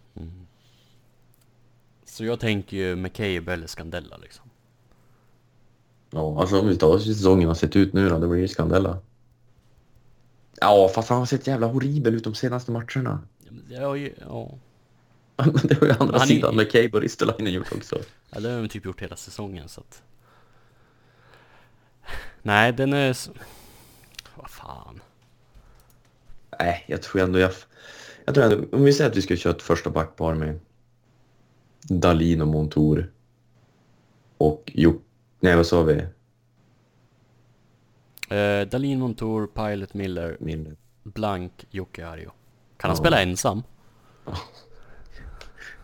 Så 2.18 2.26
jag 2.26 2.40
tänker 2.40 2.78
ju 2.78 2.96
McCabe 2.96 3.54
eller 3.54 3.68
Scandella 3.68 4.18
liksom. 4.18 4.50
Ja, 6.10 6.42
alltså 6.42 6.60
om 6.60 6.68
vi 6.68 6.78
tar 6.78 6.92
hur 6.92 7.00
säsongen 7.00 7.48
har 7.48 7.56
sett 7.56 7.76
ut 7.76 7.94
nu 7.94 8.10
då, 8.10 8.20
det 8.20 8.28
blir 8.28 8.40
ju 8.40 8.48
Scandella. 8.48 8.98
Ja, 10.62 10.92
fast 10.96 11.10
han 11.10 11.18
har 11.20 11.26
sett 11.26 11.48
jävla 11.48 11.68
horribel 11.68 12.16
ut 12.16 12.24
de 12.24 12.36
senaste 12.36 12.72
matcherna. 12.72 13.20
Ja, 13.70 13.92
men 13.94 14.12
ja. 14.20 14.58
Men 15.36 15.54
det 15.64 15.80
har 15.80 15.88
ju 15.88 15.94
andra 16.00 16.14
Han 16.20 16.22
är- 16.22 16.26
sidan 16.26 16.56
med 16.56 16.72
Cabe 16.72 16.90
och 16.94 17.02
Ristolainen 17.02 17.54
gjort 17.54 17.72
också. 17.76 18.00
ja, 18.30 18.40
det 18.40 18.50
har 18.50 18.62
de 18.62 18.68
typ 18.68 18.86
gjort 18.86 19.02
hela 19.02 19.16
säsongen 19.16 19.70
så 19.70 19.82
att... 19.82 20.02
Nej, 22.42 22.74
den 22.74 22.94
är... 22.94 23.18
Vad 24.36 24.50
fan. 24.50 25.02
Nej, 26.60 26.86
jag 26.88 27.02
tror 27.02 27.22
ändå 27.22 27.40
jag... 27.40 27.52
Jag 28.26 28.36
tror 28.36 28.46
ändå, 28.46 28.78
om 28.78 28.84
vi 28.84 28.94
säger 28.94 29.10
att 29.10 29.18
vi 29.18 29.22
ska 29.22 29.36
köra 29.36 29.54
ett 29.56 29.62
första 29.62 29.90
backpar 29.90 30.34
med 30.34 30.60
Dalin 31.88 32.42
och 32.42 32.48
Montour. 32.48 33.12
Och 34.38 34.72
Jo... 34.76 35.02
Nej, 35.40 35.56
vad 35.56 35.68
sa 35.68 35.84
vi? 35.84 35.94
Eh, 38.30 38.68
Dalin 38.68 39.00
Montour, 39.00 39.48
Pilot 39.48 39.94
Miller, 39.94 40.38
Min... 40.40 40.78
Blank, 41.04 41.52
Jocke 41.70 42.08
Arjo. 42.08 42.32
Kan 42.78 42.90
han 42.90 42.92
Ja. 42.92 42.96
spela 42.96 43.22
ensam? 43.22 43.64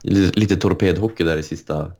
Lite, 0.01 0.39
lite 0.39 0.55
torpedhockey 0.55 1.23
där 1.23 1.37
i 1.37 1.43
sista... 1.43 1.91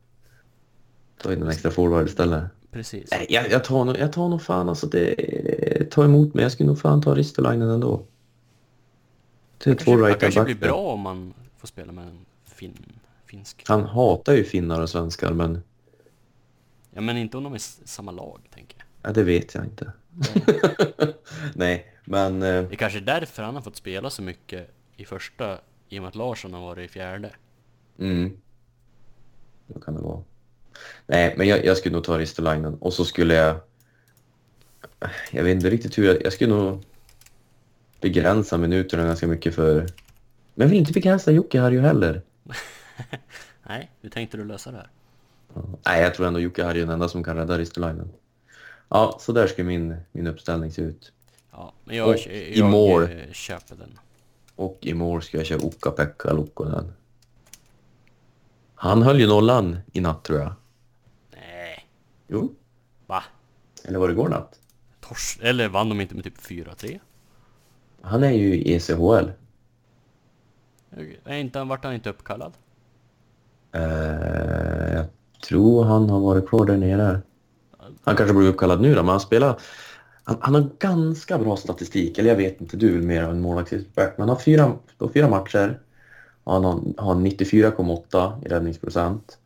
Ta 1.22 1.34
in 1.34 1.42
en 1.42 1.50
extra 1.50 1.72
forward 1.72 2.06
istället. 2.08 2.44
Precis. 2.72 3.12
Nej, 3.12 3.26
jag, 3.30 3.52
jag, 3.52 3.64
tar 3.64 3.86
nog, 3.86 3.98
jag 3.98 4.14
tar 4.14 4.30
nog 4.30 4.42
fan 4.42 4.70
alltså 4.70 4.88
det... 4.88 5.92
Ta 5.92 6.04
emot 6.06 6.34
mig. 6.34 6.44
Jag 6.44 6.52
skulle 6.52 6.68
nog 6.68 6.80
fan 6.80 7.02
ta 7.02 7.16
Ristolainen 7.16 7.70
ändå. 7.70 8.06
Det 9.64 9.70
är 9.70 9.76
två 9.76 9.98
right 9.98 10.20
kanske 10.20 10.44
blir 10.44 10.56
bra 10.56 10.76
om 10.94 11.00
man 11.00 11.34
får 11.58 11.68
spela 11.68 11.92
med 11.92 12.08
en 12.08 12.26
fin, 12.46 12.78
finsk. 13.34 13.64
Han 13.68 13.84
hatar 13.84 14.34
ju 14.34 14.44
finnar 14.44 14.82
och 14.82 14.90
svenskar, 14.90 15.34
men 15.34 15.64
Ja 16.92 17.02
men 17.02 17.18
inte 17.18 17.38
om 17.38 17.44
de 17.44 17.54
är 17.54 17.58
samma 17.86 18.12
lag, 18.12 18.42
tänker 18.54 18.78
jag. 18.78 19.10
ja, 19.10 19.14
det 19.14 19.24
vet 19.24 19.56
jag 19.56 19.64
inte. 19.66 19.92
Nej, 21.56 21.94
men... 22.06 22.36
eh, 22.44 22.48
Det 22.64 22.74
är 22.74 22.76
kanske 22.76 23.00
är 23.00 23.02
därför 23.02 23.44
han 23.44 23.56
har 23.56 23.62
fått 23.62 23.76
spela 23.76 24.10
så 24.10 24.22
mycket 24.22 24.70
i 24.96 25.06
första, 25.06 25.60
i 25.90 26.00
och 26.00 26.02
med 26.02 26.10
att 26.10 26.16
Larsson 26.16 26.54
har 26.54 26.62
varit 26.62 26.90
i 26.90 26.94
fjärde. 26.94 27.32
Mm. 28.00 28.38
Då 29.68 29.80
kan 29.80 29.96
det 29.96 30.02
vara. 30.02 30.24
Nej, 31.08 31.34
men 31.38 31.48
jag, 31.48 31.66
jag 31.66 31.78
skulle 31.78 31.96
nog 31.96 32.04
ta 32.04 32.20
Ristolainen 32.20 32.74
och 32.76 32.94
så 32.94 33.06
skulle 33.06 33.34
jag... 33.34 33.56
Jag 35.32 35.44
vet 35.44 35.56
inte 35.56 35.70
riktigt 35.70 35.98
hur 35.98 36.06
jag... 36.06 36.24
Jag 36.24 36.34
skulle 36.34 36.56
nog 36.56 36.84
begränsa 38.02 38.58
minuterna 38.58 39.04
ganska 39.04 39.28
mycket 39.28 39.56
för... 39.56 39.76
Men 40.56 40.66
jag 40.66 40.68
vill 40.68 40.80
inte 40.80 40.94
begränsa 40.94 41.32
Jocke 41.32 41.62
här 41.62 41.72
ju 41.72 41.82
heller. 41.82 42.22
Nej, 43.64 43.92
hur 44.02 44.10
tänkte 44.10 44.38
du 44.38 44.46
lösa 44.46 44.72
det 44.72 44.78
här? 44.78 44.90
Nej, 45.86 46.02
jag 46.02 46.14
tror 46.16 46.28
ändå 46.28 46.40
Jocke 46.40 46.64
här 46.64 46.76
är 46.76 46.80
den 46.80 46.90
enda 46.90 47.10
som 47.10 47.24
kan 47.24 47.36
rädda 47.38 47.58
Ristolainen. 47.58 48.12
Ja, 48.90 49.18
så 49.20 49.32
där 49.32 49.48
ska 49.48 49.64
min, 49.64 49.96
min 50.12 50.28
uppställning 50.28 50.72
se 50.72 50.82
ut. 50.82 51.12
Ja, 51.52 51.74
men 51.84 51.96
jag, 51.98 52.08
Och 52.10 52.16
jag, 52.16 52.34
i 52.34 52.60
jag 52.60 52.70
mål. 52.72 53.04
eh, 53.04 53.32
köper 53.32 53.76
den. 53.76 54.00
Och 54.56 54.78
i 54.82 54.94
mål 54.94 55.22
ska 55.22 55.38
jag 55.38 55.46
köra 55.46 55.60
Ukka-Pekka 55.60 56.34
Lukkonen. 56.34 56.94
Han 58.76 59.02
höll 59.02 59.20
ju 59.20 59.28
nollan 59.28 59.78
i 59.94 60.02
natt 60.02 60.24
tror 60.24 60.40
jag. 60.40 60.54
Nej, 61.32 61.88
Jo, 62.28 62.56
va? 63.08 63.24
eller 63.86 64.00
var 64.00 64.08
det 64.08 64.12
igår 64.14 64.30
natt? 64.30 64.60
Tors 65.02 65.40
eller 65.42 65.70
vann 65.70 65.90
de 65.90 66.02
inte 66.02 66.16
med 66.16 66.24
typ 66.24 66.38
4-3? 66.38 67.00
Han 68.02 68.24
är 68.24 68.32
ju 68.32 68.56
i 68.56 68.74
ECHL. 68.76 69.30
Är 71.26 71.36
inte, 71.38 71.64
vart 71.64 71.84
han 71.84 71.94
inte 71.94 72.10
uppkallad? 72.10 72.54
Eh, 73.74 74.94
jag 74.96 75.06
tror 75.48 75.84
han 75.84 76.10
har 76.10 76.20
varit 76.20 76.48
kvar 76.48 76.66
där 76.66 76.78
nere. 76.78 77.22
Han 78.04 78.16
kanske 78.16 78.34
blir 78.34 78.48
uppkallad 78.48 78.82
nu 78.82 78.96
då, 78.96 79.04
men 79.04 79.10
han 79.10 79.20
spelar... 79.20 79.60
Han, 80.24 80.38
han 80.42 80.56
har 80.56 80.70
ganska 80.80 81.38
bra 81.38 81.58
statistik, 81.58 82.18
eller 82.18 82.30
jag 82.30 82.38
vet 82.38 82.62
inte, 82.62 82.78
du 82.78 82.90
är 82.90 82.94
väl 82.94 83.02
mer 83.02 83.24
en 83.24 83.42
målvaktsexpert, 83.42 84.18
men 84.18 84.28
han 84.28 84.36
har 84.38 84.44
fyra, 84.44 84.74
på 84.98 85.10
fyra 85.10 85.30
matcher 85.30 85.80
och 86.44 86.54
han 86.54 86.64
har, 86.64 86.74
har 86.98 87.16
94,8 87.16 88.46
i 88.46 88.50
räddningsprocent 88.50 89.38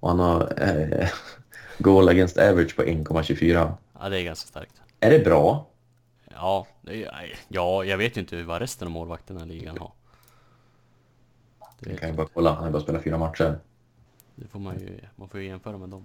och 0.00 0.08
han 0.08 0.18
har 0.18 0.52
eh, 0.62 1.08
goal 1.78 2.08
against 2.08 2.38
average 2.38 2.76
på 2.76 2.82
1,24. 2.82 3.72
Ja, 4.00 4.08
det 4.08 4.20
är 4.20 4.24
ganska 4.24 4.48
starkt. 4.48 4.82
Är 5.00 5.10
det 5.10 5.18
bra? 5.18 5.66
Ja, 6.30 6.66
det 6.82 7.08
ja, 7.48 7.84
jag 7.84 7.98
vet 7.98 8.16
ju 8.16 8.20
inte 8.20 8.42
vad 8.42 8.60
resten 8.60 8.88
av 8.88 8.92
målvakterna 8.92 9.44
i 9.44 9.46
ligan 9.46 9.78
har. 9.78 9.92
Det, 11.80 11.96
kan 11.96 12.08
ju 12.08 12.14
bara 12.14 12.26
kolla, 12.34 12.52
han 12.52 12.64
har 12.64 12.70
bara 12.70 12.82
spelat 12.82 13.04
fyra 13.04 13.18
matcher. 13.18 13.58
Det 14.36 14.48
får 14.48 14.58
man 14.58 14.78
ju, 14.78 15.00
man 15.16 15.28
får 15.28 15.40
ju 15.40 15.46
jämföra 15.46 15.78
med 15.78 15.88
dem. 15.88 16.04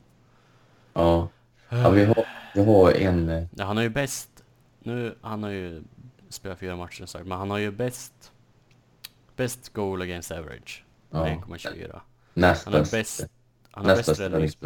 Ja, 0.94 1.28
ja 1.70 1.90
vi, 1.90 2.06
har, 2.06 2.26
vi 2.56 2.66
har 2.66 2.92
en... 2.92 3.30
eh, 3.30 3.44
Ja, 3.56 3.66
han 3.66 3.78
har 3.78 3.84
ju 3.84 3.90
bäst, 3.90 4.44
nu, 4.80 5.16
han 5.22 5.44
har 5.44 5.50
ju 5.50 5.84
spelat 6.30 6.60
fyra 6.60 6.76
matcher 6.76 7.06
sagt, 7.06 7.26
men 7.28 7.38
han 7.38 7.50
har 7.50 7.58
ju 7.58 7.72
bäst, 7.72 8.32
bäst 9.36 9.74
goal 9.74 10.02
against 10.02 10.32
average. 10.32 10.84
Ja. 11.10 11.26
1,24. 11.28 12.00
Näst 12.34 12.66
Han 12.66 12.74
är 12.74 12.92
bäst. 12.92 13.26
han 13.72 13.86
har 13.86 13.96
bäst 13.96 14.20
räddnings... 14.20 14.58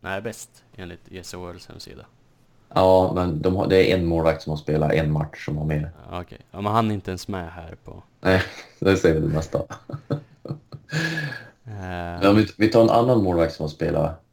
Nej, 0.00 0.20
bäst 0.22 0.64
enligt 0.76 1.08
E 1.12 1.18
ECHLs 1.18 1.68
hemsida. 1.68 2.06
Ja, 2.74 3.12
men 3.14 3.42
de 3.42 3.56
har, 3.56 3.66
det 3.68 3.90
är 3.92 3.96
en 3.98 4.06
målvakt 4.06 4.42
som 4.42 4.50
har 4.50 4.56
spelat 4.56 4.92
en 4.92 5.12
match 5.12 5.44
som 5.44 5.56
har 5.56 5.64
med. 5.64 5.88
Okej, 6.12 6.38
ja, 6.50 6.60
men 6.60 6.72
han 6.72 6.90
är 6.90 6.94
inte 6.94 7.10
ens 7.10 7.28
med 7.28 7.52
här 7.52 7.76
på... 7.84 8.02
Nej, 8.20 8.42
det 8.78 8.96
säger 8.96 9.14
väl 9.14 9.28
det 9.28 9.34
mesta. 9.34 9.62
Eh, 11.64 12.22
Ja, 12.22 12.32
vi, 12.32 12.46
vi 12.58 12.68
tar 12.68 12.82
en 12.82 12.90
annan 12.90 13.22
målvakt 13.22 13.54
som 13.54 13.64
har 13.64 13.68
spelat, 13.68 14.24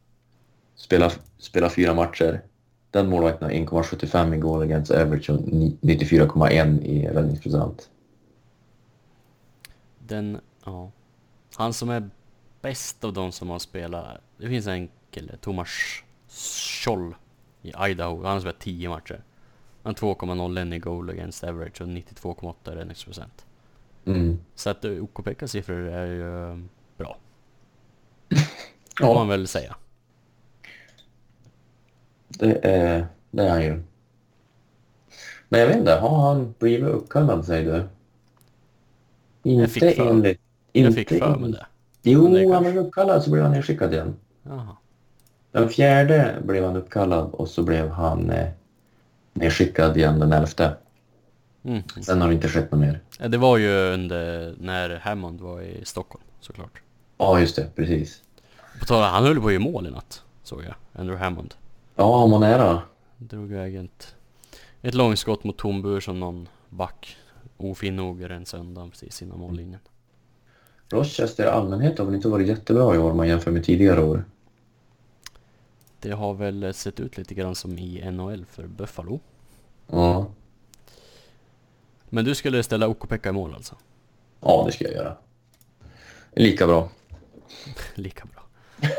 spelat, 0.74 1.20
spelat 1.38 1.72
fyra 1.72 1.94
matcher. 1.94 2.42
Den 2.90 3.08
målvakten 3.08 3.44
har 3.48 3.54
1,75 3.82 4.34
i 4.34 4.38
goal 4.38 4.62
against 4.62 4.90
average 4.90 5.30
och 5.30 5.40
ni- 5.40 5.78
94,1 5.82 6.82
i 6.82 7.06
räddningsprocent. 7.08 7.90
Den, 9.98 10.40
ja. 10.64 10.90
Han 11.56 11.72
som 11.72 11.90
är 11.90 12.10
bäst 12.62 13.04
av 13.04 13.12
de 13.12 13.32
som 13.32 13.50
har 13.50 13.58
spelat, 13.58 14.06
det 14.36 14.48
finns 14.48 14.66
en 14.66 14.88
kille, 15.10 15.36
Thomas 15.36 15.68
Scholl 16.84 17.14
i 17.62 17.72
Idaho. 17.90 18.16
Han 18.22 18.32
har 18.32 18.40
spelat 18.40 18.58
10 18.58 18.88
matcher. 18.88 19.22
Han 19.82 19.94
har 20.00 20.14
2,01 20.14 20.74
i 20.74 20.78
goal 20.78 21.10
against 21.10 21.44
average 21.44 21.80
och 21.80 21.86
92,8 21.86 22.72
i 22.72 22.76
räddningsprocent. 22.76 23.46
Mm. 24.04 24.38
Så 24.54 24.70
att 24.70 24.84
uh, 24.84 25.02
OKPKs 25.04 25.50
siffror 25.52 25.88
är 25.88 26.06
ju 26.06 26.62
bra. 27.00 27.16
Får 29.00 29.14
man 29.14 29.28
väl 29.28 29.48
säga. 29.48 29.76
Det 32.28 32.58
är, 32.62 33.06
det 33.30 33.42
är 33.42 33.50
han 33.50 33.62
ju. 33.62 33.82
Men 35.48 35.60
jag 35.60 35.66
vet 35.66 35.76
inte, 35.76 35.92
har 35.92 36.28
han 36.28 36.54
blivit 36.58 36.88
uppkallad 36.88 37.44
säger 37.44 37.72
du? 37.72 37.88
Inte 39.50 39.68
fick 39.68 39.96
för- 39.96 40.10
enligt... 40.10 40.40
Jag 40.72 40.86
inte 40.86 40.98
fick 40.98 41.08
för 41.08 41.36
mig 41.36 41.52
det. 41.52 41.66
Jo, 42.02 42.22
Men 42.22 42.32
det 42.32 42.54
han 42.54 42.62
blev 42.62 42.78
uppkallad 42.78 43.22
så 43.22 43.30
blev 43.30 43.42
han 43.42 43.52
nedskickad 43.52 43.92
igen. 43.92 44.16
Jaha. 44.42 44.76
Den 45.52 45.68
fjärde 45.68 46.36
blev 46.44 46.64
han 46.64 46.76
uppkallad 46.76 47.30
och 47.32 47.48
så 47.48 47.62
blev 47.62 47.88
han 47.88 48.30
eh, 48.30 48.48
nedskickad 49.32 49.96
igen 49.96 50.18
den 50.18 50.32
elfte. 50.32 50.76
Mm. 51.62 51.82
Sen 52.02 52.20
har 52.20 52.28
det 52.28 52.34
inte 52.34 52.48
skett 52.48 52.72
något 52.72 52.80
mer. 52.80 53.00
Det 53.28 53.38
var 53.38 53.56
ju 53.56 53.92
under 53.94 54.54
när 54.60 54.98
Hammond 54.98 55.40
var 55.40 55.60
i 55.60 55.84
Stockholm 55.84 56.24
såklart. 56.40 56.82
Ja, 57.20 57.40
just 57.40 57.56
det. 57.56 57.70
Precis. 57.74 58.22
På 58.80 58.84
tal 58.86 59.02
han 59.02 59.24
höll 59.24 59.40
på 59.40 59.46
att 59.46 59.52
göra 59.52 59.62
mål 59.62 59.86
i 59.86 59.90
natt, 59.90 60.22
såg 60.42 60.64
jag. 60.64 60.74
Andrew 60.92 61.24
Hammond. 61.24 61.54
Ja, 61.96 62.20
han 62.20 62.30
var 62.30 62.38
nära. 62.38 62.82
Drog 63.16 63.52
iväg 63.52 63.76
ett, 63.76 64.14
ett 64.82 64.94
långskott 64.94 65.44
mot 65.44 65.56
tom 65.58 65.82
bur 65.82 66.00
som 66.00 66.20
någon 66.20 66.48
back 66.68 67.16
ofin 67.56 67.96
nog 67.96 68.30
rensade 68.30 68.60
undan 68.62 68.90
precis 68.90 69.22
innan 69.22 69.38
mållinjen. 69.38 69.80
Rochester 70.90 71.44
i 71.44 71.48
allmänhet 71.48 71.98
har 71.98 72.04
väl 72.06 72.14
inte 72.14 72.28
varit 72.28 72.48
jättebra 72.48 72.94
i 72.94 72.98
år 72.98 73.10
om 73.10 73.16
man 73.16 73.28
jämför 73.28 73.50
med 73.50 73.64
tidigare 73.64 74.02
år. 74.04 74.24
Det 76.00 76.10
har 76.10 76.34
väl 76.34 76.74
sett 76.74 77.00
ut 77.00 77.16
lite 77.16 77.34
grann 77.34 77.54
som 77.54 77.78
i 77.78 78.10
NHL 78.10 78.44
för 78.50 78.66
Buffalo. 78.66 79.20
Ja, 79.86 80.26
Men 82.08 82.24
du 82.24 82.34
skulle 82.34 82.62
ställa 82.62 82.88
Okopekka 82.88 83.28
i 83.28 83.32
mål 83.32 83.54
alltså? 83.54 83.74
ja 84.40 84.62
det 84.66 84.72
ska 84.72 84.84
jag 84.84 84.94
göra. 84.94 85.16
Lika 86.32 86.66
bra. 86.66 86.88
Lika 87.94 88.24
bra. 88.24 88.42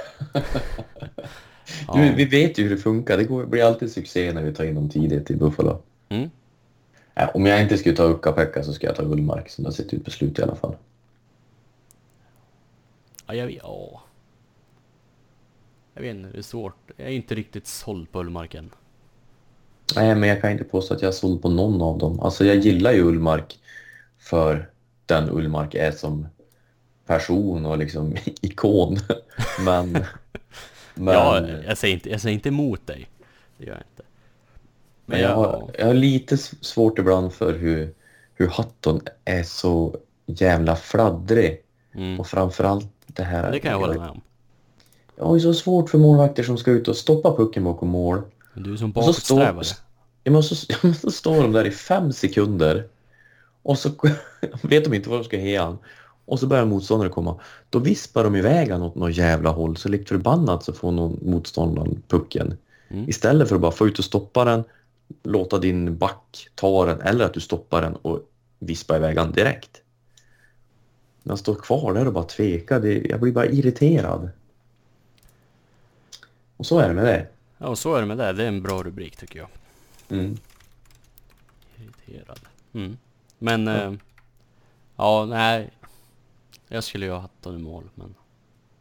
Du, 1.94 2.14
vi 2.16 2.26
vet 2.26 2.58
ju 2.58 2.64
hur 2.64 2.70
det 2.70 2.78
funkar. 2.78 3.18
Det 3.18 3.24
går, 3.24 3.46
blir 3.46 3.64
alltid 3.64 3.92
succé 3.92 4.34
när 4.34 4.44
vi 4.44 4.54
tar 4.54 4.64
in 4.64 4.76
dem 4.76 4.90
tidigt 4.90 5.32
i 5.32 5.36
Buffalo. 5.36 5.82
Mm. 6.10 6.30
Ja, 7.14 7.28
om 7.28 7.46
jag 7.46 7.62
inte 7.62 7.78
skulle 7.78 7.96
ta 7.96 8.04
Ukka-Pekka 8.04 8.64
så 8.64 8.74
ska 8.74 8.88
jag 8.88 8.96
ta 8.96 9.04
Ullmark 9.04 9.50
som 9.50 9.64
det 9.64 9.70
har 9.70 9.74
sett 9.74 9.94
ut 9.94 10.06
på 10.06 10.12
slut 10.12 10.40
i 10.40 10.42
alla 10.42 10.56
fall. 10.56 10.76
Ja, 13.28 13.34
jag 13.34 13.48
vet, 13.48 13.60
ja. 13.64 14.02
Jag 15.94 16.02
vet 16.02 16.16
inte, 16.16 16.30
det 16.30 16.38
är 16.38 16.42
svårt. 16.42 16.92
Jag 16.98 17.08
är 17.08 17.12
inte 17.12 17.36
riktigt 17.36 17.68
såld 17.68 18.12
på 18.12 18.20
Ullmark 18.20 18.56
än. 18.56 18.70
Nej, 19.96 20.16
men 20.16 20.30
jag 20.30 20.42
kan 20.42 20.52
inte 20.52 20.64
påstå 20.64 20.94
att 20.94 21.02
jag 21.02 21.10
är 21.10 21.14
såld 21.14 21.42
på 21.42 21.50
någon 21.50 21.82
av 21.82 21.98
dem. 21.98 22.20
Alltså 22.20 22.46
jag 22.46 22.58
gillar 22.58 22.92
ju 22.92 23.02
Ullmark 23.02 23.60
för 24.18 24.70
den 25.06 25.30
Ullmark 25.30 25.76
är 25.76 25.92
som 25.92 26.28
person 27.12 27.66
och 27.66 27.78
liksom 27.78 28.16
ikon. 28.42 29.00
Men... 29.66 29.92
men 30.94 31.14
Ja, 31.14 31.48
jag 31.68 31.78
säger, 31.78 31.94
inte, 31.94 32.10
jag 32.10 32.22
säger 32.22 32.34
inte 32.34 32.50
emot 32.50 32.88
dig. 32.88 33.10
Det 33.58 33.66
gör 33.66 33.74
jag 33.74 33.82
inte. 33.82 34.04
men 35.06 35.20
jag 35.20 35.36
har, 35.36 35.72
jag 35.78 35.86
har 35.86 35.94
lite 35.94 36.38
svårt 36.38 37.00
ibland 37.00 37.34
för 37.34 37.54
hur, 37.54 37.94
hur 38.34 38.48
Hutton 38.48 39.02
är 39.26 39.44
så 39.44 39.98
jävla 40.26 40.76
fladdrig. 40.76 41.62
Mm. 41.96 42.20
Och 42.20 42.28
framförallt 42.28 42.88
det 43.08 43.24
här... 43.24 43.52
Det 43.52 43.60
kan 43.60 43.72
jag 43.72 43.80
hålla 43.80 44.00
med 44.00 44.10
om. 44.10 44.22
Jag 45.16 45.26
har 45.26 45.36
ju 45.36 45.42
så 45.42 45.54
svårt 45.54 45.90
för 45.90 45.98
målvakter 45.98 46.44
som 46.44 46.58
ska 46.58 46.72
ut 46.72 46.88
och 46.88 46.96
stoppa 46.96 47.36
pucken 47.36 47.64
bakom 47.64 47.90
mål. 47.90 48.22
Du 48.54 48.74
är 48.74 48.78
som 48.78 48.92
Och 48.92 49.04
så 49.04 49.14
står, 49.14 49.36
bakåtsträvare. 49.36 49.86
ja, 50.24 50.32
men 50.32 50.44
så, 50.44 50.56
så 51.02 51.12
står 51.12 51.42
de 51.42 51.52
där 51.52 51.68
i 51.68 51.72
fem 51.72 52.14
sekunder 52.14 52.88
och 53.64 53.78
så 53.78 53.90
vet 54.62 54.84
de 54.84 54.94
inte 54.94 55.10
vad 55.10 55.20
de 55.20 55.24
ska 55.24 55.38
heja. 55.38 55.78
Och 56.26 56.40
så 56.40 56.48
börjar 56.48 56.66
motståndaren 56.66 57.12
komma. 57.12 57.40
Då 57.70 57.80
vispar 57.80 58.24
de 58.24 58.36
iväg 58.36 58.72
han 58.72 58.82
åt 58.82 58.96
något 58.96 59.18
jävla 59.18 59.50
håll 59.50 59.78
så 59.78 59.90
likt 59.90 60.10
förbannat 60.10 60.64
så 60.64 60.74
får 60.74 60.92
någon 60.92 61.20
motståndaren 61.22 62.04
pucken. 62.08 62.58
Mm. 62.90 63.10
Istället 63.10 63.48
för 63.48 63.56
att 63.56 63.62
bara 63.62 63.72
få 63.72 63.88
ut 63.88 64.00
och 64.00 64.06
stoppa 64.06 64.46
den, 64.46 64.64
låta 65.24 65.58
din 65.58 65.98
back 65.98 66.50
ta 66.56 66.86
den 66.86 67.02
eller 67.02 67.26
att 67.26 67.34
du 67.34 67.40
stoppar 67.40 67.82
den 67.82 67.96
och 67.96 68.20
vispa 68.60 68.96
iväg 68.96 69.18
han 69.18 69.32
direkt. 69.32 69.82
När 71.24 71.32
han 71.32 71.38
står 71.38 71.56
kvar 71.56 71.94
där 71.94 72.08
och 72.08 72.14
bara 72.14 72.24
tvekar, 72.24 72.86
jag 72.86 73.20
blir 73.20 73.32
bara 73.32 73.46
irriterad. 73.46 74.30
Och 76.58 76.66
så 76.66 76.80
är 76.80 76.88
det 76.88 76.94
med 76.94 77.06
det. 77.06 77.28
Ja, 77.58 77.68
och 77.68 77.78
så 77.78 77.96
är 77.96 78.00
det 78.00 78.08
med 78.08 78.18
det. 78.18 78.34
Det 78.34 78.44
är 78.44 78.48
en 78.48 78.62
bra 78.62 78.84
rubrik 78.84 79.18
tycker 79.18 79.40
jag. 79.40 79.48
Mm. 80.10 80.38
Irriterad. 81.76 82.40
Mm. 82.74 82.98
Men, 83.38 83.68
ja. 83.68 83.96
ja, 84.96 85.26
nej. 85.26 85.70
Jag 86.74 86.84
skulle 86.84 87.06
ju 87.06 87.12
ha 87.12 87.20
haft 87.20 87.44
den 87.44 87.56
i 87.56 87.58
mål, 87.58 87.90
men... 87.96 88.16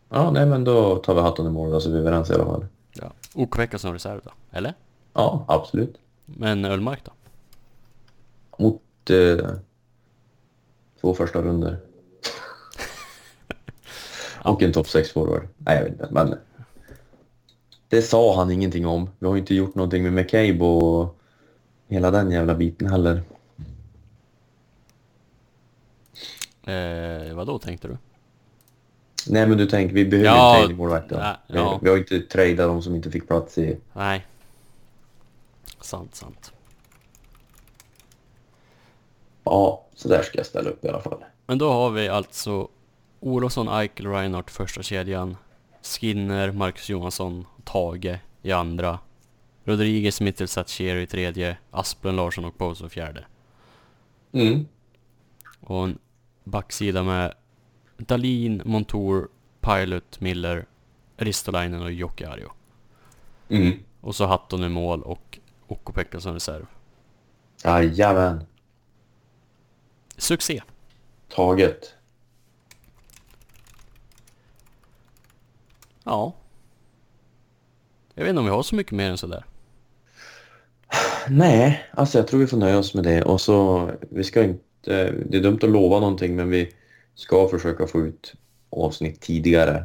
Ja, 0.09 0.31
nej 0.31 0.47
men 0.47 0.65
då 0.65 0.97
tar 0.97 1.15
vi 1.15 1.21
hatten 1.21 1.47
i 1.47 1.51
mål 1.51 1.71
då 1.71 1.81
så 1.81 1.89
är 1.89 1.93
vi 1.93 1.99
överens 1.99 2.31
i 2.31 2.35
alla 2.35 2.45
fall. 2.45 2.67
Ja. 2.93 3.13
Okopekka 3.35 3.79
som 3.79 3.93
reserv 3.93 4.21
då? 4.25 4.31
Eller? 4.51 4.75
Ja, 5.13 5.45
absolut. 5.49 5.99
Men 6.25 6.65
Ullmark 6.65 7.05
då? 7.05 7.13
Mot 8.59 9.11
eh, 9.11 9.47
två 11.01 11.15
första 11.15 11.43
runder. 11.43 11.79
Och 14.43 14.63
en 14.63 14.73
topp 14.73 14.89
6 14.89 15.13
forward. 15.13 15.49
Nej, 15.59 15.77
jag 15.77 15.83
vet 15.83 15.93
inte, 15.93 16.09
men 16.11 16.35
det 17.89 18.03
sa 18.03 18.37
han 18.37 18.51
ingenting 18.51 18.87
om. 18.87 19.11
Vi 19.19 19.27
har 19.27 19.35
ju 19.35 19.41
inte 19.41 19.55
gjort 19.55 19.75
någonting 19.75 20.03
med 20.03 20.13
McCabe 20.13 20.65
och 20.65 21.17
hela 21.89 22.11
den 22.11 22.31
jävla 22.31 22.55
biten 22.55 22.87
heller. 22.91 23.23
Eh, 26.67 27.35
vad 27.35 27.47
då 27.47 27.59
tänkte 27.59 27.89
du? 27.89 27.97
Nej, 29.27 29.47
men 29.47 29.59
du 29.59 29.67
tänker, 29.67 29.95
vi 29.95 30.05
behöver 30.05 30.29
Ja, 30.29 30.57
inte 30.57 30.63
trade 30.67 30.75
målvakter. 30.79 31.19
nej, 31.19 31.37
Vi, 31.49 31.55
ja. 31.57 31.79
vi 31.83 31.91
har 31.91 31.97
inte 31.97 32.21
tradeat 32.21 32.57
de 32.69 32.83
som 32.83 32.95
inte 32.95 33.11
fick 33.11 33.29
plats 33.29 33.59
i... 33.59 33.79
Nej. 33.93 34.27
Sant, 35.81 36.15
sant. 36.15 36.53
Ja, 39.45 39.87
så 39.95 40.09
där 40.09 40.23
ska 40.23 40.39
jag 40.39 40.47
ställa 40.47 40.71
upp 40.71 40.85
i 40.85 40.89
alla 40.89 41.01
fall. 41.01 41.25
Men 41.47 41.59
då 41.59 41.73
har 41.73 41.91
vi 41.91 42.09
alltså 42.09 42.69
Olofsson, 43.21 43.69
Eichel, 43.69 44.07
Reinhardt 44.07 44.51
första 44.51 44.83
kedjan. 44.83 45.37
Skinner, 45.83 46.53
Marcus 46.53 46.89
Johansson, 46.89 47.47
Tage 47.65 48.19
i 48.43 48.53
andra. 48.53 48.99
Rodriguez, 49.65 50.21
Mittelsatt, 50.21 50.71
Cherry 50.71 51.03
i 51.03 51.07
tredje. 51.07 51.57
Asplund, 51.71 52.17
Larsson 52.17 52.45
och 52.45 52.55
Bozo 52.59 52.89
fjärde. 52.89 53.25
Mm. 54.33 54.67
Och 55.61 55.85
en 55.85 55.99
backsida 56.51 57.03
med 57.03 57.35
Dalin, 57.97 58.63
Montour, 58.65 59.29
Pilot, 59.61 60.21
Miller, 60.21 60.67
Ristolainen 61.17 61.83
och 61.83 61.93
Jocke 61.93 62.29
Arjo. 62.29 62.51
Mm. 63.49 63.79
Och 64.01 64.15
så 64.15 64.27
Hatton 64.27 64.65
i 64.65 64.69
mål 64.69 65.03
och 65.03 65.39
Okko-Pekka 65.67 66.21
som 66.21 66.35
reserv. 66.35 66.67
Jajamän. 67.65 68.47
Succé! 70.17 70.63
Taget. 71.29 71.95
Ja. 76.05 76.35
Jag 78.15 78.25
vet 78.25 78.31
inte 78.31 78.39
om 78.39 78.45
vi 78.45 78.51
har 78.51 78.63
så 78.63 78.75
mycket 78.75 78.93
mer 78.93 79.11
än 79.11 79.19
sådär. 79.19 79.45
Nej, 81.29 81.91
alltså 81.93 82.19
jag 82.19 82.27
tror 82.27 82.41
vi 82.41 82.47
får 82.47 82.57
nöja 82.57 82.79
oss 82.79 82.95
med 82.95 83.05
det. 83.05 83.23
Och 83.23 83.41
så, 83.41 83.91
vi 84.11 84.25
ska 84.25 84.55
inte... 84.81 85.15
Det 85.29 85.37
är 85.39 85.43
dumt 85.43 85.59
att 85.63 85.71
lova 85.71 86.01
någonting, 86.01 86.37
men 86.37 86.51
vi 86.51 86.73
ska 87.15 87.49
försöka 87.49 87.87
få 87.87 88.01
ut 88.01 88.35
avsnitt 88.71 89.21
tidigare. 89.21 89.85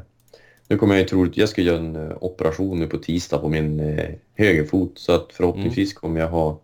Nu 0.67 0.77
kommer 0.77 0.93
jag 0.95 1.01
ju 1.01 1.07
troligt... 1.07 1.38
Jag 1.38 1.49
ska 1.49 1.61
göra 1.61 1.77
en 1.77 1.95
eh, 1.95 2.17
operation 2.22 2.80
nu 2.80 2.88
på 2.88 2.97
tisdag 2.97 3.38
på 3.38 3.49
min 3.49 3.80
eh, 3.80 4.09
högerfot, 4.34 4.99
så 4.99 5.11
att 5.11 5.34
förhoppningsvis 5.34 5.93
kommer 5.93 6.19
jag 6.19 6.30
ha... 6.30 6.59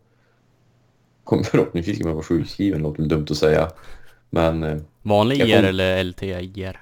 Kommer 1.24 1.44
förhoppningsvis 1.54 1.98
kommer 1.98 2.10
jag 2.10 2.16
vara 2.16 2.26
sjukskriven, 2.26 2.82
låter 2.82 3.04
dumt 3.04 3.28
att 3.30 3.38
säga. 3.38 3.72
Men 4.30 4.64
eh, 4.64 4.78
Vanlig 5.02 5.38
IR 5.40 5.56
kom- 5.56 5.66
eller 5.66 6.04
LTIR? 6.04 6.80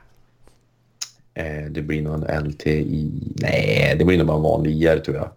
eh, 1.34 1.65
det 1.69 1.81
blir 1.81 2.01
nog 2.01 2.30
en 2.30 2.47
LTI... 2.49 3.11
Nej, 3.41 3.95
det 3.99 4.05
blir 4.05 4.17
nog 4.17 4.27
bara 4.27 4.38
en 4.38 4.43
vanlig 4.43 4.84
IR 4.84 4.99
tror 4.99 5.17
jag. 5.17 5.30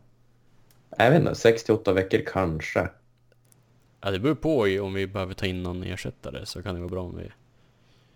Jag 0.99 1.11
vet 1.11 1.21
inte, 1.21 1.35
68 1.35 1.93
veckor 1.93 2.23
kanske. 2.27 2.89
Ja 4.05 4.11
det 4.11 4.19
beror 4.19 4.35
på 4.35 4.61
om 4.85 4.95
vi 4.95 5.07
behöver 5.07 5.35
ta 5.35 5.47
in 5.47 5.63
någon 5.63 5.83
ersättare 5.83 6.47
så 6.47 6.63
kan 6.63 6.75
det 6.75 6.81
vara 6.81 6.91
bra 6.91 7.03
om 7.03 7.17
vi... 7.17 7.31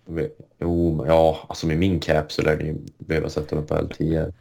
Vi- 0.05 0.31
Jo, 0.59 1.05
ja, 1.07 1.45
alltså 1.49 1.67
med 1.67 1.77
min 1.77 1.99
cap 1.99 2.31
så 2.31 2.41
lär 2.41 2.57
ni 2.57 2.75
behöva 2.97 3.29
sätta 3.29 3.55
mig 3.55 3.65
på 3.67 3.73
L10. 3.75 4.33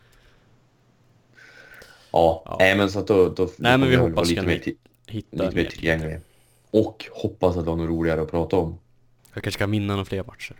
Ja, 2.12 2.43
Ja. 2.44 2.56
nej 2.59 2.77
men 2.77 2.90
så 2.90 2.98
att 2.98 3.06
då, 3.06 3.28
då 3.28 3.48
Nej, 3.56 3.78
men 3.78 3.89
vi 3.89 3.97
hoppas 3.97 4.28
lite 4.28 4.40
kan 4.40 4.47
mer, 4.47 4.62
Hitta 5.06 5.43
lite 5.43 5.56
mer 5.56 5.62
mer. 5.62 5.70
tillgänglig. 5.70 6.20
Och 6.70 7.05
hoppas 7.12 7.56
att 7.56 7.64
det 7.64 7.70
var 7.70 7.77
något 7.77 7.89
roligare 7.89 8.23
att 8.23 8.31
prata 8.31 8.56
om. 8.56 8.78
Jag 9.35 9.43
kanske 9.43 9.59
kan 9.59 9.70
vinna 9.70 9.93
några 9.93 10.05
fler 10.05 10.24
matcher. 10.24 10.56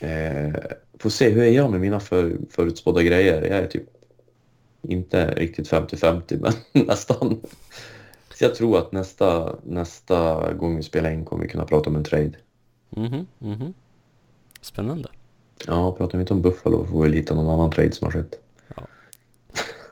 Eh, 0.00 0.54
får 0.98 1.10
se, 1.10 1.30
hur 1.30 1.42
är 1.42 1.50
jag 1.50 1.70
med 1.70 1.80
mina 1.80 2.00
för, 2.00 2.36
förutspådda 2.50 3.02
grejer? 3.02 3.42
Jag 3.42 3.58
är 3.58 3.66
typ 3.66 3.82
inte 4.82 5.34
riktigt 5.34 5.70
50-50, 5.70 6.40
men 6.40 6.52
nästan. 6.86 7.40
Så 8.38 8.44
jag 8.44 8.54
tror 8.54 8.78
att 8.78 8.92
nästa, 8.92 9.56
nästa 9.64 10.52
gång 10.52 10.76
vi 10.76 10.82
spelar 10.82 11.10
in 11.10 11.24
kommer 11.24 11.42
vi 11.42 11.48
kunna 11.48 11.64
prata 11.64 11.90
om 11.90 11.96
en 11.96 12.04
trade. 12.04 12.32
Mhm, 12.90 13.26
mhm. 13.38 13.74
Spännande. 14.60 15.08
Ja, 15.66 15.92
pratar 15.92 16.18
vi 16.18 16.22
inte 16.22 16.34
om 16.34 16.42
Buffalo 16.42 16.86
får 16.86 17.02
vi 17.02 17.08
väl 17.08 17.12
hitta 17.12 17.34
någon 17.34 17.48
annan 17.48 17.70
trade 17.70 17.92
som 17.92 18.04
har 18.04 18.12
skett. 18.12 18.40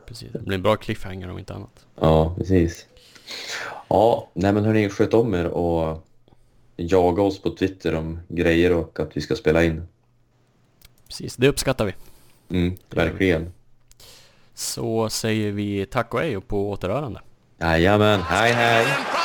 Precis. 0.07 0.33
Det 0.33 0.39
blir 0.39 0.55
en 0.55 0.63
bra 0.63 0.77
cliffhanger 0.77 1.31
om 1.31 1.39
inte 1.39 1.55
annat. 1.55 1.87
Ja, 2.01 2.35
precis. 2.37 2.87
Ja, 3.89 4.31
nej 4.35 4.53
men 4.53 4.65
hörni, 4.65 4.89
sköt 4.89 5.15
om 5.15 5.35
er 5.35 5.47
och 5.47 6.07
jaga 6.77 7.23
oss 7.23 7.43
på 7.43 7.51
Twitter 7.51 7.95
om 7.95 8.21
grejer 8.29 8.73
och 8.73 9.01
att 9.01 9.17
vi 9.17 9.21
ska 9.21 9.35
spela 9.35 9.65
in. 9.65 9.89
Precis, 11.07 11.37
det 11.37 11.49
uppskattar 11.49 11.85
vi. 11.85 11.95
Mm, 12.57 12.77
verkligen. 12.91 13.53
Så 14.55 15.11
säger 15.11 15.53
vi 15.53 15.87
tack 15.87 16.15
och 16.15 16.21
hej 16.21 16.37
och 16.37 16.49
på 16.49 16.71
återhörande. 16.71 17.21
Jajamän, 17.61 18.23
hej 18.23 18.53
hej! 18.53 19.16